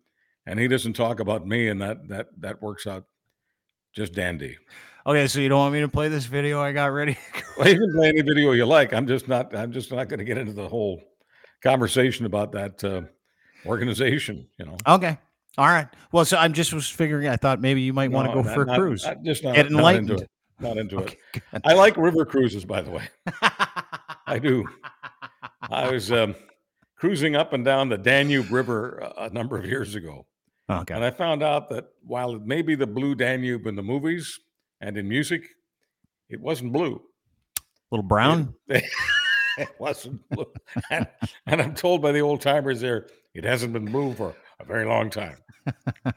and 0.47 0.59
he 0.59 0.67
doesn't 0.67 0.95
talk 0.95 1.21
about 1.21 1.47
me, 1.47 1.69
and 1.69 1.81
that 1.81 2.09
that 2.09 2.27
that 2.41 2.61
works 2.61 2.89
out 2.89 3.05
just 3.95 4.13
dandy. 4.15 4.57
Okay, 5.07 5.27
so 5.27 5.41
you 5.41 5.49
don't 5.49 5.59
want 5.59 5.73
me 5.73 5.81
to 5.81 5.89
play 5.89 6.09
this 6.09 6.27
video 6.27 6.61
I 6.61 6.73
got 6.73 6.87
ready? 6.93 7.17
Well, 7.59 7.69
you 7.69 7.79
can 7.79 7.93
play 7.95 8.09
any 8.09 8.23
video 8.23 8.53
you 8.53 8.65
like. 8.65 8.95
I'm 8.95 9.07
just 9.07 9.29
not. 9.29 9.55
I'm 9.55 9.71
just 9.71 9.91
not 9.93 10.09
going 10.09 10.19
to 10.19 10.25
get 10.25 10.39
into 10.39 10.55
the 10.55 10.67
whole 10.67 11.03
conversation 11.63 12.25
about 12.25 12.53
that 12.53 12.83
uh, 12.83 13.03
organization. 13.67 14.49
You 14.59 14.65
know, 14.67 14.77
okay. 14.87 15.19
All 15.59 15.67
right. 15.67 15.87
Well, 16.11 16.25
so 16.25 16.39
I'm 16.39 16.55
just 16.55 16.73
was 16.73 16.89
figuring 16.89 17.29
I 17.29 17.37
thought 17.37 17.61
maybe 17.61 17.83
you 17.83 17.93
might 17.93 18.11
want 18.11 18.29
to 18.29 18.35
go 18.35 18.41
not- 18.41 18.55
for 18.55 18.63
a 18.63 18.67
not- 18.67 18.79
cruise. 18.79 19.05
not- 19.05 19.23
just 19.23 19.45
not, 19.45 19.57
Get 19.57 19.71
not 19.71 19.95
into 19.95 20.15
it. 20.15 20.31
Not 20.59 20.79
into 20.79 20.99
Okay, 21.01 21.17
it. 21.35 21.43
I 21.65 21.75
like 21.75 21.97
river 21.99 22.25
cruises, 22.25 22.65
by 22.65 22.81
the 22.83 22.91
way. 22.91 23.09
I 24.27 24.39
do. 24.39 24.65
I 25.63 25.91
was 25.91 26.11
um, 26.13 26.35
cruising 26.97 27.35
up 27.37 27.53
and 27.53 27.65
down 27.65 27.89
the 27.91 27.99
Danube 27.99 28.51
River 28.51 29.13
a 29.19 29.29
number 29.31 29.59
of 29.59 29.67
years 29.67 29.95
ago. 29.97 30.27
Okay. 30.71 30.95
And 30.95 31.05
I 31.05 31.11
found 31.11 31.43
out 31.43 31.69
that 31.71 31.89
while 32.07 32.35
it 32.37 32.47
may 32.47 32.63
be 32.63 32.77
the 32.77 32.87
blue 32.87 33.15
Danube 33.15 33.67
in 33.67 33.75
the 33.75 33.83
movies 33.83 34.39
and 34.81 34.97
in 34.97 35.09
music, 35.09 35.45
it 36.29 36.41
wasn't 36.41 36.73
blue. 36.73 37.03
A 37.59 37.63
little 37.91 38.07
brown. 38.07 38.55
It, 38.69 38.85
it 39.59 39.69
wasn't 39.81 40.21
blue. 40.31 40.47
And, 40.91 41.09
and 41.47 41.61
I'm 41.61 41.75
told 41.75 42.03
by 42.03 42.13
the 42.13 42.21
old 42.21 42.41
timers 42.41 42.81
there, 42.81 43.09
it 43.35 43.45
hasn't 43.45 43.73
been 43.73 43.87
blue 43.87 44.15
for 44.15 44.35
a 44.61 44.65
very 44.65 44.87
long 44.87 45.11
time. 45.11 45.39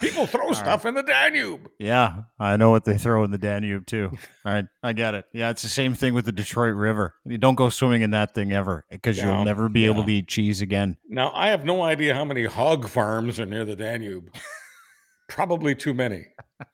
People 0.00 0.26
throw 0.26 0.52
stuff 0.52 0.84
in 0.86 0.94
the 0.94 1.02
Danube. 1.02 1.68
Yeah, 1.78 2.22
I 2.38 2.56
know 2.56 2.70
what 2.70 2.84
they 2.84 2.98
throw 2.98 3.24
in 3.24 3.30
the 3.30 3.38
Danube 3.38 3.86
too. 3.86 4.10
All 4.44 4.52
right, 4.52 4.66
I 4.82 4.92
get 4.92 5.14
it. 5.14 5.26
Yeah, 5.32 5.50
it's 5.50 5.62
the 5.62 5.68
same 5.68 5.94
thing 5.94 6.14
with 6.14 6.24
the 6.24 6.32
Detroit 6.32 6.74
River. 6.74 7.14
You 7.24 7.38
don't 7.38 7.54
go 7.54 7.68
swimming 7.70 8.02
in 8.02 8.10
that 8.12 8.34
thing 8.34 8.52
ever 8.52 8.84
because 8.90 9.18
Yeah, 9.18 9.34
you'll 9.36 9.44
never 9.44 9.68
be 9.68 9.86
able 9.86 10.04
to 10.04 10.10
eat 10.10 10.28
cheese 10.28 10.60
again. 10.60 10.96
Now, 11.08 11.32
I 11.34 11.48
have 11.48 11.64
no 11.64 11.82
idea 11.82 12.14
how 12.14 12.24
many 12.24 12.44
hog 12.44 12.88
farms 12.88 13.38
are 13.40 13.46
near 13.46 13.64
the 13.64 13.76
Danube. 13.76 14.30
Probably 15.28 15.74
too 15.74 15.94
many. 15.94 16.26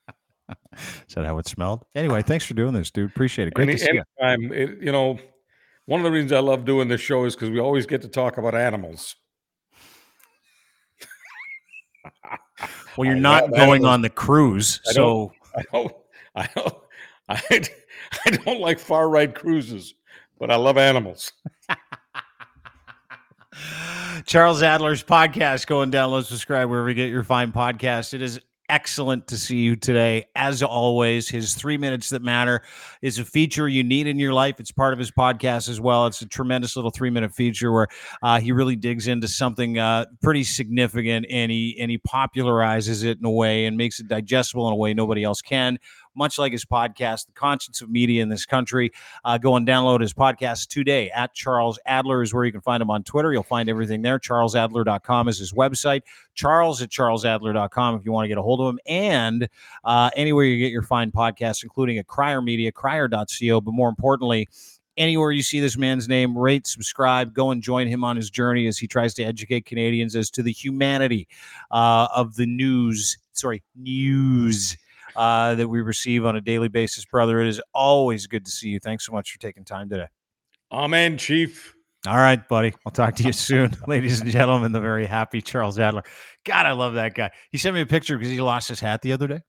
Is 1.07 1.15
that 1.15 1.25
how 1.25 1.37
it 1.37 1.47
smelled? 1.47 1.85
Anyway, 1.95 2.21
thanks 2.21 2.45
for 2.45 2.53
doing 2.53 2.73
this, 2.73 2.91
dude. 2.91 3.09
Appreciate 3.09 3.47
it. 3.47 3.53
Great 3.53 3.69
Any, 3.69 3.77
to 3.77 3.85
see 3.85 3.93
you. 3.93 4.03
anytime, 4.21 4.53
it, 4.53 4.81
you 4.81 4.91
know, 4.91 5.17
one 5.85 5.99
of 5.99 6.03
the 6.03 6.11
reasons 6.11 6.31
I 6.31 6.39
love 6.39 6.65
doing 6.65 6.87
this 6.87 7.01
show 7.01 7.25
is 7.25 7.35
because 7.35 7.49
we 7.49 7.59
always 7.59 7.85
get 7.85 8.01
to 8.01 8.07
talk 8.07 8.37
about 8.37 8.55
animals. 8.55 9.15
Well, 12.97 13.05
you're 13.05 13.15
I 13.17 13.19
not 13.19 13.43
love 13.43 13.51
going 13.51 13.69
animals. 13.81 13.93
on 13.93 14.01
the 14.01 14.09
cruise, 14.09 14.81
I 14.87 14.91
so 14.93 15.31
I 15.55 15.63
don't, 15.71 15.95
I 16.35 16.49
don't, 16.55 16.75
I, 17.29 17.61
I 18.25 18.29
don't 18.31 18.59
like 18.61 18.79
far 18.79 19.09
right 19.09 19.33
cruises, 19.33 19.93
but 20.39 20.51
I 20.51 20.55
love 20.55 20.77
animals. 20.77 21.31
Charles 24.25 24.61
Adler's 24.61 25.03
podcast. 25.03 25.67
Go 25.67 25.81
and 25.81 25.91
download, 25.93 26.25
subscribe 26.25 26.69
wherever 26.69 26.89
you 26.89 26.95
get 26.95 27.09
your 27.09 27.23
fine 27.23 27.51
podcast. 27.51 28.13
It 28.13 28.21
is 28.21 28.39
excellent 28.69 29.27
to 29.27 29.37
see 29.37 29.57
you 29.57 29.75
today. 29.75 30.25
As 30.35 30.63
always, 30.63 31.29
his 31.29 31.55
three 31.55 31.77
minutes 31.77 32.09
that 32.09 32.21
matter 32.21 32.61
is 33.01 33.19
a 33.19 33.25
feature 33.25 33.67
you 33.67 33.83
need 33.83 34.07
in 34.07 34.19
your 34.19 34.33
life. 34.33 34.59
It's 34.59 34.71
part 34.71 34.93
of 34.93 34.99
his 34.99 35.11
podcast 35.11 35.69
as 35.69 35.79
well. 35.79 36.07
It's 36.07 36.21
a 36.21 36.27
tremendous 36.27 36.75
little 36.75 36.91
three 36.91 37.09
minute 37.09 37.33
feature 37.33 37.71
where 37.71 37.87
uh, 38.21 38.39
he 38.39 38.51
really 38.51 38.75
digs 38.75 39.07
into 39.07 39.27
something 39.27 39.77
uh, 39.77 40.05
pretty 40.21 40.43
significant 40.43 41.25
and 41.29 41.51
he 41.51 41.77
and 41.79 41.91
he 41.91 41.97
popularizes 41.97 43.03
it 43.03 43.19
in 43.19 43.25
a 43.25 43.31
way 43.31 43.65
and 43.65 43.77
makes 43.77 43.99
it 43.99 44.07
digestible 44.07 44.67
in 44.67 44.73
a 44.73 44.77
way 44.77 44.93
nobody 44.93 45.23
else 45.23 45.41
can. 45.41 45.79
Much 46.15 46.37
like 46.37 46.51
his 46.51 46.65
podcast, 46.65 47.27
The 47.27 47.33
Conscience 47.33 47.81
of 47.81 47.89
Media 47.89 48.21
in 48.21 48.29
this 48.29 48.45
country. 48.45 48.91
Uh, 49.23 49.37
go 49.37 49.55
and 49.55 49.67
download 49.67 50.01
his 50.01 50.13
podcast 50.13 50.67
today 50.67 51.09
at 51.11 51.33
Charles 51.33 51.79
Adler 51.85 52.21
is 52.21 52.33
where 52.33 52.45
you 52.45 52.51
can 52.51 52.61
find 52.61 52.81
him 52.81 52.89
on 52.89 53.03
Twitter. 53.03 53.33
You'll 53.33 53.43
find 53.43 53.69
everything 53.69 54.01
there. 54.01 54.19
CharlesAdler.com 54.19 55.27
is 55.27 55.39
his 55.39 55.53
website. 55.53 56.01
Charles 56.33 56.81
at 56.81 56.89
CharlesAdler.com 56.89 57.95
if 57.95 58.05
you 58.05 58.11
want 58.11 58.25
to 58.25 58.29
get 58.29 58.37
a 58.37 58.41
hold 58.41 58.61
of 58.61 58.69
him. 58.69 58.79
And 58.85 59.49
uh, 59.83 60.09
anywhere 60.15 60.45
you 60.45 60.57
get 60.57 60.71
your 60.71 60.83
fine 60.83 61.11
podcasts, 61.11 61.63
including 61.63 61.97
at 61.97 62.07
Crier 62.07 62.41
Media, 62.41 62.71
crier.co. 62.71 63.61
But 63.61 63.73
more 63.73 63.89
importantly, 63.89 64.49
anywhere 64.97 65.31
you 65.31 65.43
see 65.43 65.59
this 65.59 65.77
man's 65.77 66.07
name, 66.07 66.37
rate, 66.37 66.67
subscribe, 66.67 67.33
go 67.33 67.51
and 67.51 67.61
join 67.61 67.87
him 67.87 68.03
on 68.03 68.15
his 68.15 68.29
journey 68.29 68.67
as 68.67 68.77
he 68.77 68.87
tries 68.87 69.13
to 69.15 69.23
educate 69.23 69.65
Canadians 69.65 70.15
as 70.15 70.29
to 70.31 70.43
the 70.43 70.51
humanity 70.51 71.27
uh, 71.71 72.07
of 72.15 72.35
the 72.35 72.45
news. 72.45 73.17
Sorry, 73.33 73.63
news 73.75 74.77
uh, 75.15 75.55
that 75.55 75.67
we 75.67 75.81
receive 75.81 76.25
on 76.25 76.35
a 76.35 76.41
daily 76.41 76.67
basis, 76.67 77.05
brother. 77.05 77.41
It 77.41 77.47
is 77.47 77.61
always 77.73 78.27
good 78.27 78.45
to 78.45 78.51
see 78.51 78.69
you. 78.69 78.79
Thanks 78.79 79.05
so 79.05 79.11
much 79.11 79.31
for 79.31 79.39
taking 79.39 79.63
time 79.63 79.89
today. 79.89 80.07
Amen, 80.71 81.17
Chief. 81.17 81.75
All 82.07 82.17
right, 82.17 82.47
buddy. 82.47 82.73
I'll 82.85 82.91
talk 82.91 83.15
to 83.15 83.23
you 83.23 83.33
soon, 83.33 83.75
ladies 83.87 84.21
and 84.21 84.29
gentlemen. 84.29 84.71
The 84.71 84.79
very 84.79 85.07
happy 85.07 85.41
Charles 85.41 85.79
Adler. 85.79 86.03
God, 86.43 86.65
I 86.65 86.73
love 86.73 86.93
that 86.95 87.15
guy. 87.15 87.31
He 87.51 87.57
sent 87.57 87.73
me 87.73 87.81
a 87.81 87.85
picture 87.85 88.17
because 88.17 88.31
he 88.31 88.41
lost 88.41 88.69
his 88.69 88.79
hat 88.79 89.01
the 89.01 89.13
other 89.13 89.27
day. 89.27 89.41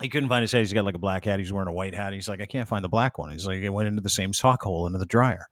He 0.00 0.08
couldn't 0.08 0.28
find 0.28 0.42
his 0.42 0.52
hat. 0.52 0.58
He's 0.58 0.72
got 0.72 0.84
like 0.84 0.94
a 0.94 1.00
black 1.00 1.24
hat. 1.24 1.40
He's 1.40 1.52
wearing 1.52 1.68
a 1.68 1.72
white 1.72 1.94
hat. 1.94 2.12
He's 2.12 2.28
like, 2.28 2.40
I 2.40 2.46
can't 2.46 2.68
find 2.68 2.84
the 2.84 2.88
black 2.88 3.18
one. 3.18 3.32
He's 3.32 3.46
like, 3.46 3.58
it 3.58 3.70
went 3.70 3.88
into 3.88 4.00
the 4.00 4.08
same 4.08 4.32
sock 4.32 4.62
hole 4.62 4.86
into 4.86 4.98
the 4.98 5.06
dryer. 5.06 5.48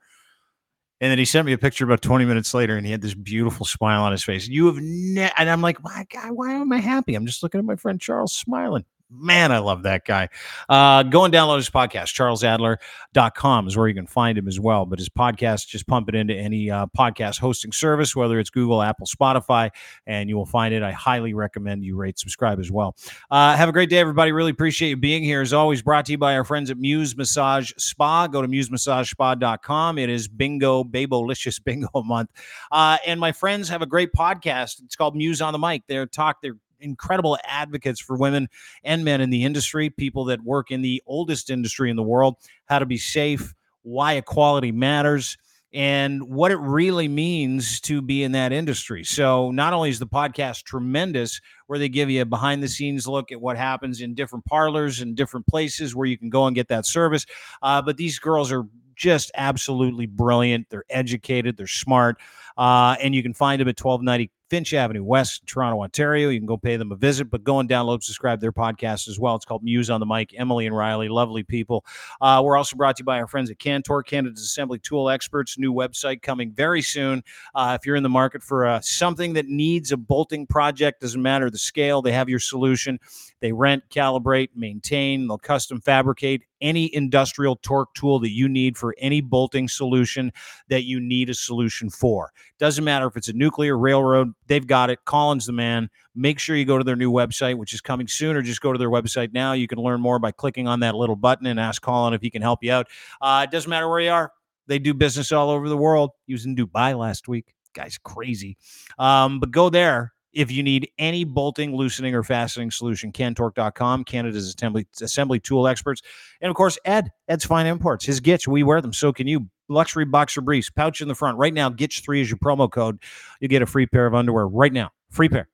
And 1.01 1.11
then 1.11 1.19
he 1.19 1.25
sent 1.25 1.45
me 1.45 1.53
a 1.53 1.59
picture 1.59 1.85
about 1.85 2.01
20 2.01 2.25
minutes 2.25 2.55
later, 2.55 2.77
and 2.77 2.87
he 2.87 2.93
had 2.93 3.03
this 3.03 3.15
beautiful 3.15 3.67
smile 3.67 4.03
on 4.03 4.13
his 4.13 4.25
face. 4.25 4.49
You 4.49 4.67
have, 4.67 4.79
ne-, 4.79 5.33
and 5.37 5.51
I'm 5.51 5.61
like, 5.61 5.83
my 5.83 6.07
God, 6.11 6.31
why 6.33 6.53
am 6.55 6.73
I 6.73 6.79
happy? 6.79 7.15
I'm 7.15 7.27
just 7.27 7.43
looking 7.43 7.59
at 7.59 7.67
my 7.67 7.77
friend 7.77 8.01
Charles 8.01 8.33
smiling. 8.33 8.85
Man, 9.09 9.53
I 9.53 9.59
love 9.59 9.85
that 9.85 10.05
guy. 10.05 10.29
Uh, 10.69 11.05
go 11.05 11.25
and 11.25 11.33
download 11.33 11.59
his 11.59 11.71
podcast. 11.71 12.13
CharlesAdler.com 12.15 13.69
is 13.69 13.77
where 13.77 13.87
you 13.87 13.95
can 13.95 14.09
find 14.09 14.37
him 14.37 14.49
as 14.49 14.59
well. 14.59 14.85
But 14.85 14.99
his 14.99 15.09
podcast, 15.09 15.69
just 15.69 15.87
pump 15.87 16.09
it 16.09 16.17
into 16.17 16.35
any 16.35 16.73
uh, 16.73 16.87
podcast 16.87 17.39
hosting 17.39 17.71
service, 17.71 18.17
whether 18.17 18.41
it's 18.41 18.51
Google, 18.51 18.83
Apple, 18.83 19.07
Spotify, 19.07 19.71
and 20.09 20.29
you 20.29 20.37
will 20.37 20.47
find 20.47 20.75
it. 20.75 20.83
I 20.83 20.91
highly 20.91 21.35
recommend 21.35 21.85
you 21.85 21.95
rate, 21.95 22.19
subscribe 22.19 22.59
as 22.59 22.73
well. 22.73 22.97
Uh, 23.31 23.57
have 23.57 23.69
a 23.69 23.73
great 23.73 23.91
day, 23.91 23.99
everybody. 23.99 24.33
Really 24.33 24.51
appreciate 24.51 24.89
you 24.89 24.97
being 24.97 25.23
here. 25.23 25.41
As 25.41 25.53
always, 25.53 25.83
brought 25.83 26.07
to 26.07 26.13
you 26.13 26.19
by 26.19 26.35
our 26.35 26.45
friends 26.45 26.69
at 26.71 26.77
Muse 26.77 27.17
Massage 27.17 27.71
Spa. 27.79 28.27
Go 28.27 28.43
to 28.43 28.49
musemassagespa.com. 28.49 29.99
It 29.99 30.11
is 30.11 30.27
bingo, 30.27 30.83
babolicious 30.83 31.63
bingo 31.65 32.03
month. 32.03 32.31
Uh, 32.73 32.99
and 33.07 33.21
my 33.21 33.31
friends 33.31 33.69
have 33.69 33.83
a 33.83 33.87
great 33.87 34.13
podcast. 34.13 34.83
It's 34.83 34.97
called 34.97 35.15
Muse 35.15 35.41
on 35.41 35.53
the 35.53 35.61
Mic. 35.61 35.85
They're 35.87 36.07
talk, 36.07 36.39
they're 36.43 36.57
incredible 36.81 37.39
advocates 37.45 38.01
for 38.01 38.17
women 38.17 38.49
and 38.85 39.05
men 39.05 39.21
in 39.21 39.31
the 39.31 39.45
industry, 39.45 39.91
people 39.91 40.25
that 40.27 40.43
work 40.43 40.71
in 40.71 40.83
the 40.83 41.03
oldest 41.07 41.51
industry 41.51 41.91
in 41.91 41.97
the 41.97 42.03
world, 42.03 42.37
how 42.67 42.79
to 42.79 42.87
be 42.87 42.99
safe, 42.99 43.55
why 43.83 44.15
equality 44.15 44.73
matters, 44.73 45.37
and 45.73 46.23
what 46.23 46.51
it 46.51 46.59
really 46.59 47.09
means 47.09 47.81
to 47.83 48.01
be 48.01 48.23
in 48.23 48.33
that 48.33 48.53
industry. 48.53 49.05
So, 49.05 49.51
not 49.51 49.73
only 49.73 49.91
is 49.91 49.99
the 49.99 50.07
podcast 50.07 50.65
tremendous, 50.65 51.41
where 51.67 51.79
they 51.79 51.89
give 51.89 52.09
you 52.09 52.23
a 52.23 52.25
behind 52.25 52.63
the 52.63 52.69
scenes 52.69 53.07
look 53.07 53.33
at 53.33 53.41
what 53.41 53.57
happens 53.57 54.01
in 54.01 54.15
different 54.15 54.45
parlors 54.47 55.01
and 55.01 55.17
different 55.17 55.47
places 55.47 55.95
where 55.95 56.07
you 56.07 56.17
can 56.17 56.31
go 56.31 56.47
and 56.47 56.55
get 56.55 56.69
that 56.69 56.87
service, 56.87 57.27
uh, 57.63 57.83
but 57.83 57.97
these 57.97 58.19
girls 58.19 58.51
are 58.53 58.65
just 58.95 59.31
absolutely 59.35 60.07
brilliant. 60.07 60.69
They're 60.71 60.85
educated, 60.89 61.57
they're 61.57 61.67
smart, 61.67 62.19
uh, 62.57 62.97
and 63.01 63.15
you 63.15 63.23
can 63.23 63.35
find 63.35 63.61
them 63.61 63.69
at 63.69 63.79
1290 63.79 64.31
Finch 64.49 64.75
Avenue 64.75 65.03
West, 65.03 65.45
Toronto, 65.47 65.83
Ontario. 65.83 66.29
You 66.29 66.39
can 66.39 66.47
go 66.47 66.57
pay 66.57 66.77
them 66.77 66.93
a 66.93 66.97
visit, 66.97 67.31
but 67.31 67.43
go 67.43 67.59
and 67.59 67.69
download, 67.69 68.03
subscribe 68.03 68.41
their 68.41 68.53
podcast 68.53 69.09
as 69.09 69.19
well. 69.19 69.35
It's 69.35 69.45
called 69.45 69.65
Muse 69.65 69.91
on 69.91 69.99
the 69.99 70.07
Mic. 70.07 70.39
Emily 70.39 70.67
and 70.67 70.77
Riley, 70.77 71.09
lovely 71.09 71.43
people. 71.43 71.85
Uh, 72.21 72.41
we're 72.45 72.57
also 72.57 72.77
brought 72.77 72.97
to 72.97 73.01
you 73.01 73.05
by 73.05 73.19
our 73.19 73.27
friends 73.27 73.51
at 73.51 73.59
Cantork, 73.59 74.07
Canada's 74.07 74.43
Assembly 74.43 74.79
Tool 74.79 75.11
Experts. 75.11 75.59
New 75.59 75.73
website 75.73 76.23
coming 76.23 76.53
very 76.53 76.83
soon. 76.83 77.25
Uh, 77.55 77.77
if 77.79 77.85
you're 77.85 77.97
in 77.97 78.05
the 78.05 78.09
market 78.09 78.43
for 78.43 78.67
uh, 78.67 78.81
something 78.81 79.33
that 79.33 79.47
needs 79.47 79.91
a 79.91 79.97
bolting 79.97 80.47
project, 80.47 81.01
doesn't 81.01 81.23
matter 81.23 81.51
the 81.51 81.59
scale, 81.59 82.01
they 82.01 82.13
have 82.13 82.29
your 82.29 82.41
solution. 82.41 83.01
They 83.41 83.53
rent, 83.53 83.83
calibrate, 83.91 84.51
maintain, 84.55 85.27
they'll 85.27 85.39
custom 85.39 85.81
fabricate 85.81 86.43
any 86.61 86.95
industrial 86.95 87.57
torque 87.57 87.93
tool 87.95 88.19
that 88.21 88.31
you 88.31 88.49
need 88.49 88.77
for 88.79 88.95
any 88.99 89.21
bolting 89.21 89.69
solution 89.69 90.33
that 90.69 90.85
you 90.85 91.01
need 91.01 91.29
a 91.29 91.35
solution 91.35 91.91
for. 91.91 92.33
Doesn't 92.59 92.85
matter 92.85 93.07
if 93.07 93.17
it's 93.17 93.29
a 93.29 93.33
nuclear 93.33 93.77
railroad, 93.77 94.33
they've 94.47 94.67
got 94.67 94.91
it. 94.91 94.99
Colin's 95.05 95.47
the 95.47 95.53
man. 95.53 95.91
Make 96.15 96.39
sure 96.39 96.57
you 96.57 96.65
go 96.65 96.79
to 96.79 96.85
their 96.85 96.97
new 96.97 97.13
website, 97.13 97.57
which 97.57 97.75
is 97.75 97.81
coming 97.81 98.09
soon, 98.09 98.37
or 98.37 98.43
just 98.43 98.61
go 98.61 98.73
to 98.73 98.79
their 98.79 98.91
website 98.91 99.33
now. 99.33 99.53
You 99.53 99.69
can 99.69 99.79
learn 99.79 100.01
more 100.01 100.19
by 100.19 100.33
clicking 100.33 100.67
on 100.67 100.81
that 100.81 100.95
little 100.95 101.17
button 101.17 101.47
and 101.47 101.61
ask 101.61 101.83
Colin 101.83 102.15
if 102.15 102.23
he 102.23 102.31
can 102.31 102.43
help 102.43 102.63
you 102.63 102.73
out. 102.73 102.89
Uh, 103.21 103.43
it 103.45 103.51
doesn't 103.51 103.69
matter 103.69 103.89
where 103.89 104.01
you 104.01 104.11
are, 104.11 104.33
they 104.67 104.79
do 104.79 104.95
business 104.95 105.33
all 105.33 105.51
over 105.51 105.69
the 105.69 105.77
world. 105.77 106.11
He 106.27 106.33
was 106.33 106.47
in 106.47 106.57
Dubai 106.57 106.99
last 106.99 107.29
week. 107.29 107.55
Guy's 107.75 107.99
crazy. 107.99 108.57
Um, 108.99 109.39
but 109.39 109.51
go 109.51 109.69
there 109.69 110.13
if 110.33 110.51
you 110.51 110.63
need 110.63 110.91
any 110.99 111.25
bolting, 111.25 111.75
loosening, 111.75 112.15
or 112.15 112.23
fastening 112.23 112.71
solution, 112.71 113.11
cantork.com, 113.11 114.05
Canada's 114.05 114.49
assembly, 114.49 114.87
assembly 115.01 115.41
tool 115.41 115.67
experts. 115.67 116.03
And 116.41 116.51
of 116.51 116.57
course, 116.57 116.79
Ed, 116.85 117.11
Ed's 117.29 117.45
Fine 117.45 117.67
Imports. 117.67 118.05
His 118.05 118.21
Gitch, 118.21 118.47
we 118.47 118.63
wear 118.63 118.81
them. 118.81 118.93
So 118.93 119.13
can 119.13 119.27
you. 119.27 119.49
Luxury 119.69 120.05
boxer 120.05 120.41
briefs, 120.41 120.71
pouch 120.71 121.01
in 121.01 121.09
the 121.09 121.15
front. 121.15 121.39
Right 121.39 121.53
now, 121.53 121.71
Gitch3 121.71 122.21
is 122.21 122.31
your 122.31 122.39
promo 122.39 122.71
code. 122.71 123.01
You 123.41 123.49
get 123.49 123.63
a 123.63 123.67
free 123.67 123.87
pair 123.87 124.07
of 124.07 124.15
underwear 124.15 124.47
right 124.47 124.73
now. 124.73 124.91
Free 125.11 125.29
pair. 125.29 125.49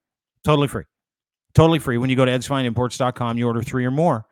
Totally 0.45 0.69
free. 0.69 0.85
Totally 1.55 1.79
free. 1.79 1.99
When 1.99 2.11
you 2.11 2.17
go 2.17 2.25
to 2.25 2.33
edsfineimports.com, 2.33 3.39
you 3.39 3.47
order 3.47 3.63
three 3.63 3.85
or 3.85 3.91
more. 3.91 4.27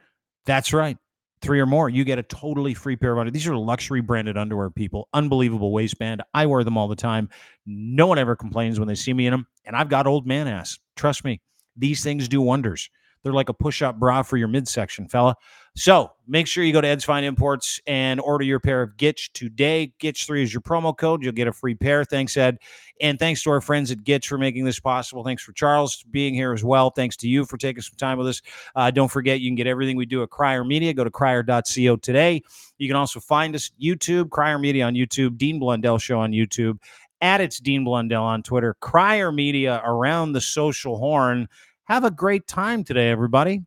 That's 0.46 0.72
right. 0.72 0.96
Three 1.42 1.60
or 1.60 1.66
more, 1.66 1.88
you 1.88 2.04
get 2.04 2.18
a 2.18 2.22
totally 2.22 2.74
free 2.74 2.96
pair 2.96 3.12
of 3.12 3.18
underwear. 3.18 3.30
These 3.30 3.46
are 3.46 3.56
luxury 3.56 4.02
branded 4.02 4.36
underwear, 4.36 4.68
people. 4.68 5.08
Unbelievable 5.14 5.72
waistband. 5.72 6.22
I 6.34 6.44
wear 6.44 6.64
them 6.64 6.76
all 6.76 6.86
the 6.86 6.96
time. 6.96 7.30
No 7.64 8.06
one 8.06 8.18
ever 8.18 8.36
complains 8.36 8.78
when 8.78 8.88
they 8.88 8.94
see 8.94 9.14
me 9.14 9.26
in 9.26 9.30
them. 9.30 9.46
And 9.64 9.74
I've 9.74 9.88
got 9.88 10.06
old 10.06 10.26
man 10.26 10.48
ass. 10.48 10.78
Trust 10.96 11.24
me, 11.24 11.40
these 11.76 12.02
things 12.02 12.28
do 12.28 12.42
wonders. 12.42 12.90
They're 13.22 13.32
like 13.32 13.48
a 13.48 13.54
push 13.54 13.82
up 13.82 13.98
bra 13.98 14.22
for 14.22 14.36
your 14.36 14.48
midsection, 14.48 15.08
fella. 15.08 15.36
So 15.76 16.12
make 16.26 16.46
sure 16.46 16.64
you 16.64 16.72
go 16.72 16.80
to 16.80 16.88
Ed's 16.88 17.04
Fine 17.04 17.24
Imports 17.24 17.80
and 17.86 18.20
order 18.20 18.44
your 18.44 18.58
pair 18.58 18.82
of 18.82 18.96
Gitch 18.96 19.30
today. 19.32 19.92
Gitch3 20.00 20.42
is 20.42 20.52
your 20.52 20.62
promo 20.62 20.96
code. 20.96 21.22
You'll 21.22 21.32
get 21.32 21.46
a 21.46 21.52
free 21.52 21.74
pair. 21.74 22.04
Thanks, 22.04 22.36
Ed. 22.36 22.58
And 23.00 23.18
thanks 23.18 23.42
to 23.44 23.50
our 23.50 23.60
friends 23.60 23.90
at 23.90 23.98
Gitch 23.98 24.26
for 24.26 24.36
making 24.36 24.64
this 24.64 24.80
possible. 24.80 25.22
Thanks 25.22 25.42
for 25.42 25.52
Charles 25.52 26.04
being 26.10 26.34
here 26.34 26.52
as 26.52 26.64
well. 26.64 26.90
Thanks 26.90 27.16
to 27.18 27.28
you 27.28 27.44
for 27.44 27.56
taking 27.56 27.82
some 27.82 27.96
time 27.96 28.18
with 28.18 28.26
us. 28.26 28.42
Uh, 28.74 28.90
don't 28.90 29.10
forget, 29.10 29.40
you 29.40 29.48
can 29.48 29.54
get 29.54 29.66
everything 29.66 29.96
we 29.96 30.06
do 30.06 30.22
at 30.22 30.30
Crier 30.30 30.64
Media. 30.64 30.92
Go 30.92 31.04
to 31.04 31.10
crier.co 31.10 31.96
today. 31.96 32.42
You 32.78 32.88
can 32.88 32.96
also 32.96 33.20
find 33.20 33.54
us 33.54 33.70
YouTube, 33.80 34.30
Crier 34.30 34.58
Media 34.58 34.86
on 34.86 34.94
YouTube, 34.94 35.38
Dean 35.38 35.58
Blundell 35.60 35.98
Show 35.98 36.18
on 36.18 36.32
YouTube 36.32 36.78
at 37.20 37.40
it's 37.40 37.58
Dean 37.58 37.84
Blundell 37.84 38.24
on 38.24 38.42
Twitter. 38.42 38.76
Crier 38.80 39.30
Media 39.32 39.82
around 39.84 40.32
the 40.32 40.40
social 40.40 40.98
horn. 40.98 41.48
Have 41.90 42.04
a 42.04 42.10
great 42.12 42.46
time 42.46 42.84
today, 42.84 43.10
everybody. 43.10 43.64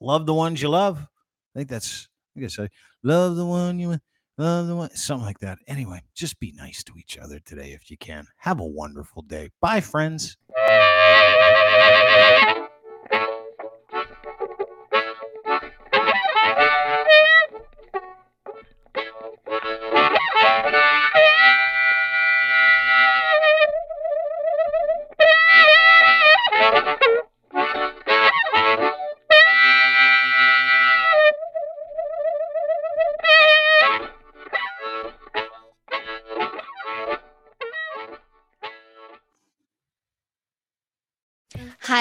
Love 0.00 0.24
the 0.24 0.32
ones 0.32 0.62
you 0.62 0.70
love. 0.70 0.96
I 0.98 1.58
think 1.58 1.68
that's 1.68 2.08
I 2.34 2.40
guess 2.40 2.58
I 2.58 2.70
love 3.02 3.36
the 3.36 3.44
one 3.44 3.78
you 3.78 3.98
love 4.38 4.66
the 4.66 4.74
one 4.74 4.96
something 4.96 5.26
like 5.26 5.40
that. 5.40 5.58
Anyway, 5.66 6.00
just 6.14 6.40
be 6.40 6.54
nice 6.56 6.82
to 6.84 6.94
each 6.96 7.18
other 7.18 7.38
today 7.40 7.72
if 7.72 7.90
you 7.90 7.98
can. 7.98 8.28
Have 8.38 8.60
a 8.60 8.66
wonderful 8.66 9.20
day. 9.20 9.50
Bye, 9.60 9.82
friends. 9.82 10.38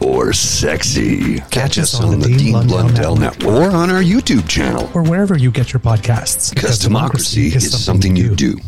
or 0.00 0.32
sexy. 0.32 1.38
Catch, 1.38 1.50
Catch 1.50 1.78
us, 1.78 1.94
us 1.94 2.00
on, 2.00 2.14
on, 2.14 2.20
the 2.20 2.28
Dean, 2.28 2.38
Dean 2.38 2.52
Blundell, 2.52 2.82
Blundell 2.82 3.16
Network. 3.16 3.38
Network. 3.44 3.72
or 3.72 3.76
on 3.76 3.90
our 3.90 4.02
YouTube 4.02 4.48
channel 4.48 4.90
or 4.94 5.02
wherever 5.02 5.36
you 5.36 5.50
get 5.50 5.72
your 5.72 5.80
podcasts. 5.80 6.50
Because, 6.50 6.54
because 6.54 6.78
democracy, 6.78 7.50
democracy, 7.50 7.66
is, 7.66 7.84
something, 7.84 8.14
something 8.14 8.16
you 8.16 8.34
do. 8.34 8.58